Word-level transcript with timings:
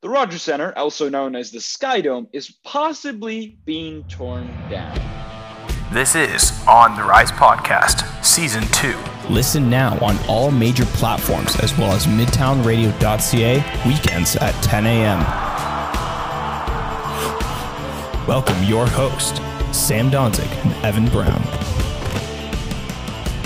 The 0.00 0.08
Rogers 0.08 0.42
Center, 0.42 0.72
also 0.78 1.08
known 1.08 1.34
as 1.34 1.50
the 1.50 1.60
Sky 1.60 2.00
Dome, 2.00 2.28
is 2.32 2.52
possibly 2.62 3.58
being 3.64 4.04
torn 4.04 4.46
down. 4.70 4.96
This 5.92 6.14
is 6.14 6.52
On 6.68 6.96
the 6.96 7.02
Rise 7.02 7.32
Podcast, 7.32 8.06
Season 8.24 8.62
2. 8.68 8.94
Listen 9.28 9.68
now 9.68 9.98
on 9.98 10.16
all 10.28 10.52
major 10.52 10.84
platforms 10.84 11.58
as 11.58 11.76
well 11.76 11.90
as 11.90 12.06
midtownradio.ca 12.06 13.88
weekends 13.88 14.36
at 14.36 14.54
10 14.62 14.86
a.m. 14.86 15.18
Welcome 18.28 18.62
your 18.62 18.86
host, 18.86 19.38
Sam 19.74 20.12
Donzig 20.12 20.64
and 20.64 20.84
Evan 20.84 21.08
Brown. 21.08 21.42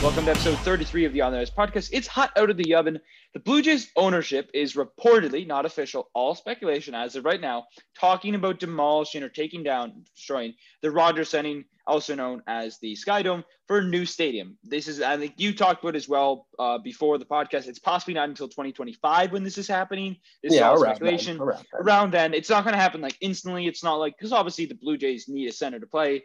Welcome 0.02 0.24
to 0.24 0.32
episode 0.32 0.58
33 0.58 1.04
of 1.04 1.12
the 1.12 1.20
On 1.20 1.30
the 1.30 1.38
Rise 1.38 1.48
podcast. 1.48 1.90
It's 1.92 2.08
hot 2.08 2.32
out 2.36 2.50
of 2.50 2.56
the 2.56 2.74
oven. 2.74 2.98
The 3.34 3.38
Blue 3.38 3.62
Jays 3.62 3.92
ownership 3.94 4.50
is 4.52 4.74
reportedly, 4.74 5.46
not 5.46 5.64
official, 5.64 6.10
all 6.12 6.34
speculation 6.34 6.92
as 6.92 7.14
of 7.14 7.24
right 7.24 7.40
now, 7.40 7.66
talking 7.96 8.34
about 8.34 8.58
demolishing 8.58 9.22
or 9.22 9.28
taking 9.28 9.62
down, 9.62 10.02
destroying 10.12 10.54
the 10.82 10.90
Rogers 10.90 11.28
Center, 11.28 11.62
also 11.86 12.16
known 12.16 12.42
as 12.48 12.80
the 12.80 12.96
Sky 12.96 13.22
Dome, 13.22 13.44
for 13.68 13.78
a 13.78 13.84
new 13.84 14.04
stadium. 14.04 14.58
This 14.64 14.88
is, 14.88 15.00
I 15.00 15.16
think 15.18 15.34
you 15.36 15.54
talked 15.54 15.84
about 15.84 15.94
as 15.94 16.08
well 16.08 16.48
uh, 16.58 16.78
before 16.78 17.16
the 17.18 17.24
podcast. 17.24 17.68
It's 17.68 17.78
possibly 17.78 18.14
not 18.14 18.28
until 18.28 18.48
2025 18.48 19.30
when 19.30 19.44
this 19.44 19.56
is 19.56 19.68
happening. 19.68 20.16
This 20.42 20.52
yeah, 20.52 20.58
is 20.58 20.62
all 20.62 20.82
around 20.82 20.96
speculation. 20.96 21.38
Then, 21.38 21.46
around, 21.46 21.66
then. 21.72 21.80
Around 21.80 22.10
then, 22.10 22.34
it's 22.34 22.50
not 22.50 22.64
going 22.64 22.74
to 22.74 22.80
happen 22.80 23.00
like 23.00 23.16
instantly. 23.20 23.68
It's 23.68 23.84
not 23.84 24.00
like 24.00 24.16
because 24.18 24.32
obviously 24.32 24.66
the 24.66 24.74
Blue 24.74 24.96
Jays 24.98 25.28
need 25.28 25.46
a 25.46 25.52
center 25.52 25.78
to 25.78 25.86
play. 25.86 26.24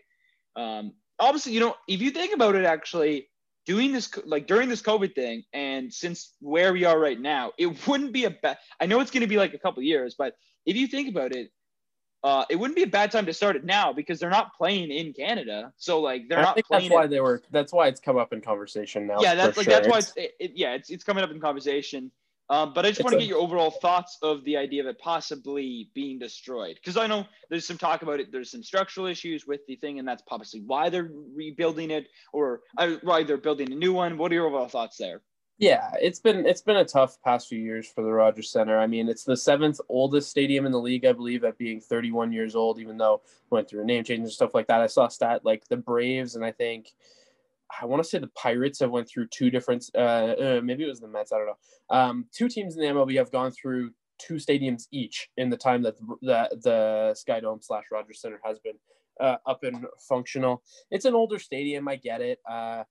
Um, 0.56 0.94
obviously, 1.20 1.54
you 1.54 1.60
know, 1.60 1.76
if 1.88 2.02
you 2.02 2.10
think 2.10 2.34
about 2.34 2.56
it, 2.56 2.66
actually 2.66 3.28
doing 3.68 3.92
this 3.92 4.10
like 4.26 4.48
during 4.48 4.70
this 4.70 4.82
COVID 4.82 5.14
thing, 5.14 5.44
and 5.54 5.94
since 5.94 6.34
where 6.40 6.74
we 6.74 6.86
are 6.86 6.98
right 6.98 7.20
now, 7.20 7.52
it 7.60 7.86
wouldn't 7.88 8.14
be 8.14 8.24
a 8.26 8.32
bad. 8.32 8.58
I 8.80 8.86
know 8.88 9.02
it's 9.02 9.12
going 9.12 9.22
to 9.22 9.28
be 9.28 9.38
like 9.38 9.54
a 9.54 9.60
couple 9.60 9.84
years, 9.84 10.16
but 10.18 10.34
if 10.66 10.76
you 10.76 10.88
think 10.88 11.10
about 11.10 11.34
it, 11.36 11.52
uh, 12.24 12.46
it 12.50 12.56
wouldn't 12.56 12.76
be 12.78 12.84
a 12.84 12.88
bad 12.88 13.12
time 13.12 13.26
to 13.28 13.34
start 13.34 13.56
it 13.58 13.66
now 13.66 13.94
because 13.94 14.20
they're 14.20 14.30
not 14.30 14.56
playing 14.58 14.90
in 14.90 15.14
Canada. 15.14 15.74
So 15.78 16.00
like 16.00 16.24
they're 16.30 16.40
I 16.40 16.44
not 16.44 16.58
playing. 16.66 16.90
that's 16.90 16.96
why 16.96 17.04
it- 17.04 17.10
they 17.10 17.20
were. 17.20 17.44
That's 17.52 17.74
why 17.74 17.88
it's 17.88 18.00
come 18.00 18.18
up 18.18 18.34
in 18.34 18.42
conversation 18.42 19.06
now. 19.06 19.18
yeah, 19.22 19.36
that's 19.36 19.58
like 19.58 19.66
sure. 19.66 19.74
that's 19.74 19.88
why 19.88 19.98
it's 20.00 20.14
it, 20.16 20.32
it- 20.40 20.52
yeah 20.56 20.74
it's 20.74 20.90
it's 20.90 21.04
coming 21.04 21.24
up 21.24 21.30
in 21.32 21.40
conversation. 21.40 22.12
Um, 22.50 22.74
but 22.74 22.86
I 22.86 22.90
just 22.90 23.04
want 23.04 23.14
to 23.14 23.20
get 23.20 23.28
your 23.28 23.40
overall 23.40 23.72
thoughts 23.72 24.18
of 24.22 24.44
the 24.46 24.56
idea 24.56 24.82
of 24.82 24.88
it 24.88 25.00
possibly 25.00 25.90
being 25.94 26.18
destroyed 26.18 26.76
because 26.76 26.96
I 26.96 27.06
know 27.06 27.26
there's 27.50 27.68
some 27.68 27.78
talk 27.78 28.04
about 28.04 28.22
it. 28.22 28.32
There's 28.32 28.52
some 28.52 28.64
structural 28.64 29.06
issues 29.06 29.46
with 29.46 29.66
the 29.68 29.76
thing, 29.76 30.00
and 30.00 30.08
that's 30.08 30.24
possibly 30.24 30.62
why 30.66 30.90
they're 30.90 31.12
rebuilding 31.36 31.92
it 31.92 32.08
or 32.32 32.62
uh, 32.78 32.96
why 33.04 33.24
they're 33.24 33.38
building 33.38 33.72
a 33.74 33.76
new 33.76 33.92
one. 33.92 34.18
What 34.18 34.32
are 34.32 34.36
your 34.36 34.48
overall 34.48 34.70
thoughts 34.70 34.98
there? 34.98 35.22
Yeah, 35.60 35.90
it's 36.00 36.20
been 36.20 36.46
it's 36.46 36.62
been 36.62 36.78
a 36.78 36.86
tough 36.86 37.22
past 37.24 37.50
few 37.50 37.60
years 37.60 37.88
for 37.88 38.04
the 38.04 38.12
Rogers 38.12 38.52
Center. 38.52 38.78
I 38.78 38.88
mean, 38.88 39.10
it's 39.10 39.24
the 39.24 39.36
seventh 39.36 39.82
oldest 39.90 40.30
stadium 40.30 40.66
in 40.66 40.72
the 40.72 40.80
league, 40.80 41.04
I 41.04 41.14
believe, 41.14 41.44
at 41.44 41.58
being 41.58 41.82
31 41.82 42.32
years 42.32 42.56
old. 42.56 42.80
Even 42.80 42.98
though 42.98 43.16
it 43.16 43.22
went 43.50 43.68
through 43.68 43.82
a 43.82 43.86
name 43.86 44.04
change 44.04 44.22
and 44.22 44.32
stuff 44.32 44.54
like 44.54 44.68
that, 44.68 44.82
I 44.82 44.88
saw 44.88 45.08
a 45.08 45.12
stat 45.12 45.44
like 45.44 45.68
the 45.68 45.78
Braves 45.78 46.36
and 46.36 46.46
I 46.46 46.52
think 46.52 46.94
I 47.82 47.86
want 47.86 48.02
to 48.04 48.10
say 48.10 48.18
the 48.18 48.28
Pirates 48.28 48.80
have 48.80 48.92
went 48.92 49.10
through 49.10 49.28
two 49.28 49.50
different. 49.50 49.90
Uh, 49.96 49.98
uh, 49.98 50.62
maybe 50.64 50.84
it 50.84 50.88
was 50.88 51.00
the 51.00 51.08
Mets. 51.08 51.32
I 51.32 51.38
don't 51.38 51.48
know. 51.48 51.96
Um, 51.96 52.26
two 52.34 52.48
teams 52.48 52.76
in 52.76 52.82
the 52.82 52.88
MLB 52.88 53.18
have 53.18 53.32
gone 53.32 53.52
through 53.52 53.92
two 54.20 54.36
stadiums 54.36 54.88
each 54.92 55.30
in 55.38 55.50
the 55.50 55.58
time 55.58 55.82
that 55.84 55.98
the 56.22 56.58
the 56.64 57.14
Sky 57.16 57.40
Dome 57.40 57.60
slash 57.62 57.86
Rogers 57.92 58.22
Center 58.22 58.40
has 58.44 58.60
been 58.60 58.76
uh, 59.20 59.38
up 59.46 59.64
and 59.64 59.86
functional. 60.08 60.64
It's 60.92 61.06
an 61.06 61.14
older 61.14 61.40
stadium. 61.40 61.88
I 61.88 61.98
get 61.98 62.22
it. 62.22 62.40
Uh, 62.50 62.84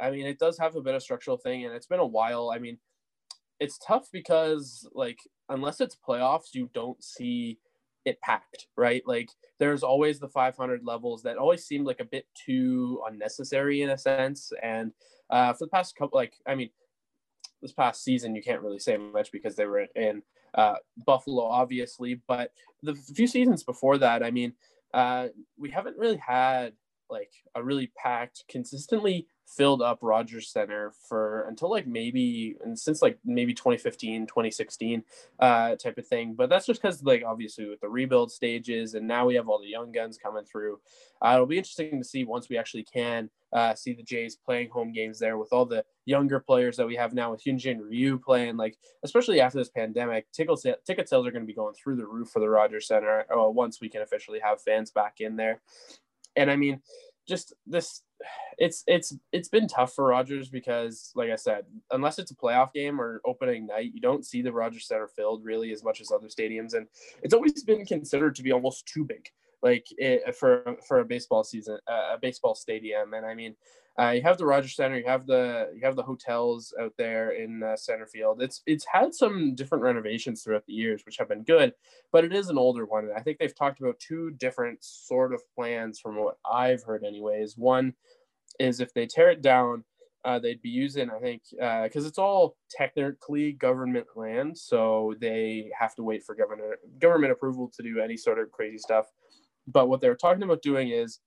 I 0.00 0.10
mean, 0.10 0.26
it 0.26 0.38
does 0.38 0.58
have 0.58 0.76
a 0.76 0.82
bit 0.82 0.94
of 0.94 1.02
structural 1.02 1.36
thing, 1.36 1.64
and 1.64 1.74
it's 1.74 1.86
been 1.86 2.00
a 2.00 2.06
while. 2.06 2.50
I 2.54 2.58
mean, 2.58 2.78
it's 3.60 3.78
tough 3.78 4.08
because 4.12 4.88
like 4.92 5.18
unless 5.48 5.80
it's 5.80 5.96
playoffs, 5.96 6.54
you 6.54 6.70
don't 6.74 7.02
see 7.02 7.58
it 8.04 8.20
packed, 8.20 8.66
right? 8.76 9.02
Like 9.06 9.30
there's 9.58 9.82
always 9.82 10.18
the 10.18 10.28
500 10.28 10.84
levels 10.84 11.22
that 11.22 11.36
always 11.36 11.64
seemed 11.64 11.86
like 11.86 12.00
a 12.00 12.04
bit 12.04 12.26
too 12.34 13.02
unnecessary 13.08 13.82
in 13.82 13.90
a 13.90 13.98
sense. 13.98 14.52
And 14.62 14.92
uh, 15.30 15.52
for 15.52 15.66
the 15.66 15.70
past 15.70 15.96
couple, 15.96 16.18
like 16.18 16.34
I 16.46 16.54
mean, 16.54 16.70
this 17.60 17.72
past 17.72 18.02
season 18.02 18.34
you 18.34 18.42
can't 18.42 18.62
really 18.62 18.78
say 18.78 18.96
much 18.96 19.30
because 19.32 19.56
they 19.56 19.66
were 19.66 19.86
in 19.94 20.22
uh, 20.54 20.74
Buffalo, 21.06 21.44
obviously, 21.44 22.20
but 22.26 22.52
the 22.82 22.94
few 22.94 23.26
seasons 23.26 23.62
before 23.62 23.98
that, 23.98 24.22
I 24.22 24.30
mean, 24.30 24.52
uh, 24.92 25.28
we 25.56 25.70
haven't 25.70 25.96
really 25.96 26.18
had 26.18 26.72
like 27.08 27.32
a 27.54 27.62
really 27.62 27.92
packed, 27.96 28.44
consistently 28.48 29.26
filled 29.56 29.82
up 29.82 29.98
Rogers 30.02 30.48
Center 30.48 30.92
for 31.08 31.42
until 31.48 31.70
like 31.70 31.86
maybe 31.86 32.56
and 32.64 32.78
since 32.78 33.02
like 33.02 33.18
maybe 33.24 33.54
2015, 33.54 34.26
2016 34.26 35.02
uh, 35.38 35.76
type 35.76 35.98
of 35.98 36.06
thing. 36.06 36.34
But 36.34 36.48
that's 36.48 36.66
just 36.66 36.80
because 36.80 37.02
like 37.02 37.22
obviously 37.26 37.68
with 37.68 37.80
the 37.80 37.88
rebuild 37.88 38.32
stages 38.32 38.94
and 38.94 39.06
now 39.06 39.26
we 39.26 39.34
have 39.34 39.48
all 39.48 39.60
the 39.60 39.68
young 39.68 39.92
guns 39.92 40.18
coming 40.18 40.44
through. 40.44 40.80
Uh, 41.20 41.32
it'll 41.34 41.46
be 41.46 41.58
interesting 41.58 41.98
to 41.98 42.04
see 42.04 42.24
once 42.24 42.48
we 42.48 42.58
actually 42.58 42.84
can 42.84 43.30
uh, 43.52 43.74
see 43.74 43.92
the 43.92 44.02
Jays 44.02 44.36
playing 44.36 44.70
home 44.70 44.92
games 44.92 45.18
there 45.18 45.36
with 45.36 45.52
all 45.52 45.66
the 45.66 45.84
younger 46.06 46.40
players 46.40 46.76
that 46.76 46.86
we 46.86 46.96
have 46.96 47.12
now 47.12 47.30
with 47.30 47.44
Hyunjin 47.44 47.80
Ryu 47.80 48.18
playing 48.18 48.56
like 48.56 48.76
especially 49.04 49.40
after 49.40 49.58
this 49.58 49.68
pandemic 49.68 50.30
ticket, 50.32 50.58
sa- 50.58 50.74
ticket 50.86 51.08
sales 51.08 51.26
are 51.26 51.30
going 51.30 51.42
to 51.42 51.46
be 51.46 51.54
going 51.54 51.74
through 51.74 51.96
the 51.96 52.06
roof 52.06 52.30
for 52.30 52.40
the 52.40 52.48
Rogers 52.48 52.86
Center 52.88 53.26
uh, 53.32 53.48
once 53.48 53.80
we 53.80 53.88
can 53.88 54.02
officially 54.02 54.40
have 54.40 54.62
fans 54.62 54.90
back 54.90 55.20
in 55.20 55.36
there. 55.36 55.60
And 56.34 56.50
I 56.50 56.56
mean, 56.56 56.80
just 57.28 57.54
this 57.66 58.02
it's 58.58 58.84
it's 58.86 59.16
it's 59.32 59.48
been 59.48 59.66
tough 59.66 59.94
for 59.94 60.06
Rogers 60.06 60.48
because 60.48 61.12
like 61.14 61.30
I 61.30 61.36
said, 61.36 61.64
unless 61.90 62.18
it's 62.18 62.30
a 62.30 62.36
playoff 62.36 62.72
game 62.72 63.00
or 63.00 63.20
opening 63.24 63.66
night, 63.66 63.92
you 63.94 64.00
don't 64.00 64.26
see 64.26 64.42
the 64.42 64.52
Rogers 64.52 64.86
Center 64.86 65.08
filled 65.08 65.44
really 65.44 65.72
as 65.72 65.82
much 65.82 66.00
as 66.00 66.10
other 66.10 66.28
stadiums. 66.28 66.74
And 66.74 66.86
it's 67.22 67.34
always 67.34 67.64
been 67.64 67.84
considered 67.84 68.34
to 68.36 68.42
be 68.42 68.52
almost 68.52 68.86
too 68.86 69.04
big 69.04 69.28
like 69.62 69.86
it, 69.96 70.34
for 70.34 70.76
for 70.86 71.00
a 71.00 71.04
baseball 71.04 71.44
season 71.44 71.78
a 71.86 72.18
baseball 72.20 72.54
stadium. 72.54 73.14
And 73.14 73.24
I 73.24 73.34
mean 73.34 73.54
uh, 73.98 74.10
you 74.10 74.22
have 74.22 74.38
the 74.38 74.46
Rogers 74.46 74.76
Center 74.76 74.98
you 74.98 75.06
have 75.06 75.26
the 75.26 75.70
you 75.74 75.80
have 75.84 75.96
the 75.96 76.02
hotels 76.02 76.74
out 76.80 76.92
there 76.96 77.30
in 77.30 77.62
uh, 77.62 77.76
center 77.76 78.06
field 78.06 78.42
it's 78.42 78.62
it's 78.66 78.86
had 78.90 79.14
some 79.14 79.54
different 79.54 79.84
renovations 79.84 80.42
throughout 80.42 80.64
the 80.66 80.72
years 80.72 81.02
which 81.04 81.18
have 81.18 81.28
been 81.28 81.44
good 81.44 81.72
but 82.12 82.24
it 82.24 82.32
is 82.32 82.48
an 82.48 82.58
older 82.58 82.84
one 82.84 83.04
and 83.04 83.12
I 83.14 83.20
think 83.20 83.38
they've 83.38 83.54
talked 83.54 83.80
about 83.80 83.98
two 83.98 84.30
different 84.32 84.78
sort 84.82 85.34
of 85.34 85.42
plans 85.54 86.00
from 86.00 86.16
what 86.16 86.38
I've 86.50 86.82
heard 86.82 87.04
anyways 87.04 87.56
one 87.56 87.94
is 88.58 88.80
if 88.80 88.92
they 88.94 89.06
tear 89.06 89.30
it 89.30 89.42
down, 89.42 89.84
uh, 90.24 90.38
they'd 90.38 90.62
be 90.62 90.68
using, 90.68 91.10
I 91.10 91.18
think, 91.18 91.42
because 91.50 92.06
it's 92.06 92.18
all 92.18 92.56
technically 92.70 93.52
government 93.52 94.06
land, 94.14 94.56
so 94.56 95.14
they 95.20 95.70
have 95.78 95.96
to 95.96 96.04
wait 96.04 96.22
for 96.24 96.34
government 96.34 96.74
government 97.00 97.32
approval 97.32 97.70
to 97.76 97.82
do 97.82 98.00
any 98.00 98.16
sort 98.16 98.38
of 98.38 98.52
crazy 98.52 98.78
stuff. 98.78 99.06
But 99.66 99.88
what 99.88 100.00
they're 100.00 100.14
talking 100.14 100.42
about 100.42 100.62
doing 100.62 100.90
is 100.90 101.18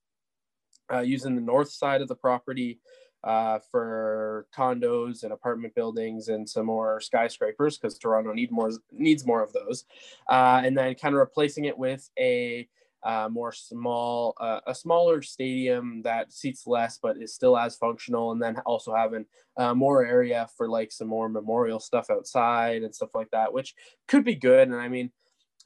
uh, 0.92 1.00
using 1.00 1.34
the 1.34 1.40
north 1.40 1.70
side 1.70 2.00
of 2.00 2.08
the 2.08 2.14
property 2.14 2.80
uh, 3.24 3.58
for 3.70 4.46
condos 4.56 5.24
and 5.24 5.32
apartment 5.32 5.74
buildings 5.74 6.28
and 6.28 6.48
some 6.48 6.66
more 6.66 7.00
skyscrapers 7.00 7.76
because 7.76 7.98
Toronto 7.98 8.32
need 8.32 8.52
more 8.52 8.70
needs 8.92 9.26
more 9.26 9.42
of 9.42 9.52
those, 9.52 9.84
uh, 10.30 10.62
and 10.64 10.76
then 10.78 10.94
kind 10.94 11.14
of 11.14 11.18
replacing 11.18 11.64
it 11.64 11.76
with 11.76 12.08
a 12.18 12.68
uh, 13.02 13.28
more 13.30 13.52
small, 13.52 14.34
uh, 14.40 14.60
a 14.66 14.74
smaller 14.74 15.22
stadium 15.22 16.02
that 16.02 16.32
seats 16.32 16.66
less 16.66 16.98
but 16.98 17.16
is 17.16 17.32
still 17.32 17.56
as 17.56 17.76
functional, 17.76 18.32
and 18.32 18.42
then 18.42 18.58
also 18.66 18.94
having 18.94 19.24
uh, 19.56 19.74
more 19.74 20.04
area 20.04 20.48
for 20.56 20.68
like 20.68 20.90
some 20.90 21.08
more 21.08 21.28
memorial 21.28 21.78
stuff 21.78 22.10
outside 22.10 22.82
and 22.82 22.94
stuff 22.94 23.10
like 23.14 23.30
that, 23.30 23.52
which 23.52 23.74
could 24.08 24.24
be 24.24 24.34
good. 24.34 24.68
And 24.68 24.76
I 24.76 24.88
mean, 24.88 25.10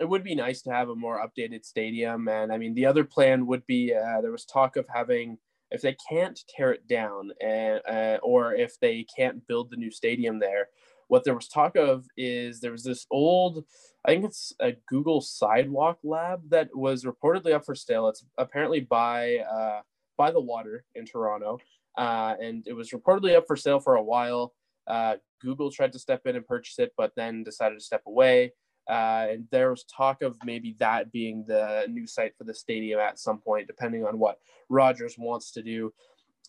it 0.01 0.09
would 0.09 0.25
be 0.25 0.35
nice 0.35 0.63
to 0.63 0.71
have 0.71 0.89
a 0.89 0.97
more 0.97 1.25
updated 1.25 1.65
stadium. 1.65 2.27
And 2.29 2.53
I 2.53 2.59
mean, 2.59 2.75
the 2.75 2.87
other 2.87 3.05
plan 3.05 3.47
would 3.47 3.67
be 3.67 3.95
uh, 3.95 4.21
there 4.23 4.33
was 4.33 4.47
talk 4.47 4.77
of 4.77 4.87
having 4.89 5.39
if 5.71 5.83
they 5.83 5.97
can't 6.09 6.41
tear 6.49 6.73
it 6.73 6.87
down 6.89 7.31
and 7.41 7.81
uh, 7.89 8.19
or 8.23 8.55
if 8.55 8.79
they 8.81 9.07
can't 9.17 9.47
build 9.47 9.71
the 9.71 9.77
new 9.77 9.91
stadium 9.91 10.39
there 10.39 10.69
what 11.09 11.25
there 11.25 11.35
was 11.35 11.49
talk 11.49 11.77
of 11.77 12.07
is 12.17 12.61
there 12.61 12.73
was 12.73 12.85
this 12.85 13.07
old 13.11 13.65
i 14.05 14.11
think 14.11 14.25
it's 14.25 14.53
a 14.61 14.73
google 14.89 15.21
sidewalk 15.21 15.99
lab 16.03 16.41
that 16.49 16.69
was 16.75 17.05
reportedly 17.05 17.53
up 17.53 17.65
for 17.65 17.75
sale 17.75 18.09
it's 18.09 18.25
apparently 18.39 18.81
by 18.81 19.37
uh, 19.39 19.81
by 20.17 20.31
the 20.31 20.41
water 20.41 20.85
in 20.95 21.05
toronto 21.05 21.59
uh, 21.99 22.35
and 22.41 22.67
it 22.67 22.73
was 22.73 22.91
reportedly 22.91 23.37
up 23.37 23.45
for 23.47 23.57
sale 23.57 23.81
for 23.81 23.97
a 23.97 24.03
while 24.03 24.55
uh, 24.87 25.17
google 25.41 25.71
tried 25.71 25.93
to 25.93 25.99
step 25.99 26.27
in 26.27 26.37
and 26.37 26.47
purchase 26.47 26.79
it 26.79 26.93
but 26.97 27.13
then 27.17 27.43
decided 27.45 27.79
to 27.79 27.85
step 27.85 28.03
away 28.07 28.53
uh, 28.91 29.29
and 29.31 29.47
there 29.53 29.71
was 29.71 29.85
talk 29.85 30.21
of 30.21 30.37
maybe 30.45 30.75
that 30.81 31.13
being 31.13 31.45
the 31.47 31.87
new 31.89 32.09
site 32.09 32.37
for 32.37 32.43
the 32.43 32.53
stadium 32.53 32.99
at 32.99 33.21
some 33.21 33.39
point, 33.39 33.69
depending 33.69 34.05
on 34.05 34.19
what 34.19 34.41
Rogers 34.69 35.17
wants 35.17 35.53
to 35.53 35.63
do, 35.63 35.93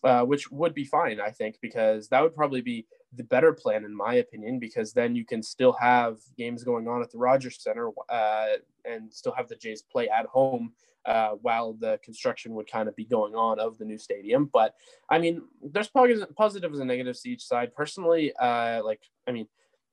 uh, 0.02 0.24
which 0.24 0.50
would 0.50 0.74
be 0.74 0.84
fine, 0.84 1.20
I 1.20 1.30
think, 1.30 1.58
because 1.62 2.08
that 2.08 2.20
would 2.20 2.34
probably 2.34 2.60
be 2.60 2.84
the 3.14 3.22
better 3.22 3.52
plan, 3.52 3.84
in 3.84 3.94
my 3.94 4.14
opinion, 4.14 4.58
because 4.58 4.92
then 4.92 5.14
you 5.14 5.24
can 5.24 5.40
still 5.40 5.72
have 5.74 6.16
games 6.36 6.64
going 6.64 6.88
on 6.88 7.00
at 7.00 7.12
the 7.12 7.18
Rogers 7.18 7.62
Center 7.62 7.90
uh, 8.08 8.46
and 8.84 9.12
still 9.12 9.32
have 9.32 9.48
the 9.48 9.54
Jays 9.54 9.82
play 9.82 10.08
at 10.08 10.26
home 10.26 10.72
uh, 11.06 11.30
while 11.42 11.74
the 11.74 12.00
construction 12.02 12.54
would 12.54 12.68
kind 12.68 12.88
of 12.88 12.96
be 12.96 13.04
going 13.04 13.36
on 13.36 13.60
of 13.60 13.78
the 13.78 13.84
new 13.84 13.98
stadium. 13.98 14.50
But 14.52 14.74
I 15.08 15.20
mean, 15.20 15.42
there's 15.62 15.88
positives 15.88 16.80
and 16.80 16.88
negatives 16.88 17.20
to 17.20 17.30
each 17.30 17.44
side. 17.44 17.72
Personally, 17.72 18.32
uh, 18.40 18.82
like, 18.84 19.02
I 19.28 19.30
mean, 19.30 19.46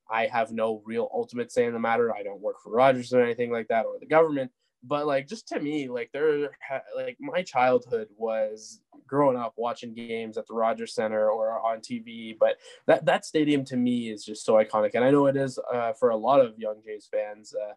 I 0.09 0.27
have 0.27 0.51
no 0.51 0.81
real 0.85 1.09
ultimate 1.13 1.51
say 1.51 1.65
in 1.65 1.73
the 1.73 1.79
matter. 1.79 2.13
I 2.13 2.23
don't 2.23 2.41
work 2.41 2.61
for 2.63 2.71
Rogers 2.71 3.13
or 3.13 3.21
anything 3.21 3.51
like 3.51 3.67
that 3.67 3.85
or 3.85 3.99
the 3.99 4.05
government. 4.05 4.51
But 4.83 5.07
like 5.07 5.27
just 5.27 5.47
to 5.49 5.59
me, 5.59 5.89
like 5.89 6.09
there, 6.13 6.51
like 6.95 7.17
my 7.19 7.43
childhood 7.43 8.07
was 8.15 8.81
growing 9.07 9.37
up 9.37 9.53
watching 9.57 9.93
games 9.93 10.37
at 10.37 10.47
the 10.47 10.53
Rogers 10.53 10.93
Center 10.93 11.29
or 11.29 11.59
on 11.59 11.79
TV. 11.79 12.35
But 12.39 12.57
that 12.87 13.05
that 13.05 13.25
stadium 13.25 13.65
to 13.65 13.75
me 13.75 14.09
is 14.09 14.23
just 14.23 14.45
so 14.45 14.53
iconic, 14.53 14.91
and 14.93 15.03
I 15.03 15.11
know 15.11 15.25
it 15.25 15.35
is 15.35 15.59
uh, 15.73 15.93
for 15.93 16.09
a 16.09 16.17
lot 16.17 16.39
of 16.39 16.57
young 16.57 16.81
Jays 16.85 17.09
fans 17.11 17.53
uh, 17.53 17.73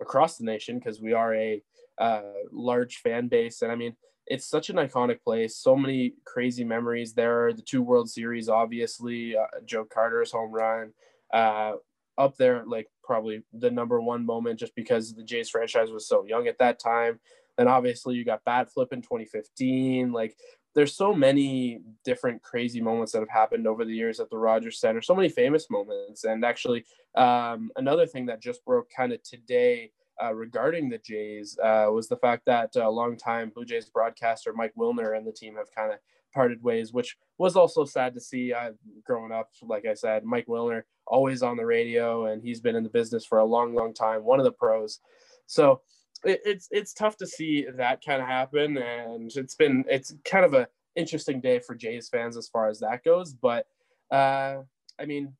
across 0.00 0.38
the 0.38 0.44
nation 0.44 0.78
because 0.78 1.02
we 1.02 1.12
are 1.12 1.34
a 1.34 1.62
uh, 1.98 2.22
large 2.50 2.96
fan 2.96 3.28
base. 3.28 3.60
And 3.60 3.70
I 3.70 3.74
mean, 3.74 3.94
it's 4.26 4.46
such 4.46 4.70
an 4.70 4.76
iconic 4.76 5.22
place. 5.22 5.56
So 5.56 5.76
many 5.76 6.14
crazy 6.24 6.64
memories 6.64 7.12
there. 7.12 7.52
The 7.52 7.62
two 7.62 7.82
World 7.82 8.08
Series, 8.08 8.48
obviously, 8.48 9.36
uh, 9.36 9.46
Joe 9.64 9.84
Carter's 9.84 10.32
home 10.32 10.52
run, 10.52 10.92
uh, 11.32 11.72
up 12.16 12.36
there, 12.36 12.64
like 12.66 12.88
probably 13.04 13.42
the 13.52 13.70
number 13.70 14.00
one 14.00 14.26
moment, 14.26 14.58
just 14.58 14.74
because 14.74 15.14
the 15.14 15.22
Jays 15.22 15.50
franchise 15.50 15.90
was 15.90 16.08
so 16.08 16.24
young 16.24 16.48
at 16.48 16.58
that 16.58 16.78
time. 16.78 17.20
Then 17.56 17.68
obviously 17.68 18.14
you 18.14 18.24
got 18.24 18.44
bat 18.44 18.70
flip 18.72 18.92
in 18.92 19.02
2015. 19.02 20.12
Like 20.12 20.36
there's 20.74 20.94
so 20.94 21.12
many 21.12 21.80
different 22.04 22.42
crazy 22.42 22.80
moments 22.80 23.12
that 23.12 23.20
have 23.20 23.28
happened 23.28 23.66
over 23.66 23.84
the 23.84 23.94
years 23.94 24.20
at 24.20 24.30
the 24.30 24.38
Rogers 24.38 24.78
Center. 24.78 25.02
So 25.02 25.14
many 25.14 25.28
famous 25.28 25.68
moments. 25.70 26.24
And 26.24 26.44
actually, 26.44 26.84
um, 27.16 27.70
another 27.76 28.06
thing 28.06 28.26
that 28.26 28.40
just 28.40 28.64
broke 28.64 28.88
kind 28.94 29.12
of 29.12 29.22
today 29.22 29.90
uh, 30.22 30.34
regarding 30.34 30.88
the 30.88 30.98
Jays 30.98 31.58
uh, 31.62 31.86
was 31.90 32.08
the 32.08 32.16
fact 32.16 32.44
that 32.46 32.74
a 32.76 32.86
uh, 32.86 32.90
longtime 32.90 33.50
Blue 33.50 33.64
Jays 33.64 33.88
broadcaster 33.88 34.52
Mike 34.52 34.74
Wilner 34.76 35.16
and 35.16 35.26
the 35.26 35.32
team 35.32 35.56
have 35.56 35.74
kind 35.74 35.92
of 35.92 35.98
parted 36.32 36.62
ways, 36.62 36.92
which 36.92 37.16
was 37.38 37.56
also 37.56 37.84
sad 37.84 38.14
to 38.14 38.20
see. 38.20 38.52
I, 38.52 38.70
growing 39.04 39.32
up, 39.32 39.50
like 39.62 39.86
I 39.86 39.94
said, 39.94 40.24
Mike 40.24 40.46
Wilner 40.46 40.82
always 41.06 41.42
on 41.42 41.56
the 41.56 41.66
radio, 41.66 42.26
and 42.26 42.42
he's 42.42 42.60
been 42.60 42.76
in 42.76 42.84
the 42.84 42.90
business 42.90 43.24
for 43.24 43.38
a 43.38 43.44
long, 43.44 43.74
long 43.74 43.94
time. 43.94 44.24
One 44.24 44.38
of 44.38 44.44
the 44.44 44.52
pros, 44.52 45.00
so 45.46 45.80
it, 46.24 46.40
it's 46.44 46.68
it's 46.70 46.92
tough 46.92 47.16
to 47.18 47.26
see 47.26 47.66
that 47.76 48.04
kind 48.04 48.20
of 48.20 48.28
happen, 48.28 48.78
and 48.78 49.30
it's 49.34 49.54
been 49.54 49.84
it's 49.88 50.14
kind 50.24 50.44
of 50.44 50.54
a 50.54 50.68
interesting 50.96 51.40
day 51.40 51.60
for 51.60 51.74
Jays 51.74 52.08
fans 52.08 52.36
as 52.36 52.48
far 52.48 52.68
as 52.68 52.80
that 52.80 53.04
goes. 53.04 53.32
But 53.32 53.66
uh, 54.10 54.58
I 54.98 55.06
mean, 55.06 55.32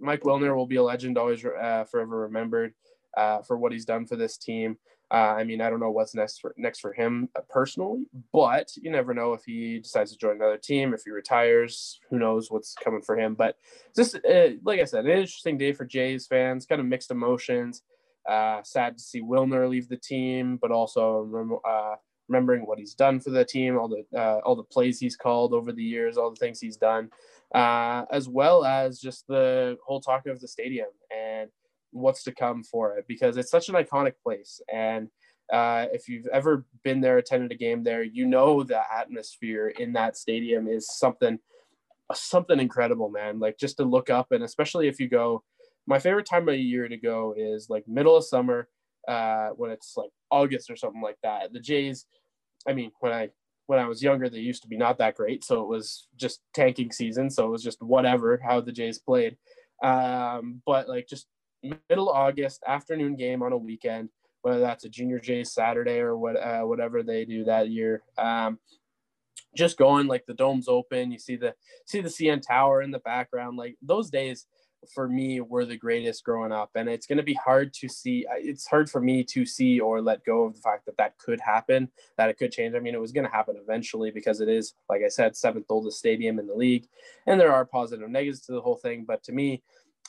Mike 0.00 0.22
Wilner 0.22 0.54
will 0.56 0.66
be 0.66 0.76
a 0.76 0.82
legend, 0.82 1.18
always 1.18 1.44
uh, 1.44 1.84
forever 1.90 2.20
remembered 2.20 2.74
uh, 3.16 3.42
for 3.42 3.56
what 3.56 3.72
he's 3.72 3.84
done 3.84 4.06
for 4.06 4.16
this 4.16 4.36
team. 4.36 4.76
Uh, 5.12 5.34
I 5.36 5.44
mean, 5.44 5.60
I 5.60 5.68
don't 5.68 5.80
know 5.80 5.90
what's 5.90 6.14
next 6.14 6.40
for 6.40 6.54
next 6.56 6.80
for 6.80 6.94
him 6.94 7.28
personally, 7.50 8.06
but 8.32 8.72
you 8.76 8.90
never 8.90 9.12
know 9.12 9.34
if 9.34 9.44
he 9.44 9.78
decides 9.78 10.10
to 10.12 10.16
join 10.16 10.36
another 10.36 10.56
team, 10.56 10.94
if 10.94 11.02
he 11.04 11.10
retires. 11.10 12.00
Who 12.08 12.18
knows 12.18 12.50
what's 12.50 12.74
coming 12.74 13.02
for 13.02 13.18
him? 13.18 13.34
But 13.34 13.58
just 13.94 14.14
uh, 14.14 14.48
like 14.64 14.80
I 14.80 14.84
said, 14.84 15.04
an 15.04 15.10
interesting 15.10 15.58
day 15.58 15.74
for 15.74 15.84
Jays 15.84 16.26
fans. 16.26 16.64
Kind 16.64 16.80
of 16.80 16.86
mixed 16.86 17.10
emotions. 17.10 17.82
Uh, 18.26 18.62
sad 18.62 18.96
to 18.96 19.02
see 19.02 19.20
Wilner 19.20 19.68
leave 19.68 19.88
the 19.88 19.98
team, 19.98 20.56
but 20.56 20.70
also 20.70 21.60
uh, 21.68 21.96
remembering 22.28 22.64
what 22.66 22.78
he's 22.78 22.94
done 22.94 23.20
for 23.20 23.30
the 23.30 23.44
team, 23.44 23.76
all 23.76 23.88
the 23.88 24.04
uh, 24.18 24.40
all 24.44 24.56
the 24.56 24.62
plays 24.62 24.98
he's 24.98 25.16
called 25.16 25.52
over 25.52 25.72
the 25.72 25.84
years, 25.84 26.16
all 26.16 26.30
the 26.30 26.36
things 26.36 26.58
he's 26.58 26.78
done, 26.78 27.10
uh, 27.54 28.04
as 28.10 28.28
well 28.28 28.64
as 28.64 28.98
just 28.98 29.26
the 29.26 29.76
whole 29.84 30.00
talk 30.00 30.26
of 30.26 30.40
the 30.40 30.48
stadium 30.48 30.88
and 31.14 31.50
what's 31.92 32.24
to 32.24 32.32
come 32.32 32.64
for 32.64 32.96
it 32.96 33.04
because 33.06 33.36
it's 33.36 33.50
such 33.50 33.68
an 33.68 33.74
iconic 33.74 34.14
place. 34.22 34.60
And 34.72 35.08
uh, 35.52 35.86
if 35.92 36.08
you've 36.08 36.26
ever 36.28 36.64
been 36.82 37.00
there, 37.00 37.18
attended 37.18 37.52
a 37.52 37.56
game 37.56 37.84
there, 37.84 38.02
you 38.02 38.26
know 38.26 38.62
the 38.62 38.80
atmosphere 38.92 39.68
in 39.68 39.92
that 39.92 40.16
stadium 40.16 40.66
is 40.66 40.88
something 40.88 41.38
something 42.14 42.60
incredible, 42.60 43.08
man. 43.08 43.38
Like 43.38 43.58
just 43.58 43.76
to 43.78 43.84
look 43.84 44.10
up, 44.10 44.32
and 44.32 44.42
especially 44.42 44.88
if 44.88 45.00
you 45.00 45.08
go, 45.08 45.42
my 45.86 45.98
favorite 45.98 46.26
time 46.26 46.48
of 46.48 46.56
year 46.56 46.88
to 46.88 46.96
go 46.96 47.34
is 47.36 47.68
like 47.68 47.86
middle 47.88 48.16
of 48.16 48.24
summer 48.24 48.68
uh, 49.08 49.48
when 49.50 49.70
it's 49.70 49.94
like 49.96 50.10
August 50.30 50.70
or 50.70 50.76
something 50.76 51.02
like 51.02 51.18
that. 51.22 51.52
The 51.52 51.60
Jays, 51.60 52.06
I 52.66 52.72
mean, 52.72 52.92
when 53.00 53.12
I 53.12 53.30
when 53.66 53.78
I 53.78 53.86
was 53.86 54.02
younger, 54.02 54.28
they 54.28 54.38
used 54.38 54.62
to 54.62 54.68
be 54.68 54.76
not 54.76 54.98
that 54.98 55.16
great, 55.16 55.44
so 55.44 55.62
it 55.62 55.68
was 55.68 56.08
just 56.16 56.40
tanking 56.54 56.92
season, 56.92 57.30
so 57.30 57.46
it 57.46 57.50
was 57.50 57.62
just 57.62 57.82
whatever 57.82 58.40
how 58.42 58.60
the 58.60 58.72
Jays 58.72 58.98
played. 58.98 59.36
Um, 59.82 60.62
but 60.66 60.88
like 60.88 61.08
just 61.08 61.26
middle 61.62 62.08
August 62.08 62.62
afternoon 62.66 63.16
game 63.16 63.42
on 63.42 63.52
a 63.52 63.56
weekend, 63.56 64.08
whether 64.42 64.60
that's 64.60 64.84
a 64.84 64.88
Junior 64.88 65.18
Jays 65.18 65.52
Saturday 65.52 65.98
or 65.98 66.16
what 66.16 66.36
uh, 66.36 66.62
whatever 66.62 67.02
they 67.02 67.24
do 67.24 67.44
that 67.44 67.68
year. 67.68 68.02
Um, 68.18 68.58
just 69.56 69.76
going 69.76 70.06
like 70.06 70.24
the 70.26 70.34
dome's 70.34 70.68
open, 70.68 71.12
you 71.12 71.18
see 71.18 71.36
the 71.36 71.54
see 71.86 72.00
the 72.00 72.08
CN 72.08 72.42
Tower 72.46 72.82
in 72.82 72.90
the 72.90 73.00
background. 73.00 73.56
Like 73.56 73.76
those 73.82 74.10
days 74.10 74.46
for 74.92 75.08
me 75.08 75.40
were 75.40 75.64
the 75.64 75.76
greatest 75.76 76.24
growing 76.24 76.52
up, 76.52 76.70
and 76.74 76.88
it's 76.88 77.06
going 77.06 77.18
to 77.18 77.22
be 77.22 77.34
hard 77.34 77.72
to 77.74 77.88
see. 77.88 78.26
It's 78.38 78.66
hard 78.66 78.90
for 78.90 79.00
me 79.00 79.22
to 79.24 79.46
see 79.46 79.80
or 79.80 80.00
let 80.00 80.24
go 80.24 80.44
of 80.44 80.54
the 80.54 80.60
fact 80.60 80.86
that 80.86 80.96
that 80.96 81.18
could 81.18 81.40
happen, 81.40 81.88
that 82.16 82.30
it 82.30 82.38
could 82.38 82.52
change. 82.52 82.74
I 82.74 82.80
mean, 82.80 82.94
it 82.94 83.00
was 83.00 83.12
going 83.12 83.26
to 83.26 83.32
happen 83.32 83.56
eventually 83.60 84.10
because 84.10 84.40
it 84.40 84.48
is, 84.48 84.74
like 84.88 85.02
I 85.04 85.08
said, 85.08 85.36
seventh 85.36 85.66
oldest 85.68 85.98
stadium 85.98 86.38
in 86.38 86.46
the 86.46 86.54
league, 86.54 86.88
and 87.26 87.40
there 87.40 87.52
are 87.52 87.64
positive 87.64 88.08
negatives 88.08 88.40
to 88.46 88.52
the 88.52 88.60
whole 88.60 88.76
thing. 88.76 89.04
But 89.06 89.22
to 89.24 89.32
me, 89.32 89.62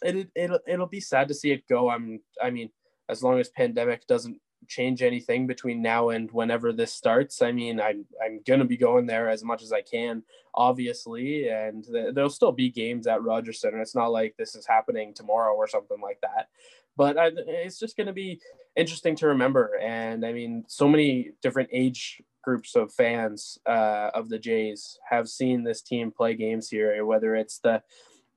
it 0.03 0.29
it'll 0.35 0.59
it'll 0.67 0.88
be 0.88 1.00
sad 1.00 1.27
to 1.29 1.33
see 1.33 1.51
it 1.51 1.67
go. 1.67 1.89
I'm 1.89 2.19
I 2.41 2.50
mean, 2.50 2.69
as 3.09 3.23
long 3.23 3.39
as 3.39 3.50
pandemic 3.50 4.07
doesn't 4.07 4.39
change 4.67 5.01
anything 5.01 5.47
between 5.47 5.81
now 5.81 6.09
and 6.09 6.31
whenever 6.31 6.71
this 6.71 6.94
starts. 6.94 7.41
I 7.41 7.51
mean, 7.51 7.79
I'm 7.79 8.05
I'm 8.23 8.41
gonna 8.45 8.65
be 8.65 8.77
going 8.77 9.05
there 9.05 9.29
as 9.29 9.44
much 9.44 9.63
as 9.63 9.71
I 9.71 9.81
can, 9.81 10.23
obviously, 10.55 11.50
and 11.50 11.83
th- 11.83 12.13
there'll 12.13 12.29
still 12.29 12.51
be 12.51 12.69
games 12.69 13.07
at 13.07 13.23
Rogers 13.23 13.59
Center. 13.59 13.81
It's 13.81 13.95
not 13.95 14.11
like 14.11 14.35
this 14.38 14.55
is 14.55 14.65
happening 14.65 15.13
tomorrow 15.13 15.53
or 15.53 15.67
something 15.67 16.00
like 16.01 16.19
that. 16.21 16.50
But 16.95 17.17
I, 17.17 17.31
it's 17.35 17.79
just 17.79 17.97
going 17.97 18.07
to 18.07 18.13
be 18.13 18.39
interesting 18.75 19.15
to 19.17 19.27
remember. 19.27 19.79
And 19.81 20.25
I 20.25 20.31
mean, 20.31 20.63
so 20.67 20.88
many 20.88 21.31
different 21.41 21.69
age 21.71 22.21
groups 22.44 22.75
of 22.75 22.94
fans 22.94 23.57
uh, 23.65 24.11
of 24.13 24.29
the 24.29 24.38
Jays 24.38 25.00
have 25.09 25.27
seen 25.29 25.63
this 25.63 25.81
team 25.81 26.11
play 26.11 26.35
games 26.35 26.69
here, 26.69 27.03
whether 27.05 27.35
it's 27.35 27.59
the 27.59 27.81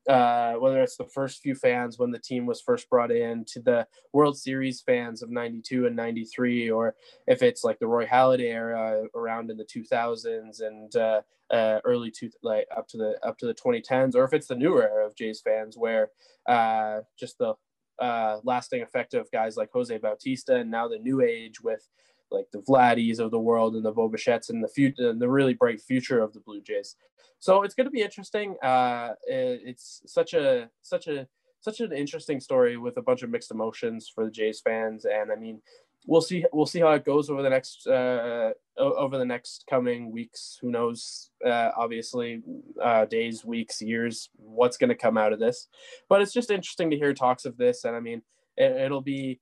uh, 0.09 0.55
whether 0.55 0.83
it's 0.83 0.97
the 0.97 1.05
first 1.05 1.43
few 1.43 1.55
fans 1.55 1.99
when 1.99 2.11
the 2.11 2.19
team 2.19 2.47
was 2.47 2.61
first 2.61 2.89
brought 2.89 3.11
in 3.11 3.45
to 3.47 3.61
the 3.61 3.87
World 4.13 4.39
Series 4.39 4.81
fans 4.81 5.23
of 5.23 5.31
92 5.31 5.87
and 5.87 5.97
93, 5.97 6.71
or 6.71 6.95
if 7.27 7.43
it's 7.43 7.65
like 7.65 7.79
the 7.79 7.87
Roy 7.87 8.07
Halladay 8.07 8.53
era 8.53 9.05
around 9.15 9.51
in 9.51 9.57
the 9.57 9.65
2000s 9.65 10.61
and 10.61 10.95
uh, 10.97 11.23
uh, 11.51 11.81
early 11.85 12.11
two, 12.11 12.31
like 12.43 12.67
up 12.77 12.89
to 12.89 12.97
the 12.97 13.19
up 13.23 13.39
to 13.39 13.47
the 13.47 13.55
2010s, 13.55 14.15
or 14.15 14.25
if 14.25 14.33
it's 14.33 14.49
the 14.49 14.55
newer 14.55 14.83
era 14.83 15.07
of 15.07 15.17
Jays 15.17 15.41
fans 15.41 15.77
where 15.77 16.11
uh, 16.49 17.01
just 17.19 17.39
the 17.39 17.55
uh, 17.99 18.39
lasting 18.45 18.83
effect 18.83 19.15
of 19.15 19.31
guys 19.31 19.57
like 19.57 19.71
Jose 19.73 19.97
Bautista 19.99 20.57
and 20.57 20.71
now 20.71 20.87
the 20.89 20.99
new 20.99 21.21
age 21.21 21.61
with 21.61 21.89
like 22.31 22.47
the 22.53 22.61
Vladdies 22.61 23.19
of 23.19 23.31
the 23.31 23.41
world 23.41 23.75
and 23.75 23.85
the 23.85 23.93
Bo 23.93 24.13
and 24.49 24.65
the 24.65 24.69
future 24.69 25.13
the 25.13 25.29
really 25.29 25.55
bright 25.55 25.81
future 25.81 26.21
of 26.21 26.33
the 26.33 26.41
Blue 26.41 26.61
Jays. 26.61 26.97
So 27.39 27.63
it's 27.63 27.75
going 27.75 27.87
to 27.87 27.91
be 27.91 28.03
interesting. 28.03 28.57
Uh, 28.63 29.15
it's 29.27 30.03
such 30.07 30.35
a 30.35 30.71
such 30.83 31.07
a 31.07 31.27
such 31.61 31.81
an 31.81 31.93
interesting 31.93 32.41
story 32.41 32.77
with 32.77 32.97
a 32.97 33.03
bunch 33.03 33.23
of 33.23 33.31
mixed 33.31 33.51
emotions 33.51 34.11
for 34.13 34.25
the 34.25 34.31
Jays 34.31 34.61
fans, 34.61 35.05
and 35.05 35.33
I 35.33 35.37
mean, 35.37 35.61
we'll 36.07 36.21
see 36.21 36.45
we'll 36.53 36.67
see 36.67 36.81
how 36.81 36.93
it 36.93 37.05
goes 37.05 37.29
over 37.29 37.43
the 37.43 37.51
next 37.51 37.87
uh, 37.87 38.53
over 38.79 39.19
the 39.19 39.25
next 39.25 39.65
coming 39.69 40.11
weeks. 40.11 40.59
Who 40.61 40.71
knows? 40.71 41.31
Uh, 41.45 41.71
obviously, 41.77 42.43
uh, 42.83 43.05
days, 43.07 43.45
weeks, 43.45 43.83
years. 43.83 44.31
What's 44.37 44.77
going 44.77 44.91
to 44.91 44.95
come 44.95 45.19
out 45.19 45.33
of 45.33 45.41
this? 45.41 45.69
But 46.09 46.23
it's 46.23 46.33
just 46.33 46.51
interesting 46.51 46.91
to 46.91 46.97
hear 46.97 47.13
talks 47.13 47.45
of 47.45 47.57
this, 47.57 47.85
and 47.85 47.97
I 47.97 48.01
mean, 48.01 48.23
it, 48.57 48.73
it'll 48.73 49.03
be 49.03 49.41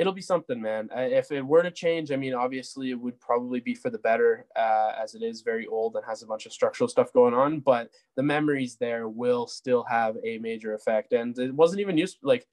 it'll 0.00 0.14
be 0.14 0.22
something, 0.22 0.58
man. 0.58 0.88
If 0.96 1.30
it 1.30 1.42
were 1.42 1.62
to 1.62 1.70
change, 1.70 2.10
I 2.10 2.16
mean, 2.16 2.32
obviously 2.32 2.90
it 2.90 2.98
would 2.98 3.20
probably 3.20 3.60
be 3.60 3.74
for 3.74 3.90
the 3.90 3.98
better, 3.98 4.46
uh, 4.56 4.92
as 4.98 5.14
it 5.14 5.22
is 5.22 5.42
very 5.42 5.66
old 5.66 5.94
and 5.94 6.04
has 6.06 6.22
a 6.22 6.26
bunch 6.26 6.46
of 6.46 6.54
structural 6.54 6.88
stuff 6.88 7.12
going 7.12 7.34
on. 7.34 7.60
But 7.60 7.90
the 8.16 8.22
memories 8.22 8.76
there 8.76 9.10
will 9.10 9.46
still 9.46 9.84
have 9.84 10.16
a 10.24 10.38
major 10.38 10.72
effect, 10.72 11.12
and 11.12 11.38
it 11.38 11.54
wasn't 11.54 11.82
even 11.82 11.98
used 11.98 12.16
like 12.22 12.46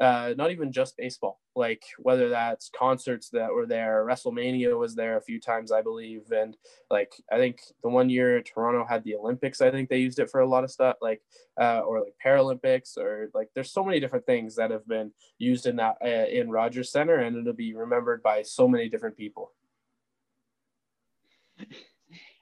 uh, 0.00 0.34
not 0.36 0.50
even 0.50 0.72
just 0.72 0.96
baseball, 0.96 1.40
like 1.54 1.82
whether 1.98 2.28
that's 2.28 2.70
concerts 2.76 3.28
that 3.30 3.52
were 3.52 3.66
there, 3.66 4.04
WrestleMania 4.04 4.76
was 4.78 4.94
there 4.94 5.16
a 5.16 5.22
few 5.22 5.40
times, 5.40 5.70
I 5.70 5.82
believe. 5.82 6.32
And 6.32 6.56
like, 6.90 7.12
I 7.30 7.36
think 7.36 7.60
the 7.82 7.88
one 7.88 8.10
year 8.10 8.42
Toronto 8.42 8.84
had 8.84 9.04
the 9.04 9.14
Olympics, 9.14 9.60
I 9.60 9.70
think 9.70 9.88
they 9.88 9.98
used 9.98 10.18
it 10.18 10.30
for 10.30 10.40
a 10.40 10.48
lot 10.48 10.64
of 10.64 10.70
stuff, 10.70 10.96
like, 11.00 11.22
uh, 11.60 11.80
or 11.80 12.00
like 12.00 12.14
Paralympics, 12.24 12.98
or 12.98 13.30
like, 13.34 13.50
there's 13.54 13.70
so 13.70 13.84
many 13.84 14.00
different 14.00 14.26
things 14.26 14.56
that 14.56 14.70
have 14.72 14.86
been 14.88 15.12
used 15.38 15.66
in 15.66 15.76
that, 15.76 15.96
uh, 16.04 16.26
in 16.28 16.50
Rogers 16.50 16.90
Center, 16.90 17.16
and 17.16 17.36
it'll 17.36 17.52
be 17.52 17.74
remembered 17.74 18.22
by 18.22 18.42
so 18.42 18.66
many 18.66 18.88
different 18.88 19.16
people. 19.16 19.52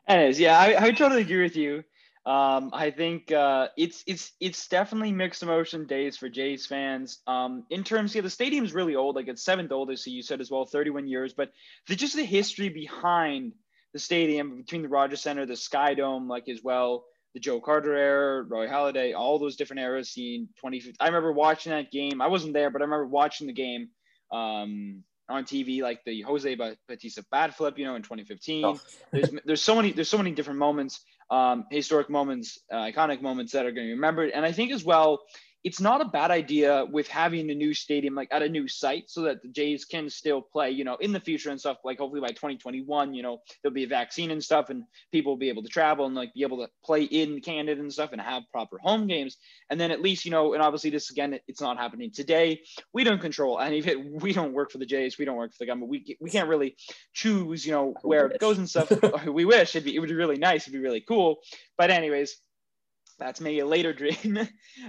Anyways, 0.09 0.41
yeah, 0.41 0.59
I, 0.59 0.87
I 0.87 0.91
totally 0.93 1.21
agree 1.21 1.43
with 1.43 1.57
you. 1.57 1.85
Um, 2.25 2.71
I 2.73 2.93
think 2.93 3.33
uh, 3.33 3.69
it's 3.77 4.05
it's 4.07 4.33
it's 4.39 4.69
definitely 4.69 5.11
mixed 5.11 5.43
emotion 5.43 5.87
days 5.87 6.17
for 6.17 6.29
Jays 6.29 6.67
fans. 6.67 7.19
Um, 7.27 7.65
in 7.69 7.83
terms, 7.83 8.15
yeah, 8.15 8.23
the 8.23 8.31
stadium's 8.31 8.73
really 8.73 8.95
old, 8.95 9.17
like 9.17 9.27
it's 9.27 9.43
seventh 9.43 9.73
oldest, 9.73 10.05
so 10.05 10.11
you 10.11 10.23
said 10.23 10.41
as 10.41 10.51
well, 10.51 10.65
31 10.65 11.09
years. 11.09 11.35
But 11.35 11.51
the, 11.89 11.97
just 11.97 12.15
the 12.15 12.25
history 12.25 12.69
behind 12.69 13.55
the 13.93 13.99
stadium 13.99 14.57
between 14.57 14.83
the 14.83 14.89
Rogers 14.89 15.21
Center, 15.21 15.47
the 15.47 15.57
Sky 15.57 15.95
Dome, 15.95 16.29
like 16.29 16.49
as 16.49 16.63
well. 16.63 17.05
the 17.35 17.41
Joe 17.41 17.61
Carter 17.61 17.97
era, 17.97 18.43
Roy 18.43 18.69
Halladay, 18.69 19.17
all 19.17 19.39
those 19.41 19.57
different 19.57 19.81
eras. 19.81 20.11
Seen 20.11 20.49
2015. 20.59 20.95
I 21.01 21.07
remember 21.07 21.33
watching 21.33 21.73
that 21.73 21.91
game. 21.91 22.23
I 22.23 22.29
wasn't 22.29 22.53
there, 22.53 22.71
but 22.71 22.83
I 22.83 22.85
remember 22.85 23.07
watching 23.07 23.49
the 23.49 23.53
game 23.53 23.89
um, 24.31 25.03
on 25.29 25.45
TV, 25.45 25.83
like 25.83 26.05
the 26.05 26.23
Jose 26.23 26.55
Bautista 26.89 27.25
bat 27.31 27.57
flip, 27.57 27.79
you 27.79 27.85
know, 27.85 27.97
in 27.97 28.03
2015. 28.03 28.65
Oh. 28.65 28.81
there's 29.13 29.31
there's 29.45 29.63
so 29.63 29.75
many 29.75 29.93
there's 29.93 30.09
so 30.09 30.19
many 30.19 30.33
different 30.33 30.59
moments, 30.59 31.01
um, 31.31 31.67
historic 31.71 32.11
moments, 32.11 32.59
uh, 32.71 32.77
iconic 32.77 33.23
moments 33.23 33.53
that 33.53 33.67
are 33.67 33.73
going 33.73 33.87
to 33.87 33.91
be 33.91 33.95
remembered. 33.95 34.31
And 34.31 34.45
I 34.45 34.53
think 34.53 34.73
as 34.73 34.85
well, 34.85 35.21
it's 35.65 35.81
not 35.81 36.01
a 36.01 36.05
bad 36.05 36.31
idea 36.31 36.85
with 36.91 37.07
having 37.07 37.51
a 37.51 37.55
new 37.55 37.73
stadium 37.73 38.15
like 38.15 38.29
at 38.33 38.43
a 38.43 38.49
new 38.49 38.67
site 38.67 39.09
so 39.09 39.23
that 39.23 39.43
the 39.43 39.49
Jays 39.49 39.85
can 39.85 40.11
still 40.11 40.43
play, 40.43 40.71
you 40.71 40.83
know, 40.83 40.97
in 40.97 41.13
the 41.13 41.21
future 41.21 41.51
and 41.51 41.61
stuff. 41.61 41.79
Like 41.85 41.99
hopefully 41.99 42.21
by 42.21 42.29
2021, 42.29 43.15
you 43.15 43.23
know, 43.23 43.41
there'll 43.63 43.75
be 43.75 43.85
a 43.85 43.89
vaccine 43.89 44.33
and 44.33 44.43
stuff, 44.43 44.71
and 44.71 44.85
people 45.13 45.33
will 45.33 45.39
be 45.39 45.49
able 45.49 45.63
to 45.63 45.69
travel 45.69 46.07
and 46.07 46.15
like 46.15 46.35
be 46.35 46.43
able 46.43 46.59
to 46.59 46.69
play 46.85 47.05
in 47.05 47.41
Canada 47.41 47.81
and 47.81 47.93
stuff 47.93 48.11
and 48.13 48.21
have 48.21 48.43
proper 48.51 48.79
home 48.79 49.07
games. 49.07 49.37
And 49.71 49.81
then 49.81 49.93
at 49.93 50.03
least, 50.03 50.25
you 50.25 50.33
know, 50.33 50.55
and 50.55 50.63
obviously 50.63 50.91
this 50.91 51.11
again, 51.11 51.39
it's 51.47 51.61
not 51.61 51.79
happening 51.79 52.11
today. 52.11 52.63
We 52.93 53.05
don't 53.05 53.21
control 53.21 53.61
any 53.61 53.79
of 53.79 53.87
it. 53.87 53.99
We 54.23 54.33
don't 54.33 54.53
work 54.53 54.71
for 54.71 54.79
the 54.79 54.87
Jays. 54.87 55.19
We 55.19 55.25
don't 55.25 55.37
work 55.37 55.53
for 55.53 55.59
the 55.59 55.67
government. 55.67 55.91
We 55.91 56.17
we 56.21 56.31
can't 56.31 56.49
really 56.49 56.77
choose, 57.13 57.67
you 57.67 57.73
know, 57.73 57.95
where 58.03 58.27
it 58.27 58.39
goes 58.41 58.59
and 58.59 58.69
stuff. 58.69 58.93
we 59.27 59.45
wish 59.45 59.75
it'd 59.75 59.85
be 59.85 59.97
it 59.97 59.99
would 59.99 60.09
be 60.09 60.15
really 60.15 60.37
nice. 60.37 60.63
It'd 60.63 60.73
be 60.73 60.79
really 60.79 61.01
cool. 61.01 61.41
But 61.77 61.91
anyways, 61.91 62.37
that's 63.23 63.41
maybe 63.41 63.61
a 63.61 63.67
later 63.67 63.93
dream. 64.03 64.39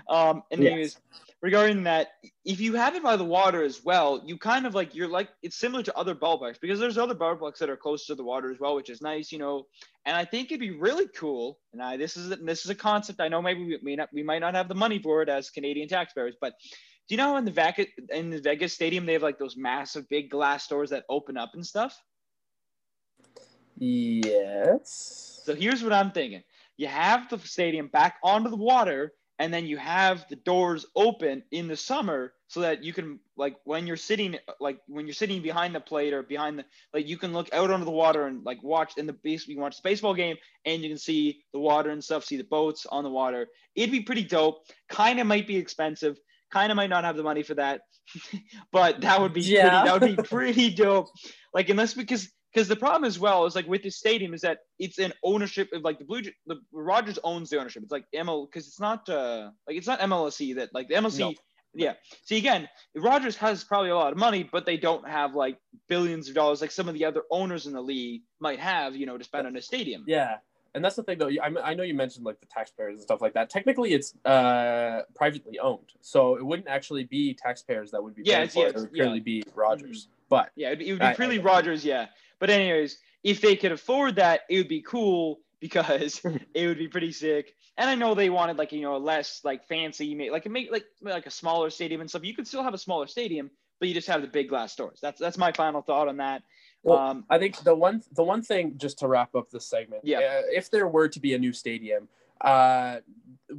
um, 0.09 0.43
and 0.51 0.65
anyways, 0.65 0.97
regarding 1.41 1.83
that, 1.83 2.07
if 2.45 2.59
you 2.59 2.73
have 2.73 2.95
it 2.95 3.03
by 3.03 3.15
the 3.15 3.23
water 3.23 3.63
as 3.63 3.83
well, 3.83 4.21
you 4.25 4.37
kind 4.37 4.65
of 4.65 4.73
like 4.73 4.95
you're 4.95 5.07
like 5.07 5.29
it's 5.43 5.57
similar 5.57 5.83
to 5.83 5.97
other 5.97 6.15
ballparks 6.15 6.59
because 6.59 6.79
there's 6.79 6.97
other 6.97 7.15
ballparks 7.15 7.57
that 7.59 7.69
are 7.69 7.77
close 7.77 8.05
to 8.07 8.15
the 8.15 8.23
water 8.23 8.51
as 8.51 8.59
well, 8.59 8.75
which 8.75 8.89
is 8.89 9.01
nice, 9.01 9.31
you 9.31 9.37
know. 9.37 9.65
And 10.05 10.15
I 10.15 10.25
think 10.25 10.51
it'd 10.51 10.59
be 10.59 10.71
really 10.71 11.07
cool. 11.15 11.59
And 11.73 11.81
I 11.81 11.97
this 11.97 12.17
is 12.17 12.29
this 12.29 12.65
is 12.65 12.71
a 12.71 12.75
concept 12.75 13.19
I 13.21 13.27
know 13.27 13.41
maybe 13.41 13.63
we 13.63 13.79
may 13.83 13.95
not 13.95 14.09
we 14.13 14.23
might 14.23 14.39
not 14.39 14.55
have 14.55 14.67
the 14.67 14.75
money 14.75 14.99
for 14.99 15.21
it 15.21 15.29
as 15.29 15.49
Canadian 15.49 15.87
taxpayers, 15.87 16.35
but 16.41 16.53
do 17.07 17.15
you 17.15 17.17
know 17.17 17.37
in 17.37 17.45
the 17.45 17.51
Vegas 17.51 17.87
in 18.09 18.29
the 18.29 18.41
Vegas 18.41 18.73
stadium 18.73 19.05
they 19.05 19.13
have 19.13 19.23
like 19.23 19.37
those 19.37 19.57
massive 19.57 20.07
big 20.09 20.29
glass 20.29 20.67
doors 20.67 20.89
that 20.89 21.03
open 21.09 21.37
up 21.37 21.51
and 21.53 21.65
stuff? 21.65 21.95
Yes. 23.77 25.41
So 25.43 25.55
here's 25.55 25.83
what 25.83 25.91
I'm 25.93 26.11
thinking 26.11 26.43
you 26.77 26.87
have 26.87 27.29
the 27.29 27.37
stadium 27.39 27.87
back 27.87 28.15
onto 28.23 28.49
the 28.49 28.57
water 28.57 29.13
and 29.39 29.53
then 29.53 29.65
you 29.65 29.77
have 29.77 30.25
the 30.29 30.35
doors 30.35 30.85
open 30.95 31.43
in 31.51 31.67
the 31.67 31.75
summer 31.75 32.33
so 32.47 32.61
that 32.61 32.83
you 32.83 32.93
can 32.93 33.19
like 33.35 33.55
when 33.63 33.87
you're 33.87 33.97
sitting 33.97 34.37
like 34.59 34.79
when 34.87 35.07
you're 35.07 35.13
sitting 35.13 35.41
behind 35.41 35.73
the 35.73 35.79
plate 35.79 36.13
or 36.13 36.21
behind 36.21 36.59
the 36.59 36.65
like 36.93 37.07
you 37.07 37.17
can 37.17 37.33
look 37.33 37.51
out 37.51 37.71
onto 37.71 37.83
the 37.83 37.91
water 37.91 38.27
and 38.27 38.43
like 38.45 38.61
watch 38.61 38.93
in 38.97 39.07
the 39.07 39.13
base 39.13 39.47
you 39.47 39.59
watch 39.59 39.77
the 39.77 39.89
baseball 39.89 40.13
game 40.13 40.37
and 40.65 40.83
you 40.83 40.89
can 40.89 40.97
see 40.97 41.43
the 41.51 41.59
water 41.59 41.89
and 41.89 42.03
stuff 42.03 42.23
see 42.23 42.37
the 42.37 42.43
boats 42.43 42.85
on 42.85 43.03
the 43.03 43.09
water. 43.09 43.47
It'd 43.75 43.91
be 43.91 44.01
pretty 44.01 44.23
dope. 44.23 44.65
Kind 44.87 45.19
of 45.19 45.25
might 45.25 45.47
be 45.47 45.57
expensive. 45.57 46.17
Kind 46.51 46.71
of 46.71 46.75
might 46.75 46.91
not 46.91 47.03
have 47.03 47.17
the 47.17 47.23
money 47.23 47.43
for 47.43 47.55
that. 47.55 47.81
But 48.71 49.01
that 49.01 49.19
would 49.19 49.33
be 49.33 49.41
yeah. 49.41 49.81
pretty 49.81 49.85
that 49.85 50.01
would 50.01 50.17
be 50.17 50.23
pretty 50.29 50.69
dope. 50.73 51.09
Like 51.53 51.69
unless 51.69 51.93
because 51.93 52.29
because 52.53 52.67
the 52.67 52.75
problem 52.75 53.03
as 53.05 53.17
well 53.19 53.45
is 53.45 53.55
like 53.55 53.67
with 53.67 53.83
the 53.83 53.89
stadium 53.89 54.33
is 54.33 54.41
that 54.41 54.59
it's 54.79 54.99
an 54.99 55.13
ownership 55.23 55.69
of 55.73 55.81
like 55.81 55.99
the 55.99 56.05
Blue 56.05 56.21
the 56.45 56.59
Rogers 56.71 57.17
owns 57.23 57.49
the 57.49 57.59
ownership. 57.59 57.83
It's 57.83 57.91
like 57.91 58.05
ML 58.15 58.47
because 58.49 58.67
it's 58.67 58.79
not 58.79 59.07
uh 59.09 59.49
like 59.67 59.77
it's 59.77 59.87
not 59.87 59.99
MLSE 59.99 60.55
that 60.55 60.73
like 60.73 60.87
the 60.87 60.95
MLC. 60.95 61.19
No. 61.19 61.33
Yeah. 61.75 61.93
See 62.25 62.37
again, 62.37 62.69
Rogers 62.95 63.35
has 63.37 63.63
probably 63.63 63.89
a 63.89 63.95
lot 63.95 64.11
of 64.11 64.17
money, 64.17 64.47
but 64.51 64.65
they 64.65 64.77
don't 64.77 65.07
have 65.07 65.33
like 65.33 65.57
billions 65.89 66.29
of 66.29 66.35
dollars 66.35 66.61
like 66.61 66.71
some 66.71 66.87
of 66.87 66.93
the 66.93 67.05
other 67.05 67.23
owners 67.31 67.65
in 67.65 67.73
the 67.73 67.81
league 67.81 68.21
might 68.39 68.59
have, 68.59 68.95
you 68.95 69.07
know, 69.07 69.17
to 69.17 69.23
spend 69.23 69.47
on 69.47 69.55
a 69.55 69.61
stadium. 69.61 70.03
Yeah. 70.07 70.37
And 70.75 70.83
that's 70.83 70.95
the 70.95 71.03
thing, 71.03 71.19
though. 71.19 71.29
I, 71.29 71.71
I 71.71 71.73
know 71.75 71.83
you 71.83 71.93
mentioned 71.93 72.25
like 72.25 72.39
the 72.39 72.47
taxpayers 72.47 72.95
and 72.95 73.03
stuff 73.03 73.21
like 73.21 73.33
that. 73.35 73.49
Technically, 73.49 73.93
it's 73.93 74.15
uh, 74.25 75.01
privately 75.15 75.59
owned, 75.59 75.91
so 76.01 76.35
it 76.35 76.43
wouldn't 76.43 76.67
actually 76.67 77.03
be 77.03 77.35
taxpayers 77.35 77.91
that 77.91 78.03
would 78.03 78.15
be. 78.15 78.23
Yeah, 78.25 78.41
it's, 78.41 78.55
yeah, 78.55 78.63
it 78.63 78.75
it 78.75 78.79
would 78.79 78.91
purely 78.91 79.17
yeah. 79.19 79.23
be 79.23 79.43
Rogers. 79.53 80.05
Mm-hmm. 80.05 80.25
But 80.29 80.49
yeah, 80.55 80.69
it 80.69 80.71
would 80.71 80.79
be, 80.79 80.89
it 80.89 80.91
would 80.93 81.01
be 81.01 81.15
purely 81.15 81.37
Rogers. 81.37 81.85
Yeah, 81.85 82.07
but 82.39 82.49
anyways, 82.49 82.97
if 83.23 83.41
they 83.41 83.55
could 83.55 83.71
afford 83.71 84.15
that, 84.17 84.41
it 84.49 84.57
would 84.57 84.67
be 84.67 84.81
cool 84.81 85.39
because 85.59 86.21
it 86.53 86.67
would 86.67 86.77
be 86.77 86.87
pretty 86.87 87.11
sick. 87.11 87.55
And 87.77 87.89
I 87.89 87.95
know 87.95 88.13
they 88.13 88.29
wanted 88.29 88.57
like 88.57 88.71
you 88.71 88.81
know 88.81 88.95
a 88.95 88.97
less 88.97 89.41
like 89.43 89.65
fancy, 89.65 90.29
like 90.29 90.47
make 90.49 90.71
like 90.71 90.85
like 91.01 91.25
a 91.25 91.31
smaller 91.31 91.69
stadium 91.69 92.01
and 92.01 92.09
stuff. 92.09 92.23
You 92.23 92.35
could 92.35 92.47
still 92.47 92.63
have 92.63 92.73
a 92.73 92.77
smaller 92.77 93.07
stadium, 93.07 93.49
but 93.79 93.87
you 93.87 93.95
just 93.95 94.07
have 94.07 94.21
the 94.21 94.27
big 94.27 94.49
glass 94.49 94.75
doors. 94.75 94.99
That's 95.01 95.19
that's 95.19 95.37
my 95.37 95.51
final 95.51 95.81
thought 95.81 96.07
on 96.07 96.17
that. 96.17 96.43
Well, 96.83 96.99
um, 96.99 97.25
I 97.29 97.39
think 97.39 97.57
the 97.63 97.73
one 97.73 98.03
the 98.11 98.23
one 98.23 98.41
thing 98.41 98.73
just 98.77 98.99
to 98.99 99.07
wrap 99.07 99.33
up 99.35 99.49
this 99.49 99.65
segment, 99.65 100.03
yeah, 100.03 100.17
uh, 100.17 100.41
if 100.51 100.69
there 100.69 100.87
were 100.87 101.07
to 101.07 101.19
be 101.19 101.33
a 101.33 101.39
new 101.39 101.53
stadium, 101.53 102.09
uh, 102.41 102.97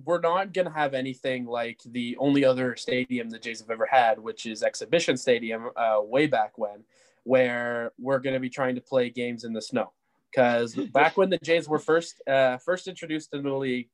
we're 0.04 0.20
not 0.20 0.52
gonna 0.52 0.72
have 0.72 0.94
anything 0.94 1.46
like 1.46 1.80
the 1.86 2.16
only 2.18 2.44
other 2.44 2.76
stadium 2.76 3.30
the 3.30 3.38
Jays 3.38 3.60
have 3.60 3.70
ever 3.70 3.86
had, 3.86 4.18
which 4.18 4.46
is 4.46 4.62
Exhibition 4.62 5.16
Stadium, 5.16 5.70
uh, 5.74 6.00
way 6.02 6.26
back 6.26 6.58
when 6.58 6.84
where 7.24 7.92
we're 7.98 8.20
going 8.20 8.34
to 8.34 8.40
be 8.40 8.50
trying 8.50 8.74
to 8.76 8.80
play 8.80 9.10
games 9.10 9.44
in 9.44 9.52
the 9.52 9.62
snow. 9.62 9.92
Because 10.30 10.74
back 10.92 11.16
when 11.16 11.30
the 11.30 11.38
Jays 11.38 11.68
were 11.68 11.78
first 11.78 12.22
uh, 12.28 12.58
first 12.58 12.86
introduced 12.86 13.34
into 13.34 13.50
the 13.50 13.56
league, 13.56 13.88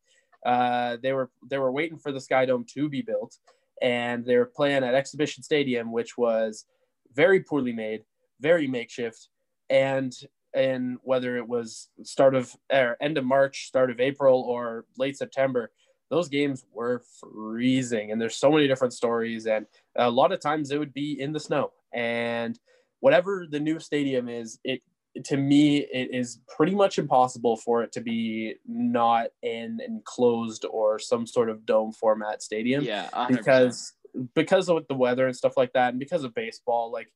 uh, 0.45 0.99
they 1.03 1.13
were 1.13 1.31
they 1.49 1.59
were 1.59 1.73
waiting 1.73 1.99
for 1.99 2.13
the 2.13 2.21
Sky 2.21 2.45
Dome 2.45 2.65
to 2.75 2.89
be 2.89 3.03
built, 3.03 3.37
and 3.81 4.25
they 4.25 4.37
were 4.37 4.51
playing 4.55 4.85
at 4.85 4.95
Exhibition 4.95 5.43
Stadium, 5.43 5.93
which 5.93 6.17
was 6.17 6.67
very 7.15 7.41
poorly 7.41 7.73
made, 7.73 8.05
very 8.41 8.67
makeshift, 8.67 9.29
and 9.69 10.15
and 10.53 10.99
whether 11.03 11.37
it 11.37 11.47
was 11.47 11.89
start 12.03 12.35
of 12.35 12.55
or 12.73 12.97
end 13.01 13.19
of 13.19 13.25
March, 13.25 13.67
start 13.67 13.91
of 13.91 14.01
April, 14.01 14.41
or 14.43 14.85
late 14.99 15.17
September, 15.17 15.71
those 16.11 16.29
games 16.29 16.65
were 16.73 17.03
freezing. 17.21 18.11
And 18.11 18.21
there's 18.21 18.37
so 18.37 18.51
many 18.51 18.67
different 18.67 18.93
stories, 18.93 19.47
and 19.47 19.67
a 19.97 20.11
lot 20.11 20.33
of 20.33 20.41
times 20.41 20.71
it 20.71 20.79
would 20.79 20.95
be 20.95 21.21
in 21.21 21.33
the 21.33 21.41
snow. 21.41 21.73
And 21.93 22.59
whatever 23.01 23.47
the 23.49 23.61
new 23.61 23.81
stadium 23.81 24.29
is, 24.29 24.59
it 24.65 24.83
to 25.25 25.37
me 25.37 25.79
it 25.79 26.11
is 26.13 26.41
pretty 26.57 26.75
much 26.75 26.97
impossible 26.99 27.57
for 27.57 27.83
it 27.83 27.91
to 27.91 28.01
be 28.01 28.55
not 28.67 29.27
an 29.43 29.81
enclosed 29.85 30.65
or 30.71 31.01
some 31.01 31.27
sort 31.27 31.51
of 31.51 31.67
dome 31.67 31.93
format 31.93 32.43
stadium. 32.43 32.85
Yeah, 32.85 33.09
100%. 33.13 33.29
because 33.29 33.93
because 34.35 34.69
of 34.69 34.87
the 34.89 34.95
weather 34.95 35.27
and 35.27 35.37
stuff 35.37 35.57
like 35.57 35.73
that, 35.73 35.91
and 35.91 35.99
because 35.99 36.25
of 36.25 36.35
baseball, 36.35 36.93
like 36.93 37.13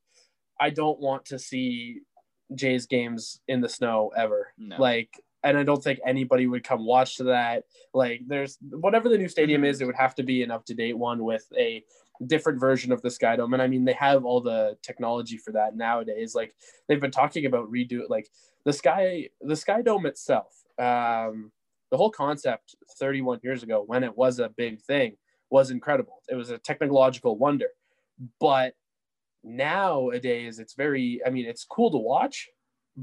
I 0.59 0.69
don't 0.69 0.99
want 0.99 1.25
to 1.25 1.39
see 1.39 2.01
Jays 2.53 2.85
games 2.85 3.39
in 3.47 3.61
the 3.61 3.69
snow 3.69 4.11
ever. 4.15 4.53
No. 4.57 4.77
Like 4.77 5.09
and 5.45 5.59
I 5.59 5.63
don't 5.63 5.81
think 5.81 5.99
anybody 6.05 6.47
would 6.47 6.63
come 6.63 6.85
watch 6.85 7.17
to 7.17 7.25
that. 7.25 7.65
Like, 7.93 8.21
there's 8.25 8.57
whatever 8.71 9.09
the 9.09 9.17
new 9.17 9.29
stadium 9.29 9.61
mm-hmm. 9.61 9.69
is, 9.69 9.79
it 9.79 9.85
would 9.85 9.95
have 9.95 10.15
to 10.15 10.23
be 10.23 10.41
an 10.41 10.49
up 10.49 10.65
to 10.65 10.73
date 10.73 10.97
one 10.97 11.23
with 11.23 11.45
a 11.55 11.83
different 12.25 12.59
version 12.59 12.91
of 12.91 13.01
the 13.01 13.09
Sky 13.09 13.35
Dome. 13.35 13.53
And 13.53 13.61
I 13.61 13.67
mean, 13.67 13.85
they 13.85 13.93
have 13.93 14.25
all 14.25 14.41
the 14.41 14.77
technology 14.81 15.37
for 15.37 15.51
that 15.53 15.75
nowadays. 15.75 16.35
Like 16.35 16.55
they've 16.87 16.99
been 17.01 17.11
talking 17.11 17.45
about 17.45 17.71
redo 17.71 18.01
like 18.09 18.29
the 18.63 18.73
Sky 18.73 19.29
the 19.41 19.55
Sky 19.55 19.81
Dome 19.81 20.05
itself. 20.05 20.63
Um, 20.77 21.51
the 21.91 21.97
whole 21.97 22.11
concept 22.11 22.75
31 22.97 23.39
years 23.43 23.63
ago 23.63 23.83
when 23.85 24.03
it 24.03 24.17
was 24.17 24.39
a 24.39 24.49
big 24.49 24.81
thing 24.81 25.17
was 25.49 25.71
incredible. 25.71 26.21
It 26.29 26.35
was 26.35 26.49
a 26.49 26.57
technological 26.57 27.37
wonder. 27.37 27.67
But 28.39 28.73
nowadays 29.43 30.59
it's 30.59 30.73
very 30.73 31.21
I 31.25 31.29
mean, 31.29 31.45
it's 31.45 31.63
cool 31.63 31.91
to 31.91 31.97
watch, 31.97 32.49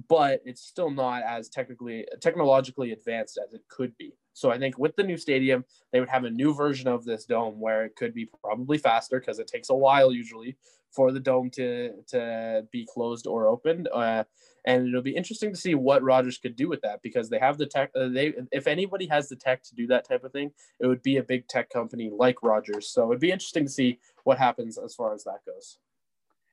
but 0.08 0.40
it's 0.44 0.62
still 0.62 0.90
not 0.90 1.22
as 1.22 1.49
technically 1.49 2.06
technologically 2.20 2.92
advanced 2.92 3.38
as 3.44 3.52
it 3.52 3.62
could 3.68 3.96
be. 3.99 4.14
So 4.32 4.50
I 4.50 4.58
think 4.58 4.78
with 4.78 4.96
the 4.96 5.02
new 5.02 5.18
stadium, 5.18 5.64
they 5.92 6.00
would 6.00 6.08
have 6.08 6.25
a 6.25 6.30
new 6.30 6.54
version 6.54 6.88
of 6.88 7.04
this 7.04 7.26
dome 7.26 7.61
where 7.61 7.84
it 7.84 7.96
could 7.96 8.14
be 8.14 8.28
probably 8.42 8.78
faster 8.78 9.20
because 9.20 9.38
it 9.38 9.46
takes 9.46 9.68
a 9.68 9.75
while 9.75 10.12
usually 10.12 10.56
for 10.90 11.11
the 11.11 11.20
dome 11.20 11.50
to 11.50 11.92
to 12.08 12.66
be 12.70 12.87
closed 12.87 13.26
or 13.26 13.46
opened. 13.46 13.88
Uh, 13.92 14.25
and 14.64 14.88
it'll 14.88 15.02
be 15.02 15.16
interesting 15.16 15.50
to 15.50 15.58
see 15.58 15.75
what 15.75 16.02
Rogers 16.02 16.38
could 16.38 16.54
do 16.54 16.68
with 16.68 16.80
that 16.82 17.02
because 17.02 17.28
they 17.28 17.38
have 17.38 17.58
the 17.58 17.66
tech. 17.66 17.90
Uh, 17.94 18.08
they 18.08 18.32
if 18.52 18.66
anybody 18.66 19.06
has 19.06 19.28
the 19.28 19.37
tech 19.37 19.62
to 19.64 19.75
do 19.75 19.87
that 19.88 20.08
type 20.08 20.25
of 20.25 20.32
thing, 20.32 20.52
it 20.80 20.87
would 20.87 21.02
be 21.02 21.16
a 21.16 21.22
big 21.22 21.49
tech 21.49 21.68
company 21.70 22.11
like 22.14 22.42
Rogers. 22.42 22.88
So 22.88 23.11
it'd 23.11 23.20
be 23.20 23.32
interesting 23.32 23.64
to 23.64 23.70
see 23.70 23.99
what 24.25 24.38
happens 24.38 24.78
as 24.78 24.94
far 24.94 25.12
as 25.14 25.25
that 25.25 25.40
goes. 25.46 25.78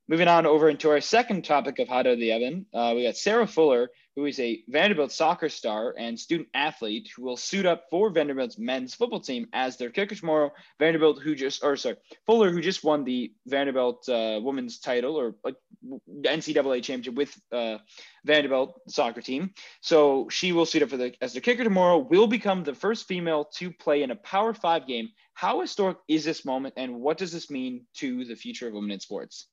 Moving 0.09 0.27
on 0.27 0.47
over 0.47 0.67
into 0.71 0.89
our 0.89 1.01
second 1.01 1.45
topic 1.45 1.77
of 1.77 1.87
Hot 1.87 2.07
of 2.07 2.17
the 2.17 2.33
Oven, 2.33 2.65
uh, 2.73 2.93
we 2.95 3.03
got 3.03 3.15
Sarah 3.15 3.45
Fuller, 3.45 3.91
who 4.15 4.25
is 4.25 4.39
a 4.39 4.63
Vanderbilt 4.67 5.11
soccer 5.11 5.49
star 5.49 5.93
and 5.99 6.19
student 6.19 6.49
athlete 6.55 7.11
who 7.15 7.21
will 7.21 7.37
suit 7.37 7.67
up 7.67 7.83
for 7.91 8.09
Vanderbilt's 8.09 8.57
men's 8.57 8.95
football 8.95 9.19
team 9.19 9.45
as 9.53 9.77
their 9.77 9.91
kicker 9.91 10.15
tomorrow. 10.15 10.51
Vanderbilt, 10.79 11.21
who 11.21 11.35
just, 11.35 11.63
or 11.63 11.77
sorry, 11.77 11.97
Fuller, 12.25 12.49
who 12.49 12.59
just 12.59 12.83
won 12.83 13.03
the 13.03 13.31
Vanderbilt 13.45 14.09
uh, 14.09 14.39
women's 14.41 14.79
title 14.79 15.15
or 15.15 15.35
NCAA 16.23 16.81
championship 16.81 17.13
with 17.13 17.39
uh, 17.51 17.77
Vanderbilt 18.25 18.81
soccer 18.87 19.21
team. 19.21 19.53
So 19.81 20.27
she 20.29 20.53
will 20.53 20.65
suit 20.65 20.81
up 20.81 20.89
for 20.89 20.97
the 20.97 21.13
as 21.21 21.33
their 21.33 21.41
kicker 21.43 21.63
tomorrow. 21.63 21.99
Will 21.99 22.25
become 22.25 22.63
the 22.63 22.73
first 22.73 23.07
female 23.07 23.45
to 23.57 23.69
play 23.69 24.01
in 24.01 24.09
a 24.09 24.15
Power 24.15 24.55
Five 24.55 24.87
game. 24.87 25.09
How 25.35 25.61
historic 25.61 25.97
is 26.07 26.25
this 26.25 26.45
moment, 26.45 26.73
and 26.77 26.95
what 26.95 27.19
does 27.19 27.31
this 27.31 27.51
mean 27.51 27.85
to 27.97 28.25
the 28.25 28.35
future 28.35 28.67
of 28.67 28.73
women 28.73 28.89
in 28.89 28.99
sports? 28.99 29.45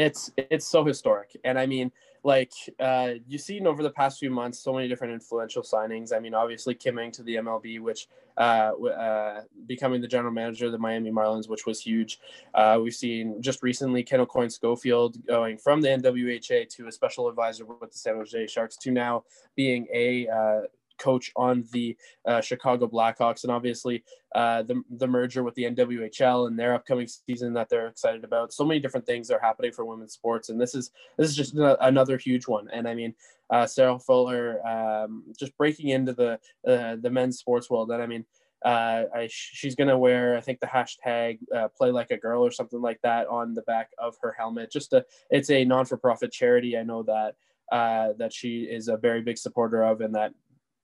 It's 0.00 0.32
it's 0.38 0.66
so 0.66 0.82
historic, 0.82 1.36
and 1.44 1.58
I 1.58 1.66
mean, 1.66 1.92
like 2.24 2.52
uh, 2.78 3.10
you've 3.28 3.42
seen 3.42 3.66
over 3.66 3.82
the 3.82 3.90
past 3.90 4.18
few 4.18 4.30
months, 4.30 4.58
so 4.58 4.72
many 4.72 4.88
different 4.88 5.12
influential 5.12 5.62
signings. 5.62 6.10
I 6.10 6.20
mean, 6.20 6.32
obviously 6.32 6.74
Kim 6.74 6.98
Ng 6.98 7.12
to 7.12 7.22
the 7.22 7.34
MLB, 7.34 7.80
which 7.80 8.08
uh, 8.38 8.72
uh, 8.72 9.42
becoming 9.66 10.00
the 10.00 10.08
general 10.08 10.32
manager 10.32 10.64
of 10.64 10.72
the 10.72 10.78
Miami 10.78 11.10
Marlins, 11.10 11.50
which 11.50 11.66
was 11.66 11.82
huge. 11.82 12.18
Uh, 12.54 12.78
we've 12.82 12.94
seen 12.94 13.42
just 13.42 13.62
recently 13.62 14.02
Kendall 14.02 14.24
Coyne 14.24 14.48
Schofield 14.48 15.18
going 15.26 15.58
from 15.58 15.82
the 15.82 15.88
NWHA 15.88 16.70
to 16.76 16.88
a 16.88 16.92
special 16.92 17.28
advisor 17.28 17.66
with 17.66 17.92
the 17.92 17.98
San 17.98 18.16
Jose 18.16 18.46
Sharks 18.46 18.78
to 18.78 18.90
now 18.90 19.24
being 19.54 19.86
a 19.92 20.26
uh, 20.28 20.60
coach 21.00 21.32
on 21.34 21.64
the 21.72 21.96
uh, 22.26 22.40
Chicago 22.40 22.86
Blackhawks, 22.86 23.42
and 23.42 23.50
obviously 23.50 24.04
uh, 24.34 24.62
the 24.62 24.82
the 24.98 25.06
merger 25.06 25.42
with 25.42 25.54
the 25.54 25.64
NWHL 25.64 26.46
and 26.46 26.58
their 26.58 26.74
upcoming 26.74 27.08
season 27.08 27.52
that 27.54 27.68
they're 27.68 27.88
excited 27.88 28.22
about. 28.22 28.52
So 28.52 28.64
many 28.64 28.78
different 28.78 29.06
things 29.06 29.30
are 29.30 29.40
happening 29.40 29.72
for 29.72 29.84
women's 29.84 30.12
sports, 30.12 30.50
and 30.50 30.60
this 30.60 30.74
is 30.74 30.90
this 31.18 31.28
is 31.28 31.36
just 31.36 31.54
another 31.56 32.16
huge 32.16 32.46
one. 32.46 32.68
And 32.72 32.86
I 32.86 32.94
mean, 32.94 33.14
uh, 33.50 33.66
Sarah 33.66 33.98
Fuller 33.98 34.64
um, 34.66 35.24
just 35.38 35.56
breaking 35.56 35.88
into 35.88 36.12
the 36.12 36.38
uh, 36.66 36.96
the 37.00 37.10
men's 37.10 37.38
sports 37.38 37.68
world. 37.70 37.90
And 37.90 38.02
I 38.02 38.06
mean. 38.06 38.24
Uh, 38.62 39.04
I, 39.14 39.26
she's 39.30 39.74
gonna 39.74 39.96
wear, 39.96 40.36
I 40.36 40.42
think, 40.42 40.60
the 40.60 40.66
hashtag 40.66 41.38
uh, 41.56 41.68
"Play 41.68 41.92
Like 41.92 42.10
a 42.10 42.18
Girl" 42.18 42.44
or 42.44 42.50
something 42.50 42.82
like 42.82 43.00
that 43.02 43.26
on 43.28 43.54
the 43.54 43.62
back 43.62 43.88
of 43.96 44.16
her 44.20 44.36
helmet. 44.38 44.70
Just 44.70 44.92
a, 44.92 45.02
it's 45.30 45.48
a 45.48 45.64
non-for-profit 45.64 46.30
charity. 46.30 46.76
I 46.76 46.82
know 46.82 47.02
that 47.04 47.36
uh, 47.72 48.12
that 48.18 48.32
she 48.32 48.62
is 48.64 48.88
a 48.88 48.96
very 48.96 49.22
big 49.22 49.38
supporter 49.38 49.82
of, 49.82 50.00
and 50.00 50.14
that 50.14 50.34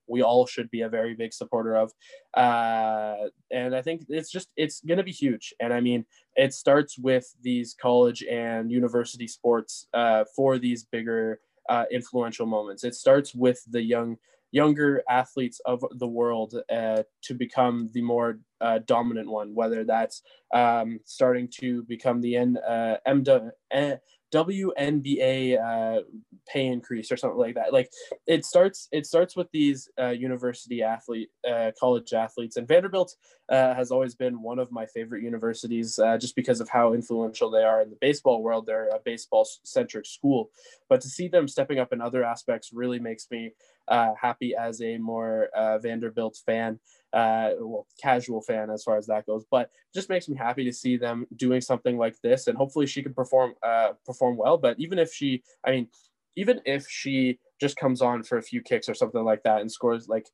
we 0.09 0.23
all 0.23 0.47
should 0.47 0.71
be 0.71 0.83
a 0.83 0.89
very 0.89 1.15
big 1.15 1.33
supporter 1.33 1.77
of. 1.77 1.93
Uh, 2.35 3.29
and 3.51 3.75
I 3.75 3.83
think 3.83 4.07
it's 4.09 4.31
just, 4.31 4.49
it's 4.57 4.81
going 4.81 4.99
to 4.99 5.05
be 5.05 5.13
huge. 5.13 5.55
And 5.61 5.73
I 5.73 5.81
mean, 5.81 6.05
it 6.35 6.55
starts 6.55 6.99
with 6.99 7.35
these 7.43 7.75
college 7.75 8.23
and 8.25 8.71
university 8.71 9.29
sports 9.29 9.89
uh, 9.95 10.25
for 10.35 10.59
these 10.59 10.85
bigger 10.85 11.41
uh, 11.69 11.85
influential 11.91 12.47
moments. 12.47 12.85
It 12.85 12.95
starts 12.95 13.35
with 13.35 13.63
the 13.69 13.83
young, 13.83 14.17
younger 14.53 15.03
athletes 15.09 15.61
of 15.67 15.85
the 15.93 16.07
world 16.07 16.55
uh, 16.71 17.03
to 17.23 17.35
become 17.35 17.91
the 17.93 18.03
more 18.03 18.39
uh, 18.61 18.79
dominant 18.87 19.29
one, 19.29 19.55
whether 19.55 19.85
that's 19.85 20.23
um, 20.55 21.01
starting 21.05 21.49
to 21.61 21.83
become 21.85 22.21
the 22.21 22.37
N, 22.37 22.57
uh, 22.67 22.97
MW, 23.07 23.51
WNBA 24.37 25.59
uh, 25.59 26.03
pay 26.47 26.67
increase 26.67 27.11
or 27.11 27.17
something 27.17 27.39
like 27.39 27.55
that. 27.55 27.73
Like 27.73 27.91
it 28.27 28.45
starts, 28.45 28.89
it 28.93 29.07
starts 29.07 29.35
with 29.35 29.49
these 29.53 29.89
uh, 29.99 30.11
university 30.11 30.83
athlete, 30.83 31.31
uh, 31.49 31.71
college 31.79 32.13
athletes, 32.13 32.57
and 32.57 32.69
Vanderbilt 32.69 33.15
uh, 33.49 33.75
has 33.75 33.91
always 33.91 34.15
been 34.15 34.43
one 34.43 34.59
of 34.59 34.71
my 34.71 34.87
favorite 34.87 35.23
universities, 35.23 35.99
uh, 35.99 36.19
just 36.19 36.37
because 36.37 36.61
of 36.61 36.69
how 36.69 36.93
influential 36.93 37.51
they 37.51 37.63
are 37.63 37.81
in 37.81 37.91
the 37.91 37.99
baseball 38.01 38.43
world. 38.43 38.67
They're 38.67 38.89
a 38.89 39.01
baseball 39.05 39.47
centric 39.65 40.07
school, 40.07 40.51
but 40.89 41.01
to 41.01 41.09
see 41.09 41.29
them 41.29 41.49
stepping 41.49 41.79
up 41.79 41.93
in 41.93 42.01
other 42.01 42.25
aspects 42.25 42.71
really 42.73 42.99
makes 42.99 43.27
me 43.31 43.53
uh, 43.89 44.13
happy 44.21 44.55
as 44.55 44.81
a 44.83 44.99
more 44.99 45.49
Vanderbilt 45.83 46.39
fan 46.45 46.79
uh, 47.13 47.53
well, 47.61 47.87
casual 48.03 48.43
fan 48.43 48.69
as 48.71 48.85
far 48.85 48.99
as 48.99 49.07
that 49.07 49.27
goes. 49.27 49.45
But 49.51 49.71
just 49.95 50.09
makes 50.09 50.29
me 50.29 50.37
happy 50.37 50.65
to 50.65 50.73
see 50.73 50.97
them 50.97 51.27
doing 51.37 51.61
something 51.61 51.97
like 51.97 52.21
this, 52.23 52.47
and 52.47 52.57
hopefully 52.57 52.87
she 52.87 53.03
can 53.03 53.15
perform 53.15 53.55
uh, 53.63 53.93
perform 54.05 54.37
well. 54.37 54.59
But 54.59 54.79
even 54.79 54.99
if 54.99 55.13
she, 55.13 55.43
I 55.65 55.71
mean, 55.71 55.89
even 56.37 56.61
if 56.65 56.87
she 56.89 57.39
just 57.61 57.77
comes 57.77 58.03
on 58.03 58.23
for 58.23 58.39
a 58.39 58.43
few 58.43 58.61
kicks 58.61 58.89
or 58.89 58.95
something 58.95 59.25
like 59.25 59.43
that 59.43 59.61
and 59.63 59.73
scores 59.73 60.09
like 60.09 60.29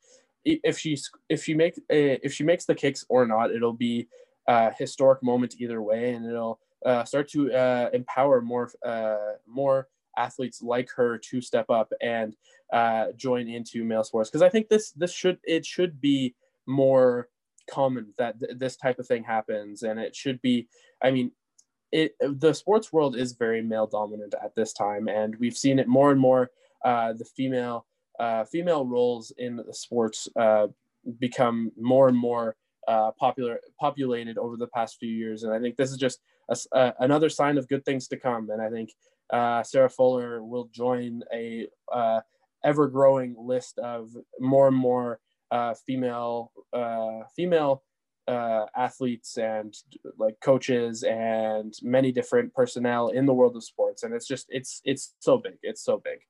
if 0.44 0.76
she 0.76 0.98
if 1.28 1.44
she 1.44 1.54
make 1.54 1.78
uh, 1.78 2.18
if 2.24 2.32
she 2.32 2.42
makes 2.42 2.64
the 2.64 2.74
kicks 2.74 3.04
or 3.08 3.26
not 3.26 3.52
it'll 3.52 3.72
be 3.72 4.08
a 4.48 4.72
historic 4.74 5.22
moment 5.22 5.54
either 5.60 5.80
way 5.80 6.14
and 6.14 6.26
it'll 6.26 6.58
uh, 6.84 7.04
start 7.04 7.28
to 7.28 7.52
uh, 7.52 7.88
empower 7.92 8.42
more 8.42 8.68
uh, 8.84 9.34
more 9.46 9.86
athletes 10.16 10.62
like 10.62 10.90
her 10.96 11.18
to 11.18 11.40
step 11.40 11.70
up 11.70 11.92
and 12.00 12.36
uh, 12.72 13.06
join 13.16 13.48
into 13.48 13.84
male 13.84 14.04
sports. 14.04 14.30
Because 14.30 14.42
I 14.42 14.48
think 14.48 14.68
this 14.68 14.90
this 14.92 15.12
should 15.12 15.38
it 15.44 15.64
should 15.66 16.00
be 16.00 16.34
more 16.66 17.28
common 17.70 18.12
that 18.18 18.38
th- 18.40 18.58
this 18.58 18.76
type 18.76 18.98
of 18.98 19.06
thing 19.06 19.24
happens. 19.24 19.82
And 19.82 19.98
it 19.98 20.14
should 20.16 20.40
be 20.42 20.68
i 21.02 21.10
mean 21.10 21.30
it 21.92 22.16
the 22.20 22.52
sports 22.54 22.92
world 22.92 23.16
is 23.16 23.32
very 23.32 23.62
male 23.62 23.86
dominant 23.86 24.34
at 24.42 24.54
this 24.54 24.72
time 24.72 25.08
and 25.08 25.36
we've 25.36 25.56
seen 25.56 25.78
it 25.78 25.86
more 25.86 26.10
and 26.10 26.20
more 26.20 26.50
uh, 26.84 27.12
the 27.12 27.24
female 27.24 27.86
uh, 28.18 28.44
female 28.44 28.84
roles 28.86 29.32
in 29.38 29.56
the 29.56 29.74
sports 29.74 30.28
uh, 30.36 30.66
become 31.18 31.70
more 31.78 32.08
and 32.08 32.16
more 32.16 32.56
uh, 32.88 33.10
popular 33.12 33.60
populated 33.78 34.38
over 34.38 34.56
the 34.56 34.66
past 34.68 34.96
few 34.98 35.10
years. 35.10 35.44
And 35.44 35.52
i 35.52 35.60
think 35.60 35.76
this 35.76 35.90
is 35.90 35.96
just 35.96 36.20
a, 36.48 36.56
a, 36.72 36.94
another 37.00 37.28
sign 37.28 37.58
of 37.58 37.68
good 37.68 37.84
things 37.84 38.08
to 38.08 38.16
come. 38.16 38.50
And 38.50 38.60
i 38.60 38.70
think 38.70 38.90
uh, 39.32 39.62
sarah 39.62 39.90
fuller 39.90 40.44
will 40.44 40.68
join 40.72 41.22
a 41.32 41.66
uh, 41.92 42.20
ever 42.64 42.86
growing 42.88 43.34
list 43.38 43.78
of 43.78 44.10
more 44.38 44.68
and 44.68 44.76
more 44.76 45.18
uh, 45.52 45.74
female 45.86 46.50
uh, 46.72 47.20
female 47.36 47.82
uh, 48.26 48.64
athletes 48.76 49.36
and 49.36 49.74
like 50.16 50.36
coaches 50.40 51.02
and 51.02 51.74
many 51.82 52.12
different 52.12 52.54
personnel 52.54 53.08
in 53.08 53.26
the 53.26 53.34
world 53.34 53.54
of 53.56 53.64
sports, 53.64 54.02
and 54.02 54.14
it's 54.14 54.26
just 54.26 54.46
it's 54.48 54.80
it's 54.84 55.14
so 55.18 55.36
big. 55.36 55.58
It's 55.62 55.84
so 55.84 56.00
big. 56.02 56.20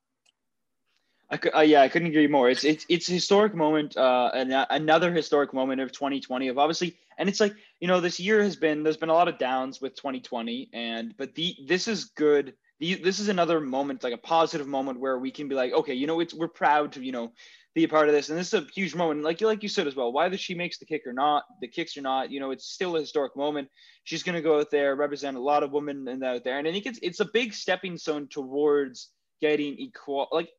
I 1.31 1.37
could, 1.37 1.55
uh, 1.55 1.61
yeah, 1.61 1.83
I 1.83 1.89
couldn't 1.89 2.09
agree 2.09 2.27
more. 2.27 2.51
It's 2.51 2.65
it's 2.65 2.85
it's 2.89 3.09
a 3.09 3.13
historic 3.13 3.55
moment, 3.55 3.95
and 3.97 4.53
another 4.71 5.13
historic 5.13 5.55
moment 5.55 5.81
of 5.81 5.93
2020 5.93 6.49
of 6.49 6.59
obviously, 6.59 6.97
and 7.17 7.29
it's 7.29 7.41
like 7.41 7.55
you 7.79 7.89
know 7.89 8.01
this 8.01 8.19
year 8.19 8.43
has 8.43 8.57
been 8.57 8.83
there's 8.83 8.97
been 8.97 9.09
a 9.09 9.15
lot 9.15 9.29
of 9.29 9.39
downs 9.39 9.81
with 9.81 9.95
2020, 9.95 10.71
and 10.73 11.15
but 11.17 11.35
the 11.35 11.55
this 11.67 11.87
is 11.87 12.07
good. 12.07 12.55
This 12.83 13.21
is 13.21 13.29
another 13.29 13.61
moment, 13.61 14.03
like 14.03 14.13
a 14.13 14.19
positive 14.19 14.67
moment 14.67 14.99
where 14.99 15.19
we 15.19 15.31
can 15.31 15.49
be 15.49 15.55
like, 15.55 15.73
okay, 15.73 15.95
you 15.95 16.09
know, 16.09 16.19
it's 16.19 16.35
we're 16.35 16.49
proud 16.49 16.93
to 16.93 17.05
you 17.05 17.13
know 17.13 17.33
be 17.75 17.85
a 17.85 17.89
part 17.89 18.09
of 18.09 18.15
this. 18.15 18.29
And 18.29 18.39
this 18.39 18.53
is 18.53 18.63
a 18.63 18.67
huge 18.75 18.95
moment. 18.95 19.23
Like 19.23 19.41
you 19.41 19.47
like 19.47 19.63
you 19.63 19.69
said 19.69 19.87
as 19.87 19.95
well, 19.95 20.13
whether 20.13 20.37
she 20.37 20.55
makes 20.55 20.79
the 20.79 20.85
kick 20.85 21.03
or 21.07 21.13
not, 21.13 21.45
the 21.61 21.69
kicks 21.69 21.97
or 21.97 22.03
not, 22.03 22.31
you 22.31 22.41
know, 22.41 22.51
it's 22.51 22.67
still 22.67 22.97
a 22.97 23.01
historic 23.01 23.37
moment. 23.37 23.69
She's 24.05 24.23
gonna 24.23 24.43
go 24.43 24.59
out 24.59 24.71
there, 24.71 24.97
represent 24.97 25.37
a 25.37 25.41
lot 25.41 25.63
of 25.63 25.73
women 25.73 26.09
and 26.09 26.23
out 26.25 26.45
there. 26.45 26.59
And 26.59 26.67
I 26.67 26.73
think 26.73 26.87
it's 26.87 26.99
it's 27.03 27.21
a 27.21 27.29
big 27.33 27.55
stepping 27.55 27.97
stone 27.97 28.29
towards 28.29 29.11
getting 29.41 29.75
equal 29.75 30.29
like 30.33 30.51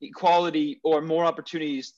equality 0.00 0.80
or 0.84 1.00
more 1.00 1.24
opportunities 1.24 1.94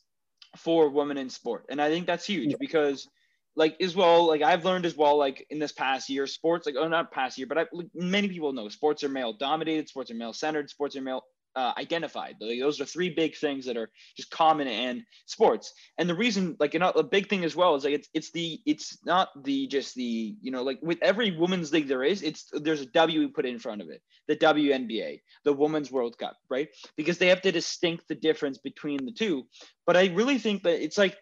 for 0.56 0.88
women 0.88 1.16
in 1.16 1.28
sport. 1.28 1.64
And 1.68 1.80
I 1.80 1.88
think 1.88 2.06
that's 2.06 2.26
huge 2.26 2.50
yeah. 2.50 2.56
because 2.60 3.08
like 3.56 3.76
as 3.80 3.94
well, 3.94 4.26
like 4.26 4.42
I've 4.42 4.64
learned 4.64 4.86
as 4.86 4.96
well, 4.96 5.16
like 5.16 5.46
in 5.50 5.58
this 5.58 5.72
past 5.72 6.08
year, 6.08 6.26
sports, 6.26 6.66
like 6.66 6.76
oh 6.78 6.88
not 6.88 7.12
past 7.12 7.38
year, 7.38 7.46
but 7.46 7.58
I, 7.58 7.66
like, 7.72 7.88
many 7.94 8.28
people 8.28 8.52
know 8.52 8.68
sports 8.68 9.04
are 9.04 9.08
male 9.08 9.32
dominated, 9.32 9.88
sports 9.88 10.10
are 10.10 10.14
male 10.14 10.32
centered, 10.32 10.70
sports 10.70 10.96
are 10.96 11.02
male 11.02 11.24
uh, 11.56 11.72
identified. 11.78 12.36
Those 12.40 12.80
are 12.80 12.84
three 12.84 13.10
big 13.10 13.36
things 13.36 13.66
that 13.66 13.76
are 13.76 13.90
just 14.16 14.30
common 14.30 14.66
in 14.66 15.04
sports. 15.26 15.72
And 15.98 16.08
the 16.08 16.14
reason, 16.14 16.56
like, 16.58 16.74
you 16.74 16.80
know, 16.80 16.90
a 16.90 17.02
big 17.02 17.28
thing 17.28 17.44
as 17.44 17.54
well 17.54 17.74
is 17.76 17.84
like 17.84 17.94
it's 17.94 18.08
it's 18.12 18.30
the 18.32 18.60
it's 18.66 18.98
not 19.04 19.28
the 19.44 19.66
just 19.68 19.94
the 19.94 20.36
you 20.40 20.50
know 20.50 20.62
like 20.62 20.80
with 20.82 20.98
every 21.00 21.30
women's 21.30 21.72
league 21.72 21.88
there 21.88 22.02
is, 22.02 22.22
it's 22.22 22.50
there's 22.52 22.80
a 22.80 22.86
W 22.86 23.28
put 23.28 23.46
in 23.46 23.58
front 23.58 23.82
of 23.82 23.88
it, 23.88 24.02
the 24.26 24.36
WNBA, 24.36 25.20
the 25.44 25.52
Women's 25.52 25.92
World 25.92 26.18
Cup, 26.18 26.36
right? 26.50 26.68
Because 26.96 27.18
they 27.18 27.28
have 27.28 27.42
to 27.42 27.52
distinct 27.52 28.08
the 28.08 28.14
difference 28.14 28.58
between 28.58 29.04
the 29.04 29.12
two. 29.12 29.46
But 29.86 29.96
I 29.96 30.06
really 30.08 30.38
think 30.38 30.64
that 30.64 30.82
it's 30.82 30.98
like 30.98 31.16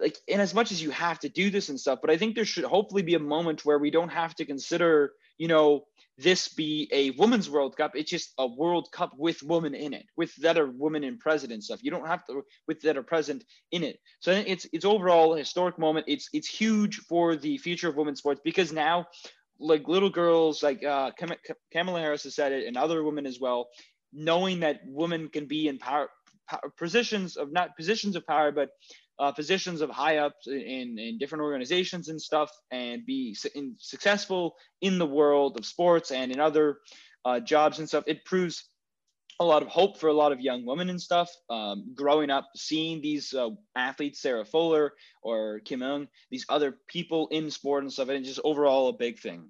like 0.00 0.16
in 0.26 0.40
as 0.40 0.54
much 0.54 0.72
as 0.72 0.82
you 0.82 0.90
have 0.90 1.18
to 1.18 1.28
do 1.28 1.50
this 1.50 1.68
and 1.68 1.78
stuff 1.78 1.98
but 2.00 2.10
i 2.10 2.16
think 2.16 2.34
there 2.34 2.44
should 2.44 2.64
hopefully 2.64 3.02
be 3.02 3.14
a 3.14 3.18
moment 3.18 3.64
where 3.64 3.78
we 3.78 3.90
don't 3.90 4.08
have 4.08 4.34
to 4.34 4.44
consider 4.44 5.12
you 5.38 5.48
know 5.48 5.84
this 6.20 6.48
be 6.48 6.88
a 6.92 7.10
women's 7.12 7.48
World 7.48 7.76
Cup. 7.76 7.92
It's 7.94 8.10
just 8.10 8.34
a 8.38 8.46
World 8.46 8.92
Cup 8.92 9.12
with 9.16 9.42
women 9.42 9.74
in 9.74 9.94
it, 9.94 10.04
with 10.16 10.34
that 10.36 10.58
are 10.58 10.70
women 10.70 11.02
in 11.02 11.18
president 11.18 11.64
stuff. 11.64 11.82
You 11.82 11.90
don't 11.90 12.06
have 12.06 12.24
to 12.26 12.42
with 12.68 12.80
that 12.82 12.98
are 12.98 13.02
present 13.02 13.44
in 13.72 13.82
it. 13.82 13.98
So 14.20 14.32
it's 14.32 14.66
it's 14.72 14.84
overall 14.84 15.34
a 15.34 15.38
historic 15.38 15.78
moment. 15.78 16.06
It's 16.08 16.28
it's 16.32 16.48
huge 16.48 16.96
for 17.08 17.36
the 17.36 17.56
future 17.58 17.88
of 17.88 17.96
women's 17.96 18.18
sports 18.18 18.40
because 18.44 18.70
now, 18.72 19.06
like 19.58 19.88
little 19.88 20.10
girls, 20.10 20.62
like 20.62 20.84
uh, 20.84 21.10
Cam- 21.12 21.38
Kamala 21.72 22.00
Harris 22.00 22.24
has 22.24 22.34
said 22.34 22.52
it, 22.52 22.66
and 22.66 22.76
other 22.76 23.02
women 23.02 23.26
as 23.26 23.40
well, 23.40 23.68
knowing 24.12 24.60
that 24.60 24.80
women 24.86 25.28
can 25.28 25.46
be 25.46 25.68
in 25.68 25.78
power, 25.78 26.10
power 26.48 26.72
positions 26.76 27.36
of 27.38 27.50
not 27.50 27.76
positions 27.76 28.14
of 28.14 28.26
power, 28.26 28.52
but 28.52 28.68
uh, 29.20 29.30
positions 29.32 29.82
of 29.82 29.90
high 29.90 30.16
ups 30.16 30.46
in, 30.46 30.98
in 30.98 31.18
different 31.18 31.42
organizations 31.42 32.08
and 32.08 32.20
stuff 32.20 32.50
and 32.70 33.04
be 33.04 33.34
su- 33.34 33.50
in, 33.54 33.76
successful 33.78 34.56
in 34.80 34.98
the 34.98 35.06
world 35.06 35.58
of 35.58 35.66
sports 35.66 36.10
and 36.10 36.32
in 36.32 36.40
other 36.40 36.78
uh, 37.26 37.38
jobs 37.38 37.78
and 37.78 37.86
stuff. 37.86 38.04
It 38.06 38.24
proves 38.24 38.64
a 39.38 39.44
lot 39.44 39.62
of 39.62 39.68
hope 39.68 39.98
for 39.98 40.08
a 40.08 40.12
lot 40.12 40.32
of 40.32 40.40
young 40.40 40.64
women 40.64 40.90
and 40.90 41.00
stuff. 41.00 41.30
Um, 41.48 41.92
growing 41.94 42.30
up, 42.30 42.48
seeing 42.56 43.00
these 43.00 43.34
uh, 43.34 43.50
athletes, 43.76 44.20
Sarah 44.20 44.44
Fuller 44.44 44.92
or 45.22 45.60
Kim 45.60 45.82
Ng, 45.82 46.08
these 46.30 46.46
other 46.48 46.78
people 46.88 47.28
in 47.28 47.50
sport 47.50 47.82
and 47.82 47.92
stuff, 47.92 48.08
and 48.08 48.24
just 48.24 48.40
overall 48.42 48.88
a 48.88 48.92
big 48.94 49.18
thing. 49.18 49.48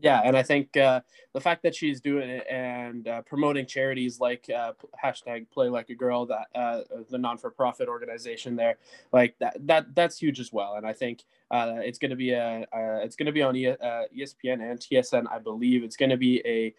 Yeah, 0.00 0.20
and 0.24 0.36
I 0.36 0.42
think 0.42 0.76
uh, 0.76 1.00
the 1.32 1.40
fact 1.40 1.62
that 1.62 1.74
she's 1.74 2.00
doing 2.00 2.28
it 2.28 2.46
and 2.48 3.06
uh, 3.08 3.22
promoting 3.22 3.66
charities 3.66 4.20
like 4.20 4.48
uh, 4.54 4.72
hashtag 5.02 5.50
Play 5.50 5.68
Like 5.68 5.90
a 5.90 5.94
Girl, 5.94 6.26
that 6.26 6.46
uh, 6.54 6.80
the 7.10 7.18
non-for-profit 7.18 7.88
organization 7.88 8.56
there, 8.56 8.76
like 9.12 9.36
that 9.40 9.56
that 9.66 9.94
that's 9.94 10.18
huge 10.18 10.40
as 10.40 10.52
well. 10.52 10.74
And 10.74 10.86
I 10.86 10.92
think 10.92 11.24
uh, 11.50 11.76
it's 11.78 11.98
going 11.98 12.10
to 12.10 12.16
be 12.16 12.32
a 12.32 12.62
uh, 12.62 13.00
it's 13.02 13.16
going 13.16 13.26
to 13.26 13.32
be 13.32 13.42
on 13.42 13.56
e- 13.56 13.66
ESPN 13.66 14.70
and 14.70 14.78
TSN, 14.78 15.24
I 15.30 15.38
believe. 15.38 15.82
It's 15.82 15.96
going 15.96 16.10
to 16.10 16.16
be 16.16 16.42
a 16.44 16.74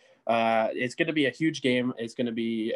it's 0.73 0.95
going 0.95 1.08
to 1.08 1.13
be 1.13 1.25
a 1.25 1.32
huge 1.32 1.62
game. 1.62 1.93
It's 1.97 2.13
going 2.13 2.27
to 2.27 2.34
be 2.34 2.73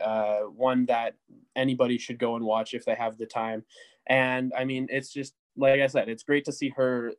one 0.56 0.86
that 0.88 1.16
anybody 1.56 1.98
should 1.98 2.18
go 2.20 2.36
and 2.36 2.46
watch 2.46 2.74
if 2.74 2.86
they 2.86 2.96
have 2.96 3.18
the 3.18 3.26
time. 3.26 3.64
And 4.08 4.52
I 4.58 4.66
mean, 4.66 4.88
it's 4.90 5.14
just 5.14 5.36
like 5.56 5.80
I 5.80 5.88
said, 5.88 6.10
it's 6.10 6.24
great 6.24 6.46
to 6.46 6.52
see 6.52 6.70
her 6.70 7.14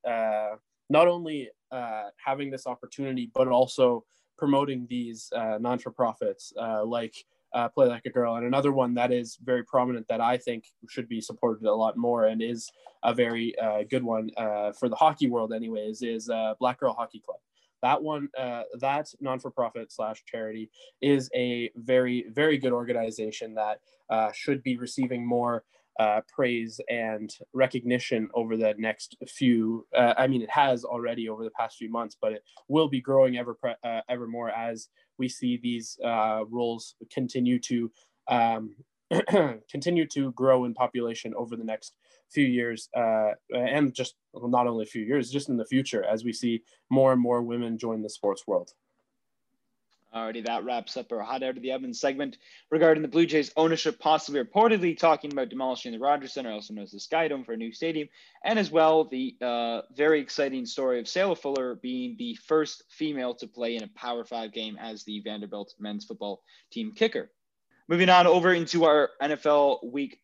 not 0.90 1.08
only 1.08 1.50
uh, 1.70 2.04
having 2.24 2.50
this 2.50 2.66
opportunity, 2.66 3.30
but 3.34 3.48
also 3.48 4.04
promoting 4.36 4.86
these 4.88 5.30
uh, 5.34 5.58
non 5.60 5.78
for 5.78 5.90
profits 5.90 6.52
uh, 6.60 6.84
like 6.84 7.14
uh, 7.52 7.68
Play 7.68 7.86
Like 7.86 8.04
a 8.06 8.10
Girl. 8.10 8.36
And 8.36 8.46
another 8.46 8.72
one 8.72 8.94
that 8.94 9.12
is 9.12 9.38
very 9.42 9.64
prominent 9.64 10.06
that 10.08 10.20
I 10.20 10.36
think 10.36 10.66
should 10.88 11.08
be 11.08 11.20
supported 11.20 11.66
a 11.66 11.74
lot 11.74 11.96
more 11.96 12.26
and 12.26 12.42
is 12.42 12.70
a 13.02 13.14
very 13.14 13.56
uh, 13.58 13.84
good 13.88 14.02
one 14.02 14.30
uh, 14.36 14.72
for 14.72 14.88
the 14.88 14.96
hockey 14.96 15.28
world, 15.28 15.52
anyways, 15.52 16.02
is 16.02 16.30
Black 16.58 16.80
Girl 16.80 16.94
Hockey 16.94 17.20
Club. 17.20 17.38
That 17.82 18.02
one, 18.02 18.28
that 18.80 19.08
non 19.20 19.38
for 19.38 19.50
profit 19.50 19.92
slash 19.92 20.24
charity 20.24 20.70
is 21.02 21.30
a 21.34 21.70
very, 21.76 22.26
very 22.32 22.56
good 22.58 22.72
organization 22.72 23.54
that 23.54 23.80
should 24.34 24.62
be 24.62 24.76
receiving 24.76 25.26
more 25.26 25.64
uh, 25.98 26.20
praise 26.32 26.80
and 26.88 27.36
recognition 27.52 28.28
over 28.34 28.56
the 28.56 28.74
next 28.78 29.16
few. 29.28 29.86
Uh, 29.96 30.14
I 30.16 30.26
mean, 30.26 30.42
it 30.42 30.50
has 30.50 30.84
already 30.84 31.28
over 31.28 31.44
the 31.44 31.50
past 31.50 31.76
few 31.76 31.90
months, 31.90 32.16
but 32.20 32.32
it 32.32 32.42
will 32.68 32.88
be 32.88 33.00
growing 33.00 33.36
ever 33.36 33.56
uh, 33.84 34.00
ever 34.08 34.26
more 34.26 34.50
as 34.50 34.88
we 35.18 35.28
see 35.28 35.58
these 35.62 35.98
uh, 36.04 36.44
roles 36.48 36.96
continue 37.12 37.58
to 37.60 37.90
um, 38.28 38.74
continue 39.70 40.06
to 40.06 40.32
grow 40.32 40.64
in 40.64 40.74
population 40.74 41.34
over 41.36 41.56
the 41.56 41.64
next 41.64 41.96
few 42.30 42.46
years, 42.46 42.88
uh, 42.96 43.30
and 43.54 43.94
just 43.94 44.16
well, 44.32 44.48
not 44.48 44.66
only 44.66 44.82
a 44.82 44.86
few 44.86 45.02
years, 45.02 45.30
just 45.30 45.48
in 45.48 45.56
the 45.56 45.64
future 45.64 46.04
as 46.04 46.24
we 46.24 46.32
see 46.32 46.62
more 46.90 47.12
and 47.12 47.20
more 47.20 47.42
women 47.42 47.78
join 47.78 48.02
the 48.02 48.10
sports 48.10 48.44
world. 48.46 48.72
Alrighty, 50.14 50.46
that 50.46 50.64
wraps 50.64 50.96
up 50.96 51.10
our 51.10 51.22
hot 51.22 51.42
out 51.42 51.56
of 51.56 51.62
the 51.62 51.72
oven 51.72 51.92
segment 51.92 52.38
regarding 52.70 53.02
the 53.02 53.08
Blue 53.08 53.26
Jays 53.26 53.50
ownership 53.56 53.98
possibly 53.98 54.40
reportedly 54.40 54.96
talking 54.96 55.32
about 55.32 55.48
demolishing 55.48 55.90
the 55.90 55.98
Rogers 55.98 56.32
Center, 56.32 56.52
also 56.52 56.72
known 56.72 56.84
as 56.84 56.92
the 56.92 56.98
Skydome, 56.98 57.44
for 57.44 57.52
a 57.52 57.56
new 57.56 57.72
stadium, 57.72 58.08
and 58.44 58.56
as 58.56 58.70
well 58.70 59.04
the 59.04 59.36
uh, 59.40 59.80
very 59.96 60.20
exciting 60.20 60.66
story 60.66 61.00
of 61.00 61.08
Sarah 61.08 61.34
Fuller 61.34 61.74
being 61.74 62.14
the 62.16 62.36
first 62.46 62.84
female 62.90 63.34
to 63.34 63.48
play 63.48 63.74
in 63.74 63.82
a 63.82 63.88
Power 63.88 64.24
Five 64.24 64.52
game 64.52 64.78
as 64.80 65.02
the 65.02 65.20
Vanderbilt 65.20 65.74
men's 65.80 66.04
football 66.04 66.42
team 66.70 66.92
kicker. 66.94 67.32
Moving 67.88 68.08
on 68.08 68.28
over 68.28 68.52
into 68.52 68.84
our 68.84 69.10
NFL 69.20 69.90
Week 69.90 70.20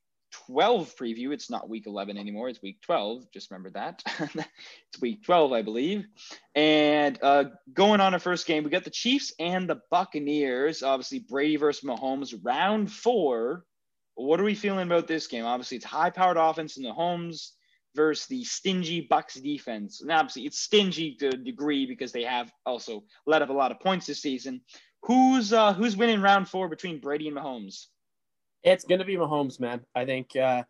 12 0.47 0.95
preview. 0.97 1.33
It's 1.33 1.51
not 1.51 1.69
week 1.69 1.87
11 1.87 2.17
anymore. 2.17 2.49
It's 2.49 2.63
week 2.63 2.81
12. 2.83 3.31
Just 3.33 3.51
remember 3.51 3.71
that. 3.71 4.03
it's 4.19 5.01
week 5.01 5.25
12, 5.25 5.53
I 5.53 5.63
believe. 5.63 6.07
And 6.55 7.19
uh, 7.23 7.45
going 7.73 8.01
on 8.01 8.15
our 8.15 8.21
first 8.21 8.47
game, 8.47 8.65
we 8.65 8.71
got 8.71 8.85
the 8.85 8.91
Chiefs 8.91 9.33
and 9.39 9.69
the 9.69 9.81
Buccaneers. 9.91 10.83
Obviously, 10.83 11.21
Brady 11.21 11.57
versus 11.57 11.85
Mahomes, 11.85 12.35
round 12.43 12.91
four. 12.91 13.65
What 14.15 14.41
are 14.41 14.45
we 14.45 14.55
feeling 14.55 14.87
about 14.87 15.07
this 15.07 15.27
game? 15.27 15.45
Obviously, 15.45 15.77
it's 15.77 15.87
high 15.87 16.11
powered 16.11 16.37
offense 16.37 16.77
in 16.77 16.83
the 16.83 16.93
homes 16.93 17.55
versus 17.95 18.27
the 18.27 18.45
stingy 18.45 19.07
Bucs 19.11 19.43
defense. 19.43 20.01
And 20.01 20.13
obviously, 20.13 20.47
it's 20.47 20.59
stingy 20.59 21.15
to 21.17 21.29
a 21.29 21.37
degree 21.37 21.87
because 21.87 22.13
they 22.13 22.25
have 22.25 22.53
also 22.67 23.05
let 23.27 23.43
up 23.43 23.51
a 23.51 23.55
lot 23.55 23.71
of 23.73 23.81
points 23.81 24.07
this 24.07 24.23
season. 24.23 24.61
Who's 25.05 25.53
uh, 25.53 25.73
who's 25.73 25.97
winning 25.97 26.21
round 26.21 26.49
four 26.49 26.69
between 26.69 27.01
Brady 27.01 27.29
and 27.29 27.37
Mahomes? 27.37 27.87
It's 28.63 28.85
going 28.85 28.99
to 28.99 29.05
be 29.05 29.17
Mahomes, 29.17 29.59
man. 29.61 29.81
I 29.95 30.05
think 30.05 30.37
uh, 30.37 30.65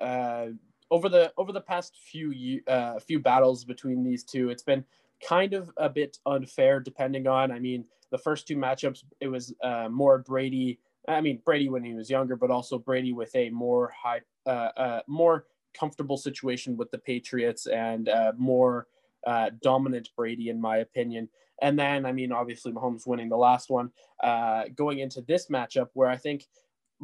uh, 0.00 0.46
over 0.90 1.08
the 1.08 1.32
over 1.36 1.52
the 1.52 1.60
past 1.60 1.96
few 1.96 2.60
uh, 2.68 2.98
few 3.00 3.18
battles 3.18 3.64
between 3.64 4.04
these 4.04 4.24
two, 4.24 4.50
it's 4.50 4.62
been 4.62 4.84
kind 5.26 5.54
of 5.54 5.70
a 5.76 5.88
bit 5.88 6.18
unfair. 6.26 6.80
Depending 6.80 7.26
on, 7.26 7.50
I 7.50 7.58
mean, 7.58 7.84
the 8.10 8.18
first 8.18 8.46
two 8.46 8.56
matchups, 8.56 9.04
it 9.20 9.28
was 9.28 9.54
uh, 9.62 9.88
more 9.90 10.18
Brady. 10.18 10.78
I 11.08 11.20
mean, 11.20 11.40
Brady 11.44 11.68
when 11.68 11.84
he 11.84 11.94
was 11.94 12.08
younger, 12.08 12.36
but 12.36 12.50
also 12.50 12.78
Brady 12.78 13.12
with 13.12 13.34
a 13.34 13.50
more 13.50 13.92
high, 14.00 14.20
uh, 14.46 14.70
uh, 14.76 15.00
more 15.06 15.46
comfortable 15.74 16.16
situation 16.16 16.76
with 16.76 16.90
the 16.90 16.98
Patriots 16.98 17.66
and 17.66 18.08
uh, 18.08 18.32
more 18.38 18.86
uh, 19.26 19.50
dominant 19.60 20.10
Brady, 20.16 20.48
in 20.48 20.60
my 20.60 20.78
opinion. 20.78 21.28
And 21.60 21.78
then, 21.78 22.06
I 22.06 22.12
mean, 22.12 22.32
obviously 22.32 22.72
Mahomes 22.72 23.06
winning 23.06 23.28
the 23.28 23.36
last 23.36 23.70
one, 23.70 23.90
uh, 24.22 24.64
going 24.74 25.00
into 25.00 25.20
this 25.20 25.48
matchup 25.48 25.88
where 25.94 26.08
I 26.08 26.16
think 26.16 26.46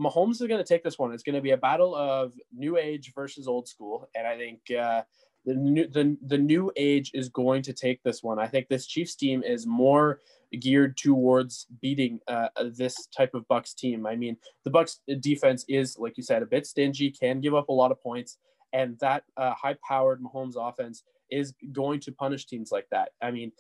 Mahomes 0.01 0.41
is 0.41 0.47
going 0.49 0.59
to 0.59 0.65
take 0.65 0.83
this 0.83 0.99
one. 0.99 1.13
It's 1.13 1.23
going 1.23 1.35
to 1.35 1.43
be 1.43 1.51
a 1.51 1.57
battle 1.59 1.95
of 1.95 2.33
new 2.53 2.79
age 2.79 3.13
versus 3.15 3.47
old 3.47 3.69
school, 3.69 4.09
and 4.15 4.27
I 4.27 4.37
think 4.37 4.61
uh, 4.71 5.03
the 5.45 5.55
new 5.55 5.87
the, 5.87 6.17
the 6.27 6.39
new 6.39 6.73
age 6.77 7.11
is 7.13 7.29
going 7.29 7.63
to 7.63 7.73
take 7.73 8.03
this 8.03 8.23
one. 8.23 8.39
I 8.39 8.47
think 8.47 8.69
this 8.69 8.87
Chiefs 8.87 9.15
team 9.15 9.43
is 9.43 9.67
more 9.67 10.21
geared 10.59 10.97
towards 10.97 11.67
beating 11.81 12.19
uh, 12.29 12.49
this 12.75 13.07
type 13.17 13.35
of 13.35 13.47
Bucs 13.49 13.75
team. 13.75 14.07
I 14.07 14.17
mean, 14.17 14.37
the 14.65 14.71
Bucs 14.71 14.99
defense 15.21 15.65
is, 15.69 15.99
like 15.99 16.17
you 16.17 16.23
said, 16.23 16.43
a 16.43 16.47
bit 16.47 16.67
stingy, 16.67 17.11
can 17.11 17.41
give 17.41 17.55
up 17.55 17.69
a 17.69 17.73
lot 17.73 17.93
of 17.93 18.03
points, 18.03 18.39
and 18.73 18.99
that 19.01 19.25
uh, 19.37 19.55
high-powered 19.55 20.23
Mahomes 20.23 20.55
offense 20.57 21.05
is 21.31 21.53
going 21.73 22.01
to 22.01 22.13
punish 22.13 22.47
teams 22.47 22.73
like 22.73 22.89
that. 22.91 23.11
I 23.23 23.31
mean, 23.31 23.53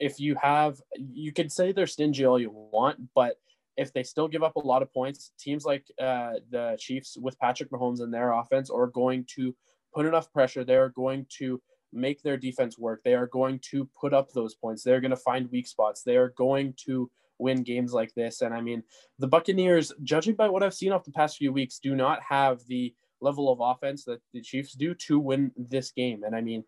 if 0.00 0.20
you 0.20 0.34
have, 0.42 0.80
you 0.96 1.32
can 1.32 1.48
say 1.48 1.72
they're 1.72 1.86
stingy 1.86 2.26
all 2.26 2.40
you 2.40 2.50
want, 2.50 2.98
but 3.14 3.36
if 3.76 3.92
they 3.92 4.02
still 4.02 4.28
give 4.28 4.42
up 4.42 4.56
a 4.56 4.60
lot 4.60 4.82
of 4.82 4.92
points, 4.92 5.32
teams 5.38 5.64
like 5.64 5.86
uh, 6.00 6.34
the 6.50 6.76
Chiefs 6.78 7.16
with 7.20 7.38
Patrick 7.38 7.70
Mahomes 7.70 8.00
in 8.00 8.10
their 8.10 8.32
offense 8.32 8.70
are 8.70 8.86
going 8.86 9.24
to 9.36 9.54
put 9.94 10.06
enough 10.06 10.32
pressure. 10.32 10.64
They're 10.64 10.90
going 10.90 11.26
to 11.38 11.60
make 11.92 12.22
their 12.22 12.36
defense 12.36 12.78
work. 12.78 13.02
They 13.04 13.14
are 13.14 13.26
going 13.26 13.60
to 13.70 13.88
put 13.98 14.12
up 14.12 14.32
those 14.32 14.54
points. 14.54 14.82
They're 14.82 15.00
going 15.00 15.10
to 15.10 15.16
find 15.16 15.50
weak 15.50 15.66
spots. 15.66 16.02
They 16.02 16.16
are 16.16 16.30
going 16.30 16.74
to 16.86 17.10
win 17.38 17.62
games 17.62 17.92
like 17.92 18.14
this. 18.14 18.42
And 18.42 18.54
I 18.54 18.60
mean, 18.60 18.82
the 19.18 19.28
Buccaneers, 19.28 19.92
judging 20.02 20.34
by 20.34 20.48
what 20.48 20.62
I've 20.62 20.74
seen 20.74 20.92
off 20.92 21.04
the 21.04 21.12
past 21.12 21.36
few 21.36 21.52
weeks, 21.52 21.78
do 21.78 21.94
not 21.94 22.20
have 22.22 22.60
the 22.66 22.94
level 23.20 23.50
of 23.50 23.58
offense 23.60 24.04
that 24.04 24.20
the 24.32 24.40
Chiefs 24.40 24.74
do 24.74 24.94
to 24.94 25.18
win 25.18 25.50
this 25.56 25.90
game. 25.90 26.24
And 26.24 26.34
I 26.34 26.40
mean, 26.40 26.64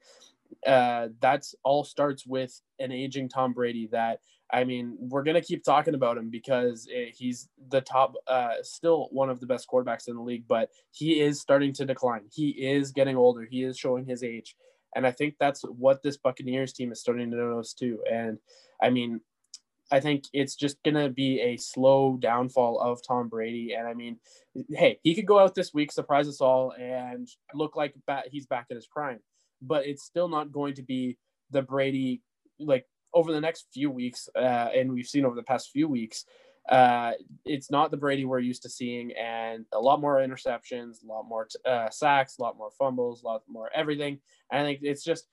uh, 0.66 1.09
that's 1.21 1.55
all 1.64 1.85
starts 1.85 2.27
with 2.27 2.61
an 2.79 2.92
aging 2.92 3.29
Tom 3.29 3.53
Brady 3.53 3.88
that 3.92 4.21
I 4.53 4.65
mean, 4.65 4.97
we're 4.99 5.25
going 5.25 5.35
to 5.35 5.41
keep 5.41 5.65
talking 5.65 5.95
about 5.95 6.17
him 6.17 6.31
because 6.31 6.87
it, 6.89 7.15
he's 7.17 7.49
the 7.71 7.81
top, 7.81 8.15
uh, 8.29 8.55
still 8.63 9.09
one 9.11 9.29
of 9.29 9.41
the 9.41 9.47
best 9.47 9.67
quarterbacks 9.69 10.09
in 10.09 10.15
the 10.15 10.23
league, 10.23 10.45
but 10.47 10.71
he 10.93 11.21
is 11.21 11.41
starting 11.41 11.73
to 11.75 11.85
decline. 11.85 12.23
He 12.33 12.51
is 12.51 12.93
getting 12.93 13.17
older. 13.17 13.47
He 13.51 13.65
is 13.65 13.77
showing 13.77 14.07
his 14.07 14.23
age. 14.23 14.55
And 14.95 15.07
I 15.07 15.11
think 15.11 15.35
that's 15.39 15.63
what 15.63 16.03
this 16.03 16.17
Buccaneers 16.17 16.73
team 16.73 16.93
is 16.93 17.01
starting 17.01 17.31
to 17.31 17.37
notice 17.37 17.75
too. 17.75 17.99
And 18.11 18.39
I 18.81 18.91
mean, 18.91 19.21
I 19.91 20.01
think 20.01 20.25
it's 20.33 20.57
just 20.57 20.83
going 20.85 20.95
to 20.95 21.09
be 21.09 21.41
a 21.41 21.57
slow 21.57 22.17
downfall 22.21 22.81
of 22.81 23.01
Tom 23.07 23.29
Brady. 23.29 23.75
And 23.75 23.87
I 23.87 23.95
mean, 23.95 24.19
hey, 24.71 24.99
he 25.03 25.15
could 25.15 25.27
go 25.27 25.39
out 25.39 25.55
this 25.55 25.75
week, 25.75 25.93
surprise 25.93 26.29
us 26.29 26.41
all, 26.41 26.73
and 26.73 27.29
look 27.55 27.77
like 27.77 27.95
bat- 28.07 28.29
he's 28.31 28.47
back 28.47 28.67
in 28.71 28.77
his 28.77 28.87
prime. 28.87 29.21
But 29.63 29.87
it's 29.87 30.05
still 30.05 30.29
not 30.29 30.53
going 30.53 30.75
to 30.75 30.83
be 30.83 31.19
the 31.51 31.63
Brady 31.63 32.23
like 32.59 32.87
over 33.17 33.33
the 33.33 33.41
next 33.41 33.63
few 33.73 33.91
weeks, 33.91 34.29
uh, 34.37 34.69
and 34.77 34.93
we've 34.93 35.13
seen 35.15 35.25
over 35.25 35.35
the 35.35 35.49
past 35.53 35.71
few 35.73 35.89
weeks, 35.89 36.19
uh, 36.69 37.13
it's 37.45 37.71
not 37.71 37.91
the 37.91 37.97
Brady 37.97 38.25
we're 38.25 38.41
used 38.51 38.63
to 38.63 38.69
seeing, 38.69 39.13
and 39.13 39.65
a 39.73 39.81
lot 39.89 40.01
more 40.01 40.17
interceptions, 40.27 41.03
a 41.03 41.07
lot 41.07 41.25
more 41.33 41.49
uh, 41.65 41.89
sacks, 41.91 42.39
a 42.39 42.43
lot 42.43 42.59
more 42.61 42.71
fumbles, 42.79 43.23
a 43.23 43.27
lot 43.27 43.43
more 43.49 43.71
everything. 43.75 44.19
And 44.51 44.61
I 44.61 44.65
think 44.65 44.81
it's 44.83 45.05
just, 45.11 45.25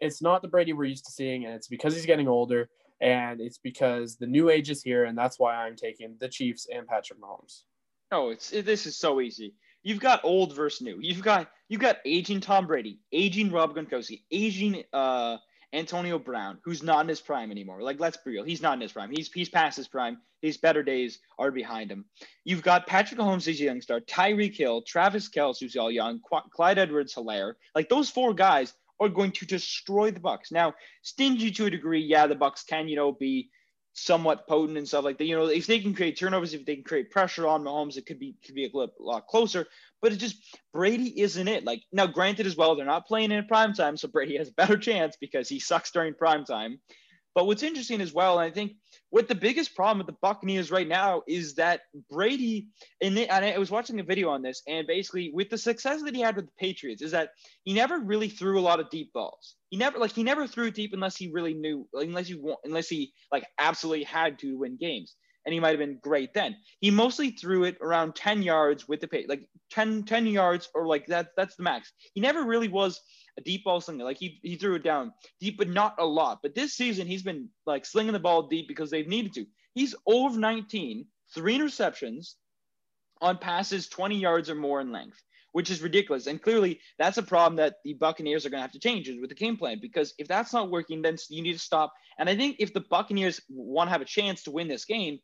it's 0.00 0.20
not 0.20 0.42
the 0.42 0.48
Brady 0.48 0.72
we're 0.72 0.92
used 0.94 1.06
to 1.06 1.12
seeing, 1.12 1.44
and 1.44 1.54
it's 1.54 1.68
because 1.68 1.94
he's 1.94 2.06
getting 2.12 2.28
older, 2.28 2.68
and 3.00 3.40
it's 3.40 3.58
because 3.58 4.16
the 4.16 4.26
new 4.26 4.50
age 4.50 4.68
is 4.70 4.82
here, 4.82 5.04
and 5.04 5.16
that's 5.16 5.38
why 5.38 5.54
I'm 5.54 5.76
taking 5.76 6.16
the 6.18 6.28
Chiefs 6.28 6.66
and 6.74 6.86
Patrick 6.86 7.20
Mahomes. 7.20 7.62
Oh, 8.10 8.30
it's 8.30 8.52
it, 8.52 8.64
this 8.64 8.86
is 8.86 8.96
so 8.98 9.20
easy. 9.20 9.54
You've 9.82 10.00
got 10.00 10.24
old 10.24 10.56
versus 10.56 10.80
new. 10.80 10.98
You've 11.00 11.22
got 11.22 11.50
you've 11.68 11.80
got 11.88 11.98
aging 12.04 12.40
Tom 12.40 12.66
Brady, 12.66 13.00
aging 13.12 13.52
Rob 13.52 13.74
Gronkowski, 13.74 14.22
aging 14.30 14.82
uh 14.92 15.36
Antonio 15.72 16.18
Brown, 16.18 16.58
who's 16.64 16.82
not 16.82 17.02
in 17.02 17.08
his 17.08 17.20
prime 17.20 17.50
anymore. 17.50 17.82
Like, 17.82 18.00
let's 18.00 18.16
be 18.16 18.32
real, 18.32 18.44
he's 18.44 18.62
not 18.62 18.74
in 18.74 18.80
his 18.80 18.92
prime. 18.92 19.10
He's 19.10 19.30
he's 19.32 19.48
past 19.48 19.76
his 19.76 19.88
prime. 19.88 20.18
His 20.40 20.56
better 20.56 20.82
days 20.82 21.18
are 21.38 21.50
behind 21.50 21.90
him. 21.90 22.04
You've 22.44 22.62
got 22.62 22.86
Patrick 22.86 23.18
Mahomes, 23.20 23.44
he's 23.44 23.60
a 23.60 23.64
young 23.64 23.80
star, 23.80 24.00
Tyreek 24.00 24.56
Hill, 24.56 24.82
Travis 24.82 25.28
Kelce, 25.28 25.60
who's 25.60 25.76
all 25.76 25.90
young, 25.90 26.20
Qu- 26.20 26.48
Clyde 26.52 26.78
Edwards-Helaire. 26.78 27.54
Like 27.74 27.88
those 27.88 28.08
four 28.08 28.32
guys 28.34 28.72
are 29.00 29.08
going 29.08 29.32
to 29.32 29.46
destroy 29.46 30.10
the 30.10 30.20
Bucs. 30.20 30.50
Now, 30.50 30.74
stingy 31.02 31.50
to 31.52 31.66
a 31.66 31.70
degree, 31.70 32.00
yeah, 32.02 32.26
the 32.26 32.36
Bucs 32.36 32.66
can, 32.66 32.88
you 32.88 32.96
know, 32.96 33.12
be 33.12 33.50
somewhat 33.98 34.46
potent 34.46 34.78
and 34.78 34.86
stuff 34.86 35.04
like 35.04 35.18
that. 35.18 35.24
You 35.24 35.36
know, 35.36 35.46
if 35.46 35.66
they 35.66 35.80
can 35.80 35.94
create 35.94 36.18
turnovers, 36.18 36.54
if 36.54 36.64
they 36.64 36.76
can 36.76 36.84
create 36.84 37.10
pressure 37.10 37.46
on 37.46 37.64
Mahomes, 37.64 37.96
it 37.96 38.06
could 38.06 38.18
be 38.18 38.36
could 38.44 38.54
be 38.54 38.66
a 38.66 38.86
lot 39.00 39.26
closer. 39.26 39.66
But 40.00 40.12
it 40.12 40.16
just 40.16 40.36
Brady 40.72 41.20
isn't 41.20 41.48
it. 41.48 41.64
Like 41.64 41.82
now, 41.92 42.06
granted 42.06 42.46
as 42.46 42.56
well, 42.56 42.76
they're 42.76 42.86
not 42.86 43.06
playing 43.06 43.32
in 43.32 43.44
prime 43.46 43.74
time, 43.74 43.96
so 43.96 44.08
Brady 44.08 44.36
has 44.36 44.48
a 44.48 44.52
better 44.52 44.76
chance 44.88 45.16
because 45.20 45.48
he 45.48 45.60
sucks 45.60 45.90
during 45.90 46.14
prime 46.14 46.44
time. 46.44 46.78
But 47.38 47.46
what's 47.46 47.62
interesting 47.62 48.00
as 48.00 48.12
well, 48.12 48.40
and 48.40 48.50
I 48.50 48.52
think 48.52 48.72
what 49.10 49.28
the 49.28 49.34
biggest 49.36 49.76
problem 49.76 49.98
with 49.98 50.08
the 50.08 50.18
Buccaneers 50.20 50.72
right 50.72 50.88
now 50.88 51.22
is 51.28 51.54
that 51.54 51.82
Brady, 52.10 52.66
and, 53.00 53.16
the, 53.16 53.32
and 53.32 53.44
I 53.44 53.56
was 53.58 53.70
watching 53.70 54.00
a 54.00 54.02
video 54.02 54.28
on 54.28 54.42
this, 54.42 54.60
and 54.66 54.88
basically 54.88 55.30
with 55.32 55.48
the 55.48 55.56
success 55.56 56.02
that 56.02 56.16
he 56.16 56.20
had 56.20 56.34
with 56.34 56.46
the 56.46 56.52
Patriots, 56.58 57.00
is 57.00 57.12
that 57.12 57.30
he 57.62 57.74
never 57.74 58.00
really 58.00 58.28
threw 58.28 58.58
a 58.58 58.60
lot 58.60 58.80
of 58.80 58.90
deep 58.90 59.12
balls. 59.12 59.54
He 59.70 59.76
never 59.76 60.00
like 60.00 60.14
he 60.14 60.24
never 60.24 60.48
threw 60.48 60.72
deep 60.72 60.92
unless 60.92 61.16
he 61.16 61.30
really 61.30 61.54
knew, 61.54 61.86
unless 61.92 62.26
he 62.26 62.42
unless 62.64 62.88
he 62.88 63.12
like 63.30 63.46
absolutely 63.60 64.02
had 64.02 64.40
to 64.40 64.58
win 64.58 64.76
games 64.76 65.14
and 65.46 65.54
he 65.54 65.60
might 65.60 65.70
have 65.70 65.78
been 65.78 65.98
great 66.02 66.34
then. 66.34 66.56
He 66.80 66.90
mostly 66.90 67.30
threw 67.30 67.64
it 67.64 67.78
around 67.80 68.14
10 68.14 68.42
yards 68.42 68.86
with 68.86 69.00
the 69.00 69.08
pace, 69.08 69.26
like 69.30 69.48
10, 69.70 70.02
10 70.02 70.26
yards 70.26 70.68
or 70.74 70.86
like 70.86 71.06
that. 71.06 71.28
That's 71.38 71.56
the 71.56 71.62
max. 71.62 71.90
He 72.12 72.20
never 72.20 72.44
really 72.44 72.68
was 72.68 73.00
a 73.38 73.40
deep 73.40 73.64
ball 73.64 73.80
slinger. 73.80 74.04
Like 74.04 74.18
he, 74.18 74.38
he 74.42 74.56
threw 74.56 74.74
it 74.74 74.82
down 74.82 75.12
deep, 75.40 75.56
but 75.56 75.68
not 75.68 75.94
a 75.98 76.04
lot. 76.04 76.40
But 76.42 76.54
this 76.54 76.74
season, 76.74 77.06
he's 77.06 77.22
been 77.22 77.48
like 77.64 77.86
slinging 77.86 78.12
the 78.12 78.18
ball 78.18 78.48
deep 78.48 78.68
because 78.68 78.90
they've 78.90 79.08
needed 79.08 79.32
to. 79.34 79.46
He's 79.74 79.94
over 80.06 80.38
19, 80.38 81.06
three 81.34 81.58
interceptions 81.58 82.34
on 83.20 83.38
passes 83.38 83.88
20 83.88 84.18
yards 84.18 84.50
or 84.50 84.54
more 84.54 84.80
in 84.80 84.92
length 84.92 85.22
which 85.52 85.70
is 85.70 85.82
ridiculous. 85.82 86.26
And 86.26 86.40
clearly, 86.40 86.80
that's 86.98 87.18
a 87.18 87.22
problem 87.22 87.56
that 87.56 87.76
the 87.84 87.94
Buccaneers 87.94 88.44
are 88.44 88.50
going 88.50 88.58
to 88.58 88.62
have 88.62 88.72
to 88.72 88.78
change 88.78 89.08
with 89.08 89.28
the 89.28 89.34
game 89.34 89.56
plan 89.56 89.78
because 89.80 90.14
if 90.18 90.28
that's 90.28 90.52
not 90.52 90.70
working, 90.70 91.02
then 91.02 91.16
you 91.30 91.42
need 91.42 91.54
to 91.54 91.58
stop. 91.58 91.92
And 92.18 92.28
I 92.28 92.36
think 92.36 92.56
if 92.58 92.72
the 92.72 92.84
Buccaneers 92.88 93.40
want 93.48 93.88
to 93.88 93.92
have 93.92 94.02
a 94.02 94.06
chance 94.06 94.42
to 94.44 94.50
win 94.50 94.68
this 94.68 94.84
game, 94.84 95.18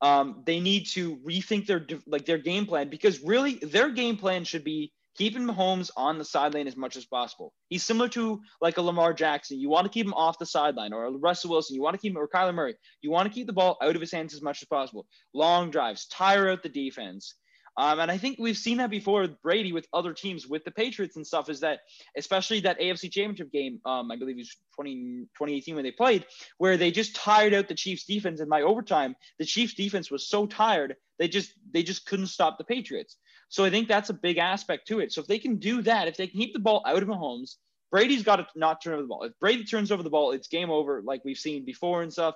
um, 0.00 0.42
they 0.46 0.60
need 0.60 0.86
to 0.88 1.16
rethink 1.18 1.66
their 1.66 1.86
like 2.06 2.26
their 2.26 2.38
game 2.38 2.66
plan 2.66 2.90
because 2.90 3.22
really 3.22 3.54
their 3.56 3.90
game 3.90 4.16
plan 4.16 4.44
should 4.44 4.64
be 4.64 4.92
keeping 5.16 5.42
Mahomes 5.42 5.90
on 5.96 6.18
the 6.18 6.24
sideline 6.24 6.66
as 6.66 6.76
much 6.76 6.96
as 6.96 7.04
possible. 7.04 7.52
He's 7.68 7.82
similar 7.82 8.08
to 8.10 8.40
like 8.60 8.78
a 8.78 8.82
Lamar 8.82 9.12
Jackson. 9.12 9.60
You 9.60 9.68
want 9.68 9.84
to 9.84 9.92
keep 9.92 10.06
him 10.06 10.14
off 10.14 10.38
the 10.38 10.46
sideline, 10.46 10.92
or 10.92 11.06
a 11.06 11.10
Russell 11.10 11.50
Wilson. 11.50 11.76
You 11.76 11.82
want 11.82 11.94
to 11.94 12.00
keep 12.00 12.12
him, 12.12 12.18
or 12.18 12.28
Kyler 12.28 12.54
Murray. 12.54 12.74
You 13.02 13.10
want 13.10 13.28
to 13.28 13.34
keep 13.34 13.46
the 13.46 13.52
ball 13.52 13.76
out 13.82 13.94
of 13.94 14.00
his 14.00 14.12
hands 14.12 14.34
as 14.34 14.42
much 14.42 14.62
as 14.62 14.68
possible. 14.68 15.06
Long 15.34 15.70
drives, 15.70 16.06
tire 16.06 16.50
out 16.50 16.62
the 16.62 16.68
defense. 16.68 17.34
Um, 17.76 18.00
and 18.00 18.10
I 18.10 18.18
think 18.18 18.38
we've 18.38 18.56
seen 18.56 18.78
that 18.78 18.90
before 18.90 19.22
with 19.22 19.40
Brady 19.42 19.72
with 19.72 19.86
other 19.92 20.12
teams, 20.12 20.46
with 20.46 20.64
the 20.64 20.70
Patriots 20.70 21.16
and 21.16 21.26
stuff, 21.26 21.48
is 21.48 21.60
that 21.60 21.80
especially 22.16 22.60
that 22.60 22.78
AFC 22.78 23.10
Championship 23.10 23.50
game, 23.50 23.80
um, 23.86 24.10
I 24.10 24.16
believe 24.16 24.36
it 24.36 24.40
was 24.40 24.56
20, 24.74 25.26
2018 25.38 25.74
when 25.74 25.84
they 25.84 25.90
played, 25.90 26.26
where 26.58 26.76
they 26.76 26.90
just 26.90 27.16
tired 27.16 27.54
out 27.54 27.68
the 27.68 27.74
Chiefs 27.74 28.04
defense 28.04 28.40
in 28.40 28.48
my 28.48 28.62
overtime. 28.62 29.16
The 29.38 29.46
Chiefs 29.46 29.74
defense 29.74 30.10
was 30.10 30.28
so 30.28 30.46
tired, 30.46 30.96
they 31.18 31.28
just 31.28 31.52
they 31.72 31.82
just 31.82 32.04
couldn't 32.06 32.26
stop 32.26 32.58
the 32.58 32.64
Patriots. 32.64 33.16
So 33.48 33.64
I 33.64 33.70
think 33.70 33.88
that's 33.88 34.10
a 34.10 34.14
big 34.14 34.38
aspect 34.38 34.88
to 34.88 35.00
it. 35.00 35.12
So 35.12 35.20
if 35.20 35.26
they 35.26 35.38
can 35.38 35.56
do 35.56 35.82
that, 35.82 36.08
if 36.08 36.16
they 36.16 36.26
can 36.26 36.40
keep 36.40 36.52
the 36.52 36.58
ball 36.58 36.82
out 36.86 37.02
of 37.02 37.08
Mahomes, 37.08 37.56
Brady's 37.92 38.22
got 38.22 38.36
to 38.36 38.46
not 38.56 38.82
turn 38.82 38.94
over 38.94 39.02
the 39.02 39.08
ball. 39.08 39.22
If 39.22 39.38
Brady 39.38 39.64
turns 39.64 39.92
over 39.92 40.02
the 40.02 40.10
ball, 40.10 40.32
it's 40.32 40.48
game 40.48 40.70
over, 40.70 41.02
like 41.04 41.20
we've 41.26 41.36
seen 41.36 41.66
before 41.66 42.02
and 42.02 42.10
stuff. 42.10 42.34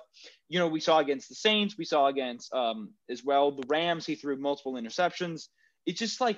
You 0.49 0.59
know, 0.59 0.67
we 0.67 0.79
saw 0.79 0.99
against 0.99 1.29
the 1.29 1.35
Saints, 1.35 1.75
we 1.77 1.83
saw 1.83 2.07
against 2.07 2.53
um, 2.53 2.91
as 3.09 3.23
well 3.23 3.51
the 3.51 3.65
Rams. 3.67 4.05
He 4.05 4.13
threw 4.13 4.37
multiple 4.37 4.73
interceptions. 4.75 5.47
It's 5.87 5.99
just 5.99 6.21
like 6.21 6.37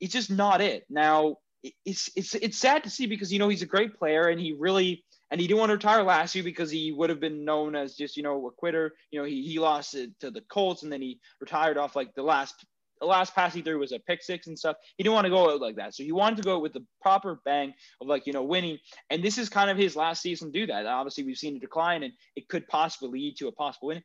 it's 0.00 0.12
just 0.12 0.30
not 0.30 0.60
it. 0.60 0.84
Now 0.90 1.36
it's 1.84 2.10
it's 2.14 2.34
it's 2.34 2.58
sad 2.58 2.84
to 2.84 2.90
see 2.90 3.06
because 3.06 3.32
you 3.32 3.38
know 3.38 3.48
he's 3.48 3.62
a 3.62 3.66
great 3.66 3.98
player 3.98 4.28
and 4.28 4.38
he 4.38 4.54
really 4.56 5.02
and 5.30 5.40
he 5.40 5.46
didn't 5.46 5.60
want 5.60 5.70
to 5.70 5.74
retire 5.74 6.02
last 6.02 6.34
year 6.34 6.44
because 6.44 6.70
he 6.70 6.92
would 6.92 7.10
have 7.10 7.20
been 7.20 7.44
known 7.44 7.74
as 7.74 7.94
just 7.94 8.18
you 8.18 8.22
know 8.22 8.46
a 8.46 8.50
quitter. 8.50 8.92
You 9.10 9.20
know, 9.20 9.26
he 9.26 9.42
he 9.42 9.58
lost 9.58 9.94
it 9.94 10.10
to 10.20 10.30
the 10.30 10.42
Colts 10.42 10.82
and 10.82 10.92
then 10.92 11.00
he 11.00 11.20
retired 11.40 11.78
off 11.78 11.96
like 11.96 12.14
the 12.14 12.22
last 12.22 12.66
the 13.00 13.06
last 13.06 13.34
pass 13.34 13.54
he 13.54 13.62
threw 13.62 13.78
was 13.78 13.92
a 13.92 13.98
pick 13.98 14.22
six 14.22 14.46
and 14.46 14.58
stuff. 14.58 14.76
He 14.96 15.02
didn't 15.02 15.14
want 15.14 15.26
to 15.26 15.30
go 15.30 15.50
out 15.50 15.60
like 15.60 15.76
that. 15.76 15.94
So 15.94 16.02
he 16.02 16.12
wanted 16.12 16.36
to 16.36 16.42
go 16.42 16.58
with 16.58 16.72
the 16.72 16.84
proper 17.00 17.40
bang 17.44 17.74
of 18.00 18.08
like, 18.08 18.26
you 18.26 18.32
know, 18.32 18.42
winning. 18.42 18.78
And 19.10 19.22
this 19.22 19.38
is 19.38 19.48
kind 19.48 19.70
of 19.70 19.76
his 19.76 19.96
last 19.96 20.22
season 20.22 20.50
do 20.50 20.66
that. 20.66 20.86
Obviously, 20.86 21.24
we've 21.24 21.36
seen 21.36 21.56
a 21.56 21.60
decline 21.60 22.02
and 22.02 22.12
it 22.36 22.48
could 22.48 22.66
possibly 22.68 23.20
lead 23.20 23.36
to 23.38 23.48
a 23.48 23.52
possible 23.52 23.88
win. 23.88 24.02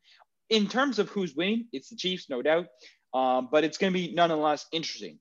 In 0.49 0.67
terms 0.67 0.99
of 0.99 1.09
who's 1.09 1.35
winning, 1.35 1.67
it's 1.71 1.89
the 1.89 1.95
Chiefs, 1.95 2.29
no 2.29 2.41
doubt. 2.41 2.67
Um, 3.13 3.49
but 3.51 3.63
it's 3.63 3.77
going 3.77 3.93
to 3.93 3.99
be 3.99 4.13
nonetheless 4.13 4.65
interesting. 4.71 5.19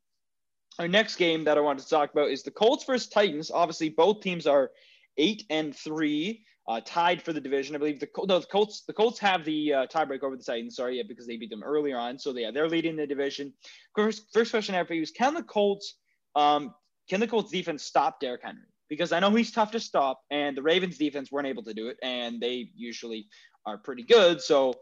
Our 0.78 0.88
next 0.88 1.16
game 1.16 1.44
that 1.44 1.58
I 1.58 1.60
wanted 1.60 1.82
to 1.82 1.90
talk 1.90 2.12
about 2.12 2.30
is 2.30 2.42
the 2.42 2.50
Colts 2.50 2.84
versus 2.84 3.08
Titans. 3.08 3.50
Obviously, 3.50 3.90
both 3.90 4.20
teams 4.22 4.46
are 4.46 4.70
eight 5.18 5.44
and 5.50 5.76
three 5.76 6.44
uh, 6.68 6.80
tied 6.84 7.20
for 7.22 7.32
the 7.32 7.40
division. 7.40 7.74
I 7.74 7.78
believe 7.78 8.00
the, 8.00 8.08
no, 8.26 8.38
the 8.38 8.46
Colts 8.46 8.84
the 8.86 8.92
Colts 8.92 9.18
have 9.18 9.44
the 9.44 9.74
uh, 9.74 9.86
tiebreak 9.86 10.22
over 10.22 10.36
the 10.36 10.44
Titans. 10.44 10.76
Sorry, 10.76 10.98
yeah, 10.98 11.02
because 11.06 11.26
they 11.26 11.36
beat 11.36 11.50
them 11.50 11.62
earlier 11.62 11.98
on. 11.98 12.18
So 12.18 12.32
yeah, 12.36 12.50
they're 12.50 12.68
leading 12.68 12.96
the 12.96 13.06
division. 13.06 13.52
First, 13.96 14.26
first 14.32 14.50
question 14.50 14.74
I 14.74 14.78
have 14.78 14.88
for 14.88 14.94
you 14.94 15.02
is: 15.02 15.10
Can 15.10 15.34
the 15.34 15.42
Colts 15.42 15.96
um, 16.34 16.74
can 17.08 17.20
the 17.20 17.26
Colts 17.26 17.50
defense 17.50 17.82
stop 17.82 18.20
Derrick 18.20 18.42
Henry? 18.42 18.62
Because 18.88 19.12
I 19.12 19.20
know 19.20 19.30
he's 19.30 19.52
tough 19.52 19.70
to 19.72 19.80
stop, 19.80 20.20
and 20.30 20.56
the 20.56 20.62
Ravens 20.62 20.98
defense 20.98 21.32
weren't 21.32 21.46
able 21.46 21.62
to 21.64 21.74
do 21.74 21.88
it, 21.88 21.98
and 22.02 22.40
they 22.40 22.70
usually 22.74 23.26
are 23.64 23.78
pretty 23.78 24.02
good. 24.02 24.40
So, 24.40 24.74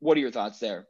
what 0.00 0.16
are 0.16 0.20
your 0.20 0.30
thoughts 0.30 0.58
there? 0.58 0.86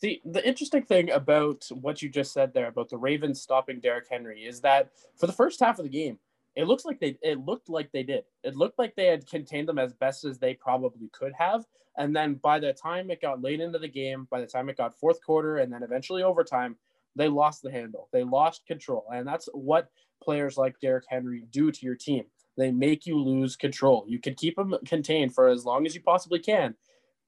See, 0.00 0.20
the 0.24 0.46
interesting 0.46 0.82
thing 0.82 1.10
about 1.10 1.64
what 1.70 2.02
you 2.02 2.08
just 2.08 2.32
said 2.32 2.54
there 2.54 2.66
about 2.66 2.88
the 2.88 2.96
Ravens 2.96 3.40
stopping 3.40 3.80
Derrick 3.80 4.06
Henry 4.10 4.40
is 4.44 4.60
that 4.62 4.90
for 5.16 5.26
the 5.26 5.32
first 5.32 5.60
half 5.60 5.78
of 5.78 5.84
the 5.84 5.90
game, 5.90 6.18
it 6.54 6.64
looks 6.64 6.84
like 6.84 7.00
they 7.00 7.16
it 7.22 7.38
looked 7.38 7.68
like 7.68 7.90
they 7.92 8.02
did. 8.02 8.24
It 8.42 8.56
looked 8.56 8.78
like 8.78 8.94
they 8.94 9.06
had 9.06 9.26
contained 9.26 9.68
them 9.68 9.78
as 9.78 9.92
best 9.94 10.24
as 10.24 10.38
they 10.38 10.54
probably 10.54 11.08
could 11.12 11.32
have. 11.38 11.64
And 11.96 12.14
then 12.14 12.34
by 12.34 12.58
the 12.58 12.72
time 12.72 13.10
it 13.10 13.20
got 13.20 13.42
late 13.42 13.60
into 13.60 13.78
the 13.78 13.88
game, 13.88 14.26
by 14.30 14.40
the 14.40 14.46
time 14.46 14.68
it 14.68 14.76
got 14.76 14.98
fourth 14.98 15.22
quarter 15.24 15.58
and 15.58 15.72
then 15.72 15.82
eventually 15.82 16.22
overtime, 16.22 16.76
they 17.16 17.28
lost 17.28 17.62
the 17.62 17.70
handle. 17.70 18.08
They 18.12 18.24
lost 18.24 18.66
control. 18.66 19.04
And 19.12 19.26
that's 19.26 19.48
what 19.52 19.90
players 20.22 20.56
like 20.56 20.80
Derrick 20.80 21.04
Henry 21.08 21.44
do 21.50 21.70
to 21.70 21.86
your 21.86 21.96
team. 21.96 22.24
They 22.56 22.70
make 22.70 23.06
you 23.06 23.18
lose 23.18 23.56
control. 23.56 24.04
You 24.06 24.18
can 24.18 24.34
keep 24.34 24.56
them 24.56 24.74
contained 24.86 25.34
for 25.34 25.48
as 25.48 25.64
long 25.64 25.86
as 25.86 25.94
you 25.94 26.02
possibly 26.02 26.38
can, 26.38 26.74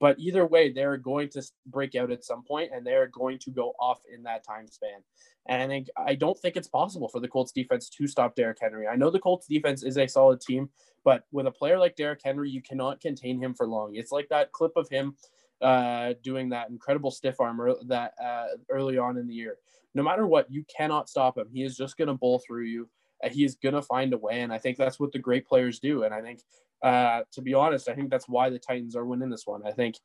but 0.00 0.18
either 0.18 0.46
way, 0.46 0.72
they're 0.72 0.96
going 0.96 1.28
to 1.30 1.42
break 1.66 1.94
out 1.94 2.10
at 2.10 2.24
some 2.24 2.42
point 2.42 2.70
and 2.74 2.86
they're 2.86 3.06
going 3.08 3.38
to 3.40 3.50
go 3.50 3.72
off 3.78 4.00
in 4.12 4.22
that 4.24 4.44
time 4.44 4.66
span. 4.66 5.00
And 5.48 5.72
I 5.72 5.84
I 5.96 6.14
don't 6.14 6.38
think 6.38 6.56
it's 6.56 6.68
possible 6.68 7.08
for 7.08 7.20
the 7.20 7.28
Colts 7.28 7.52
defense 7.52 7.88
to 7.90 8.06
stop 8.06 8.34
Derrick 8.34 8.58
Henry. 8.60 8.86
I 8.86 8.96
know 8.96 9.10
the 9.10 9.18
Colts 9.18 9.46
defense 9.46 9.82
is 9.82 9.98
a 9.98 10.06
solid 10.06 10.40
team, 10.40 10.68
but 11.04 11.24
with 11.32 11.46
a 11.46 11.50
player 11.50 11.78
like 11.78 11.96
Derrick 11.96 12.20
Henry, 12.24 12.50
you 12.50 12.62
cannot 12.62 13.00
contain 13.00 13.38
him 13.38 13.54
for 13.54 13.66
long. 13.66 13.94
It's 13.94 14.12
like 14.12 14.28
that 14.30 14.52
clip 14.52 14.72
of 14.76 14.88
him 14.88 15.16
uh, 15.60 16.14
doing 16.22 16.48
that 16.50 16.70
incredible 16.70 17.10
stiff 17.10 17.40
arm 17.40 17.60
that 17.86 18.12
uh, 18.22 18.46
early 18.70 18.98
on 18.98 19.16
in 19.16 19.26
the 19.26 19.34
year. 19.34 19.56
No 19.94 20.02
matter 20.02 20.26
what, 20.26 20.50
you 20.50 20.64
cannot 20.64 21.08
stop 21.08 21.38
him. 21.38 21.48
He 21.52 21.62
is 21.62 21.76
just 21.76 21.96
going 21.96 22.08
to 22.08 22.14
bowl 22.14 22.42
through 22.44 22.64
you. 22.64 22.88
He 23.32 23.44
is 23.44 23.56
going 23.56 23.74
to 23.74 23.82
find 23.82 24.12
a 24.12 24.18
way, 24.18 24.40
and 24.40 24.52
I 24.52 24.58
think 24.58 24.76
that's 24.76 25.00
what 25.00 25.12
the 25.12 25.18
great 25.18 25.46
players 25.46 25.78
do. 25.78 26.04
And 26.04 26.14
I 26.14 26.20
think 26.20 26.40
uh, 26.82 27.22
to 27.32 27.40
be 27.40 27.54
honest, 27.54 27.88
I 27.88 27.94
think 27.94 28.10
that's 28.10 28.28
why 28.28 28.50
the 28.50 28.58
Titans 28.58 28.94
are 28.94 29.06
winning 29.06 29.30
this 29.30 29.46
one. 29.46 29.66
I 29.66 29.72
think 29.72 29.96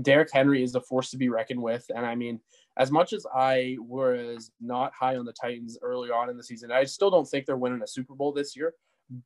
Derrick 0.00 0.30
Henry 0.32 0.62
is 0.62 0.74
a 0.74 0.80
force 0.80 1.10
to 1.10 1.18
be 1.18 1.28
reckoned 1.28 1.60
with. 1.60 1.84
And 1.94 2.06
I 2.06 2.14
mean, 2.14 2.40
as 2.78 2.90
much 2.90 3.12
as 3.12 3.26
I 3.34 3.76
was 3.80 4.50
not 4.58 4.92
high 4.98 5.16
on 5.16 5.26
the 5.26 5.34
Titans 5.34 5.78
early 5.82 6.10
on 6.10 6.30
in 6.30 6.38
the 6.38 6.42
season, 6.42 6.72
I 6.72 6.84
still 6.84 7.10
don't 7.10 7.28
think 7.28 7.44
they're 7.44 7.58
winning 7.58 7.82
a 7.82 7.86
Super 7.86 8.14
Bowl 8.14 8.32
this 8.32 8.56
year. 8.56 8.72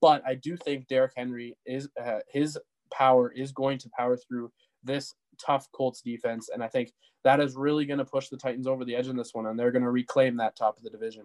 But 0.01 0.23
I 0.27 0.35
do 0.35 0.57
think 0.57 0.89
Derrick 0.89 1.13
Henry 1.17 1.57
is 1.65 1.89
uh, 2.03 2.19
his 2.29 2.59
power 2.93 3.31
is 3.31 3.53
going 3.53 3.79
to 3.79 3.91
power 3.97 4.17
through 4.17 4.51
this 4.83 5.15
tough 5.39 5.71
Colts 5.71 6.01
defense, 6.01 6.49
and 6.53 6.63
I 6.63 6.67
think 6.67 6.93
that 7.23 7.41
is 7.41 7.55
really 7.55 7.87
going 7.87 7.99
to 7.99 8.05
push 8.05 8.29
the 8.29 8.37
Titans 8.37 8.67
over 8.67 8.85
the 8.85 8.97
edge 8.97 9.07
in 9.07 9.17
this 9.17 9.31
one, 9.33 9.47
and 9.47 9.57
they're 9.57 9.71
going 9.71 9.85
to 9.85 9.91
reclaim 9.91 10.37
that 10.39 10.57
top 10.57 10.77
of 10.77 10.83
the 10.83 10.91
division. 10.91 11.25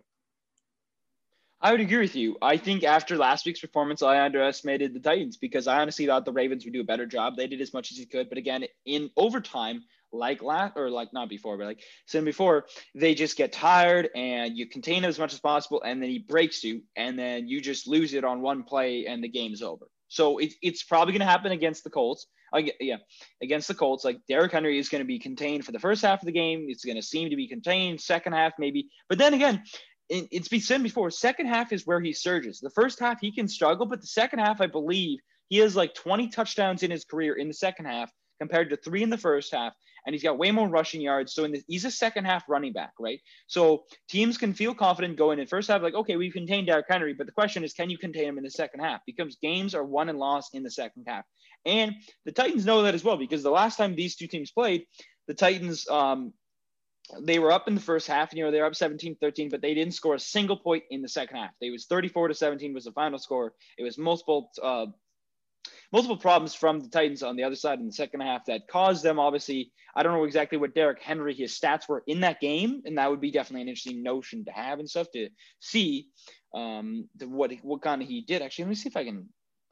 I 1.63 1.71
would 1.71 1.81
agree 1.81 1.99
with 1.99 2.15
you. 2.15 2.37
I 2.41 2.57
think 2.57 2.83
after 2.83 3.17
last 3.17 3.45
week's 3.45 3.59
performance, 3.59 4.01
I 4.01 4.25
underestimated 4.25 4.95
the 4.95 4.99
Titans 4.99 5.37
because 5.37 5.67
I 5.67 5.79
honestly 5.79 6.07
thought 6.07 6.25
the 6.25 6.31
Ravens 6.31 6.65
would 6.65 6.73
do 6.73 6.81
a 6.81 6.85
better 6.85 7.05
job. 7.05 7.35
They 7.37 7.45
did 7.45 7.61
as 7.61 7.71
much 7.71 7.91
as 7.91 7.99
they 7.99 8.05
could, 8.05 8.29
but 8.29 8.39
again, 8.39 8.65
in 8.85 9.11
overtime, 9.15 9.83
like 10.11 10.41
last 10.41 10.73
or 10.75 10.89
like 10.89 11.13
not 11.13 11.29
before, 11.29 11.57
but 11.57 11.67
like 11.67 11.81
said 12.07 12.25
before, 12.25 12.65
they 12.95 13.13
just 13.13 13.37
get 13.37 13.51
tired 13.51 14.09
and 14.15 14.57
you 14.57 14.67
contain 14.67 15.03
him 15.03 15.09
as 15.09 15.19
much 15.19 15.33
as 15.33 15.39
possible, 15.39 15.83
and 15.83 16.01
then 16.01 16.09
he 16.09 16.17
breaks 16.17 16.63
you, 16.63 16.81
and 16.95 17.17
then 17.17 17.47
you 17.47 17.61
just 17.61 17.87
lose 17.87 18.13
it 18.15 18.23
on 18.23 18.41
one 18.41 18.63
play, 18.63 19.05
and 19.05 19.23
the 19.23 19.29
game's 19.29 19.61
over. 19.61 19.87
So 20.07 20.39
it, 20.39 20.53
it's 20.61 20.83
probably 20.83 21.13
going 21.13 21.25
to 21.25 21.31
happen 21.31 21.51
against 21.51 21.83
the 21.83 21.89
Colts. 21.89 22.27
Uh, 22.53 22.63
yeah, 22.81 22.97
against 23.41 23.69
the 23.69 23.73
Colts, 23.73 24.03
like 24.03 24.19
Derrick 24.27 24.51
Henry 24.51 24.77
is 24.77 24.89
going 24.89 24.99
to 24.99 25.07
be 25.07 25.19
contained 25.19 25.63
for 25.63 25.71
the 25.71 25.79
first 25.79 26.01
half 26.01 26.21
of 26.21 26.25
the 26.25 26.33
game. 26.33 26.65
It's 26.67 26.83
going 26.83 26.97
to 26.97 27.01
seem 27.01 27.29
to 27.29 27.37
be 27.37 27.47
contained. 27.47 28.01
Second 28.01 28.33
half, 28.33 28.51
maybe, 28.59 28.89
but 29.07 29.17
then 29.17 29.33
again, 29.33 29.63
it's 30.11 30.49
been 30.49 30.59
said 30.59 30.83
before. 30.83 31.09
Second 31.09 31.47
half 31.47 31.71
is 31.71 31.87
where 31.87 32.01
he 32.01 32.11
surges. 32.13 32.59
The 32.59 32.69
first 32.69 32.99
half 32.99 33.19
he 33.21 33.31
can 33.31 33.47
struggle, 33.47 33.85
but 33.85 34.01
the 34.01 34.07
second 34.07 34.39
half, 34.39 34.59
I 34.59 34.67
believe, 34.67 35.19
he 35.47 35.57
has 35.59 35.75
like 35.75 35.93
20 35.93 36.29
touchdowns 36.29 36.83
in 36.83 36.91
his 36.91 37.05
career 37.05 37.35
in 37.35 37.47
the 37.47 37.53
second 37.53 37.85
half 37.85 38.11
compared 38.39 38.69
to 38.71 38.75
three 38.75 39.03
in 39.03 39.09
the 39.09 39.17
first 39.17 39.53
half, 39.53 39.73
and 40.05 40.13
he's 40.13 40.23
got 40.23 40.37
way 40.37 40.51
more 40.51 40.67
rushing 40.67 40.99
yards. 40.99 41.33
So 41.33 41.43
in 41.43 41.51
the, 41.51 41.63
he's 41.67 41.85
a 41.85 41.91
second 41.91 42.25
half 42.25 42.43
running 42.49 42.73
back, 42.73 42.91
right? 42.99 43.19
So 43.47 43.83
teams 44.09 44.37
can 44.37 44.53
feel 44.53 44.73
confident 44.73 45.17
going 45.17 45.39
in 45.39 45.47
first 45.47 45.69
half, 45.69 45.81
like 45.81 45.93
okay, 45.93 46.17
we've 46.17 46.33
contained 46.33 46.67
Derrick 46.67 46.87
Henry, 46.89 47.13
but 47.13 47.25
the 47.25 47.33
question 47.33 47.63
is, 47.63 47.73
can 47.73 47.89
you 47.89 47.97
contain 47.97 48.25
him 48.25 48.37
in 48.37 48.43
the 48.43 48.49
second 48.49 48.81
half? 48.81 49.01
Because 49.05 49.37
games 49.41 49.75
are 49.75 49.85
won 49.85 50.09
and 50.09 50.19
lost 50.19 50.55
in 50.55 50.63
the 50.63 50.71
second 50.71 51.05
half, 51.07 51.23
and 51.65 51.95
the 52.25 52.31
Titans 52.31 52.65
know 52.65 52.81
that 52.83 52.95
as 52.95 53.03
well 53.03 53.17
because 53.17 53.43
the 53.43 53.51
last 53.51 53.77
time 53.77 53.95
these 53.95 54.15
two 54.15 54.27
teams 54.27 54.51
played, 54.51 54.85
the 55.27 55.33
Titans 55.33 55.87
um, 55.87 56.33
they 57.19 57.39
were 57.39 57.51
up 57.51 57.67
in 57.67 57.75
the 57.75 57.81
first 57.81 58.07
half, 58.07 58.33
you 58.33 58.43
know, 58.43 58.51
they 58.51 58.59
were 58.59 58.67
up 58.67 58.75
17 58.75 59.17
13, 59.19 59.49
but 59.49 59.61
they 59.61 59.73
didn't 59.73 59.93
score 59.93 60.15
a 60.15 60.19
single 60.19 60.57
point 60.57 60.83
in 60.89 61.01
the 61.01 61.09
second 61.09 61.37
half. 61.37 61.51
It 61.61 61.71
was 61.71 61.85
34 61.85 62.29
to 62.29 62.33
17 62.33 62.73
was 62.73 62.85
the 62.85 62.91
final 62.91 63.19
score. 63.19 63.53
It 63.77 63.83
was 63.83 63.97
multiple, 63.97 64.51
uh, 64.61 64.87
multiple 65.91 66.17
problems 66.17 66.55
from 66.55 66.79
the 66.79 66.89
Titans 66.89 67.23
on 67.23 67.35
the 67.35 67.43
other 67.43 67.55
side 67.55 67.79
in 67.79 67.85
the 67.85 67.91
second 67.91 68.21
half 68.21 68.45
that 68.45 68.67
caused 68.67 69.03
them. 69.03 69.19
Obviously, 69.19 69.71
I 69.95 70.03
don't 70.03 70.13
know 70.13 70.23
exactly 70.23 70.57
what 70.57 70.73
Derrick 70.73 71.01
Henry 71.01 71.33
his 71.33 71.57
stats 71.57 71.87
were 71.89 72.03
in 72.07 72.21
that 72.21 72.39
game, 72.39 72.81
and 72.85 72.97
that 72.97 73.09
would 73.09 73.21
be 73.21 73.31
definitely 73.31 73.63
an 73.63 73.69
interesting 73.69 74.03
notion 74.03 74.45
to 74.45 74.51
have 74.51 74.79
and 74.79 74.89
stuff 74.89 75.07
to 75.13 75.29
see 75.59 76.07
um, 76.53 77.09
the, 77.17 77.27
what 77.27 77.51
what 77.61 77.81
kind 77.81 78.01
of 78.01 78.07
he 78.07 78.21
did. 78.21 78.41
Actually, 78.41 78.65
let 78.65 78.69
me 78.69 78.75
see 78.75 78.89
if 78.89 78.97
I 78.97 79.03
can 79.03 79.29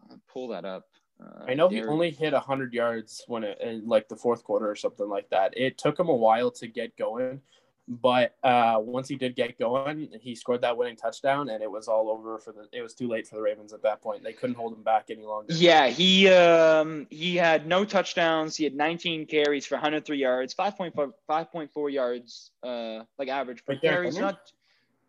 uh, 0.09 0.15
pull 0.31 0.49
that 0.49 0.65
up. 0.65 0.85
Uh, 1.21 1.45
I 1.47 1.53
know 1.53 1.67
he 1.67 1.83
only 1.83 2.11
hit 2.11 2.33
100 2.33 2.73
yards 2.73 3.23
when 3.27 3.43
it 3.43 3.59
in 3.61 3.87
like 3.87 4.07
the 4.07 4.15
fourth 4.15 4.43
quarter 4.43 4.69
or 4.69 4.75
something 4.75 5.07
like 5.07 5.29
that. 5.29 5.57
It 5.57 5.77
took 5.77 5.99
him 5.99 6.09
a 6.09 6.15
while 6.15 6.51
to 6.51 6.67
get 6.67 6.95
going, 6.97 7.41
but 7.89 8.35
uh, 8.43 8.77
once 8.79 9.09
he 9.09 9.15
did 9.15 9.35
get 9.35 9.57
going, 9.57 10.09
he 10.21 10.35
scored 10.35 10.61
that 10.61 10.77
winning 10.77 10.95
touchdown, 10.95 11.49
and 11.49 11.63
it 11.63 11.69
was 11.69 11.87
all 11.87 12.09
over 12.09 12.37
for 12.37 12.51
the. 12.51 12.67
It 12.71 12.83
was 12.83 12.93
too 12.93 13.07
late 13.07 13.27
for 13.27 13.35
the 13.35 13.41
Ravens 13.41 13.73
at 13.73 13.81
that 13.81 14.01
point. 14.01 14.23
They 14.23 14.31
couldn't 14.31 14.55
hold 14.55 14.73
him 14.73 14.83
back 14.83 15.05
any 15.09 15.23
longer. 15.23 15.51
Yeah, 15.53 15.87
he 15.87 16.29
um, 16.29 17.07
he 17.09 17.35
had 17.35 17.65
no 17.65 17.85
touchdowns. 17.85 18.55
He 18.55 18.63
had 18.63 18.75
19 18.75 19.25
carries 19.25 19.65
for 19.65 19.75
103 19.75 20.17
yards, 20.17 20.53
5.5 20.53 21.11
5.4 21.27 21.91
yards, 21.91 22.51
uh, 22.61 22.99
like 23.17 23.27
average 23.27 23.65
per 23.65 23.75
carry. 23.75 24.11
Not. 24.11 24.39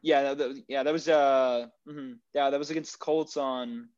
Yeah, 0.02 0.32
that, 0.32 0.62
yeah, 0.66 0.82
that 0.82 0.92
was 0.92 1.06
uh, 1.08 1.66
mm-hmm. 1.86 2.12
yeah, 2.32 2.48
that 2.48 2.58
was 2.58 2.70
against 2.70 2.92
the 2.92 2.98
Colts 2.98 3.36
on. 3.36 3.90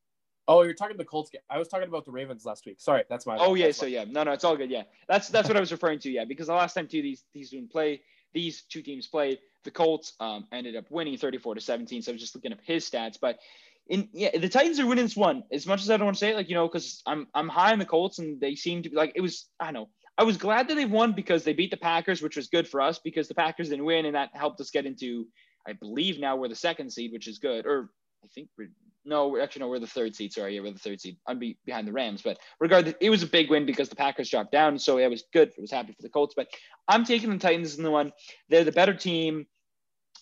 Oh, 0.53 0.63
you're 0.63 0.75
talking 0.75 0.97
the 0.99 1.05
Colts. 1.05 1.31
game. 1.31 1.41
I 1.49 1.59
was 1.59 1.69
talking 1.69 1.89
about 1.89 2.05
the 2.05 2.11
Ravens 2.11 2.45
last 2.45 2.67
week. 2.67 2.77
Sorry, 2.79 3.05
that's 3.09 3.27
my. 3.27 3.39
Oh 3.39 3.55
yeah, 3.55 3.71
so 3.71 3.87
yeah, 3.87 4.05
no, 4.07 4.23
no, 4.23 4.33
it's 4.33 4.45
all 4.45 4.57
good. 4.57 4.71
Yeah, 4.71 4.83
that's 5.09 5.29
that's 5.29 5.49
what 5.49 5.57
I 5.57 5.61
was 5.61 5.73
referring 5.73 5.99
to. 6.01 6.11
Yeah, 6.11 6.25
because 6.25 6.49
the 6.49 6.55
last 6.55 6.75
time 6.75 6.87
two 6.87 7.01
these 7.01 7.25
these 7.33 7.51
didn't 7.51 7.71
play, 7.71 8.03
these 8.35 8.63
two 8.63 8.83
teams 8.83 9.07
played. 9.07 9.39
The 9.65 9.71
Colts 9.71 10.13
um, 10.21 10.47
ended 10.53 10.77
up 10.77 10.91
winning 10.91 11.17
34 11.17 11.55
to 11.55 11.61
17. 11.61 12.03
So 12.03 12.11
I 12.11 12.15
was 12.15 12.21
just 12.21 12.35
looking 12.35 12.53
up 12.53 12.59
his 12.65 12.89
stats, 12.89 13.17
but 13.21 13.39
in 13.87 14.09
yeah, 14.13 14.37
the 14.37 14.49
Titans 14.49 14.79
are 14.79 14.87
winning 14.87 15.05
this 15.05 15.17
one. 15.17 15.45
As 15.51 15.67
much 15.67 15.83
as 15.83 15.91
I 15.91 15.97
don't 15.97 16.07
want 16.07 16.17
to 16.17 16.21
say 16.21 16.31
it, 16.31 16.37
like 16.37 16.49
you 16.49 16.55
know, 16.55 16.69
because 16.69 17.03
I'm 17.07 17.29
I'm 17.35 17.49
high 17.49 17.73
on 17.73 17.79
the 17.79 17.87
Colts 17.87 18.19
and 18.19 18.41
they 18.41 18.55
seem 18.55 18.83
to 18.83 18.91
be 18.91 18.97
like 18.97 19.13
it 19.15 19.21
was. 19.23 19.47
I 19.59 19.67
don't 19.67 19.75
know. 19.75 19.89
I 20.19 20.25
was 20.25 20.37
glad 20.37 20.69
that 20.69 20.75
they 20.75 20.85
won 20.85 21.13
because 21.13 21.45
they 21.45 21.55
beat 21.55 21.71
the 21.71 21.79
Packers, 21.79 22.21
which 22.21 22.37
was 22.37 22.49
good 22.49 22.69
for 22.69 22.83
us 22.83 22.99
because 22.99 23.29
the 23.29 23.35
Packers 23.35 23.71
didn't 23.71 23.87
win, 23.87 24.05
and 24.05 24.15
that 24.15 24.31
helped 24.35 24.61
us 24.61 24.71
get 24.71 24.85
into, 24.85 25.27
I 25.67 25.73
believe 25.73 26.21
now 26.21 26.37
we're 26.37 26.49
the 26.49 26.55
second 26.55 26.93
seed, 26.93 27.13
which 27.13 27.27
is 27.27 27.39
good. 27.39 27.65
Or 27.65 27.89
I 28.23 28.29
think 28.35 28.49
we're 28.59 28.71
no, 29.05 29.41
actually 29.41 29.61
no, 29.61 29.69
we're 29.69 29.79
the 29.79 29.87
third 29.87 30.15
seed. 30.15 30.33
Sorry, 30.33 30.55
yeah, 30.55 30.61
we're 30.61 30.73
the 30.73 30.79
third 30.79 31.01
seed. 31.01 31.17
I'm 31.27 31.39
be, 31.39 31.59
behind 31.65 31.89
the 31.89 31.93
Rams, 31.93 32.23
but 32.23 32.39
regardless, 32.61 32.95
it 33.01 33.11
was 33.11 33.23
a 33.23 33.27
big 33.27 33.51
win 33.51 33.67
because 33.67 33.89
the 33.89 33.97
Packers 33.97 34.31
dropped 34.31 34.53
down, 34.53 34.79
so 34.79 34.99
it 34.99 35.09
was 35.09 35.25
good. 35.33 35.49
It 35.49 35.61
was 35.61 35.71
happy 35.71 35.93
for 35.93 36.03
the 36.03 36.09
Colts, 36.09 36.35
but 36.37 36.49
I'm 36.89 37.05
taking 37.05 37.31
the 37.31 37.39
Titans 37.39 37.77
in 37.77 37.85
the 37.85 37.91
one. 37.91 38.13
They're 38.49 38.65
the 38.65 38.73
better 38.73 38.95
team. 38.95 39.47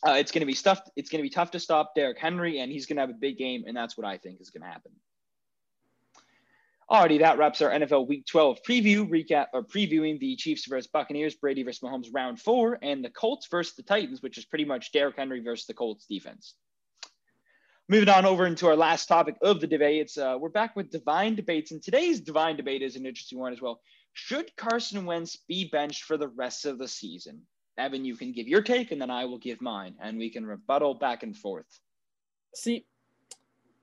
Uh, 0.06 0.12
it's 0.12 0.32
going 0.32 0.40
to 0.40 0.46
be 0.46 0.54
stuffed. 0.54 0.90
It's 0.96 1.10
going 1.10 1.18
to 1.18 1.28
be 1.28 1.34
tough 1.34 1.50
to 1.52 1.60
stop 1.60 1.94
Derrick 1.94 2.18
Henry, 2.18 2.60
and 2.60 2.72
he's 2.72 2.86
going 2.86 2.96
to 2.96 3.02
have 3.02 3.10
a 3.10 3.18
big 3.20 3.36
game, 3.36 3.64
and 3.66 3.76
that's 3.76 3.98
what 3.98 4.06
I 4.06 4.16
think 4.16 4.40
is 4.40 4.50
going 4.50 4.62
to 4.62 4.68
happen. 4.68 4.92
Alrighty, 6.90 7.20
that 7.20 7.38
wraps 7.38 7.62
our 7.62 7.70
NFL 7.70 8.08
Week 8.08 8.26
12 8.26 8.58
preview 8.68 9.08
recap 9.08 9.46
or 9.52 9.62
previewing 9.62 10.18
the 10.18 10.34
Chiefs 10.34 10.66
versus 10.66 10.90
Buccaneers, 10.92 11.36
Brady 11.36 11.62
versus 11.62 11.80
Mahomes 11.80 12.08
round 12.12 12.40
four, 12.40 12.78
and 12.82 13.04
the 13.04 13.10
Colts 13.10 13.46
versus 13.48 13.76
the 13.76 13.84
Titans, 13.84 14.22
which 14.22 14.38
is 14.38 14.44
pretty 14.44 14.64
much 14.64 14.90
Derrick 14.90 15.16
Henry 15.16 15.40
versus 15.40 15.66
the 15.66 15.74
Colts 15.74 16.06
defense. 16.06 16.54
Moving 17.90 18.08
on 18.08 18.24
over 18.24 18.46
into 18.46 18.68
our 18.68 18.76
last 18.76 19.06
topic 19.06 19.34
of 19.42 19.60
the 19.60 19.66
debate, 19.66 20.00
it's 20.00 20.16
uh, 20.16 20.36
we're 20.38 20.48
back 20.48 20.76
with 20.76 20.92
divine 20.92 21.34
debates, 21.34 21.72
and 21.72 21.82
today's 21.82 22.20
divine 22.20 22.56
debate 22.56 22.82
is 22.82 22.94
an 22.94 23.04
interesting 23.04 23.36
one 23.36 23.52
as 23.52 23.60
well. 23.60 23.80
Should 24.12 24.54
Carson 24.54 25.04
Wentz 25.04 25.34
be 25.48 25.68
benched 25.72 26.04
for 26.04 26.16
the 26.16 26.28
rest 26.28 26.66
of 26.66 26.78
the 26.78 26.86
season? 26.86 27.42
Evan, 27.78 28.04
you 28.04 28.14
can 28.14 28.30
give 28.30 28.46
your 28.46 28.62
take, 28.62 28.92
and 28.92 29.02
then 29.02 29.10
I 29.10 29.24
will 29.24 29.38
give 29.38 29.60
mine, 29.60 29.96
and 30.00 30.18
we 30.18 30.30
can 30.30 30.46
rebuttal 30.46 30.94
back 30.94 31.24
and 31.24 31.36
forth. 31.36 31.80
See, 32.54 32.86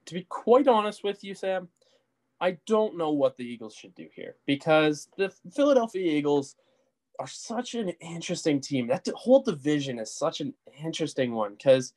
to 0.05 0.13
be 0.13 0.25
quite 0.29 0.69
honest 0.69 1.03
with 1.03 1.21
you, 1.21 1.35
Sam, 1.35 1.67
I 2.39 2.59
don't 2.65 2.97
know 2.97 3.11
what 3.11 3.35
the 3.35 3.43
Eagles 3.43 3.75
should 3.75 3.93
do 3.93 4.07
here 4.15 4.37
because 4.45 5.09
the 5.17 5.33
Philadelphia 5.53 6.13
Eagles 6.13 6.55
are 7.19 7.27
such 7.27 7.75
an 7.75 7.89
interesting 7.99 8.61
team. 8.61 8.87
That 8.87 9.05
whole 9.17 9.43
division 9.43 9.99
is 9.99 10.15
such 10.15 10.39
an 10.39 10.53
interesting 10.81 11.33
one 11.33 11.55
because 11.55 11.91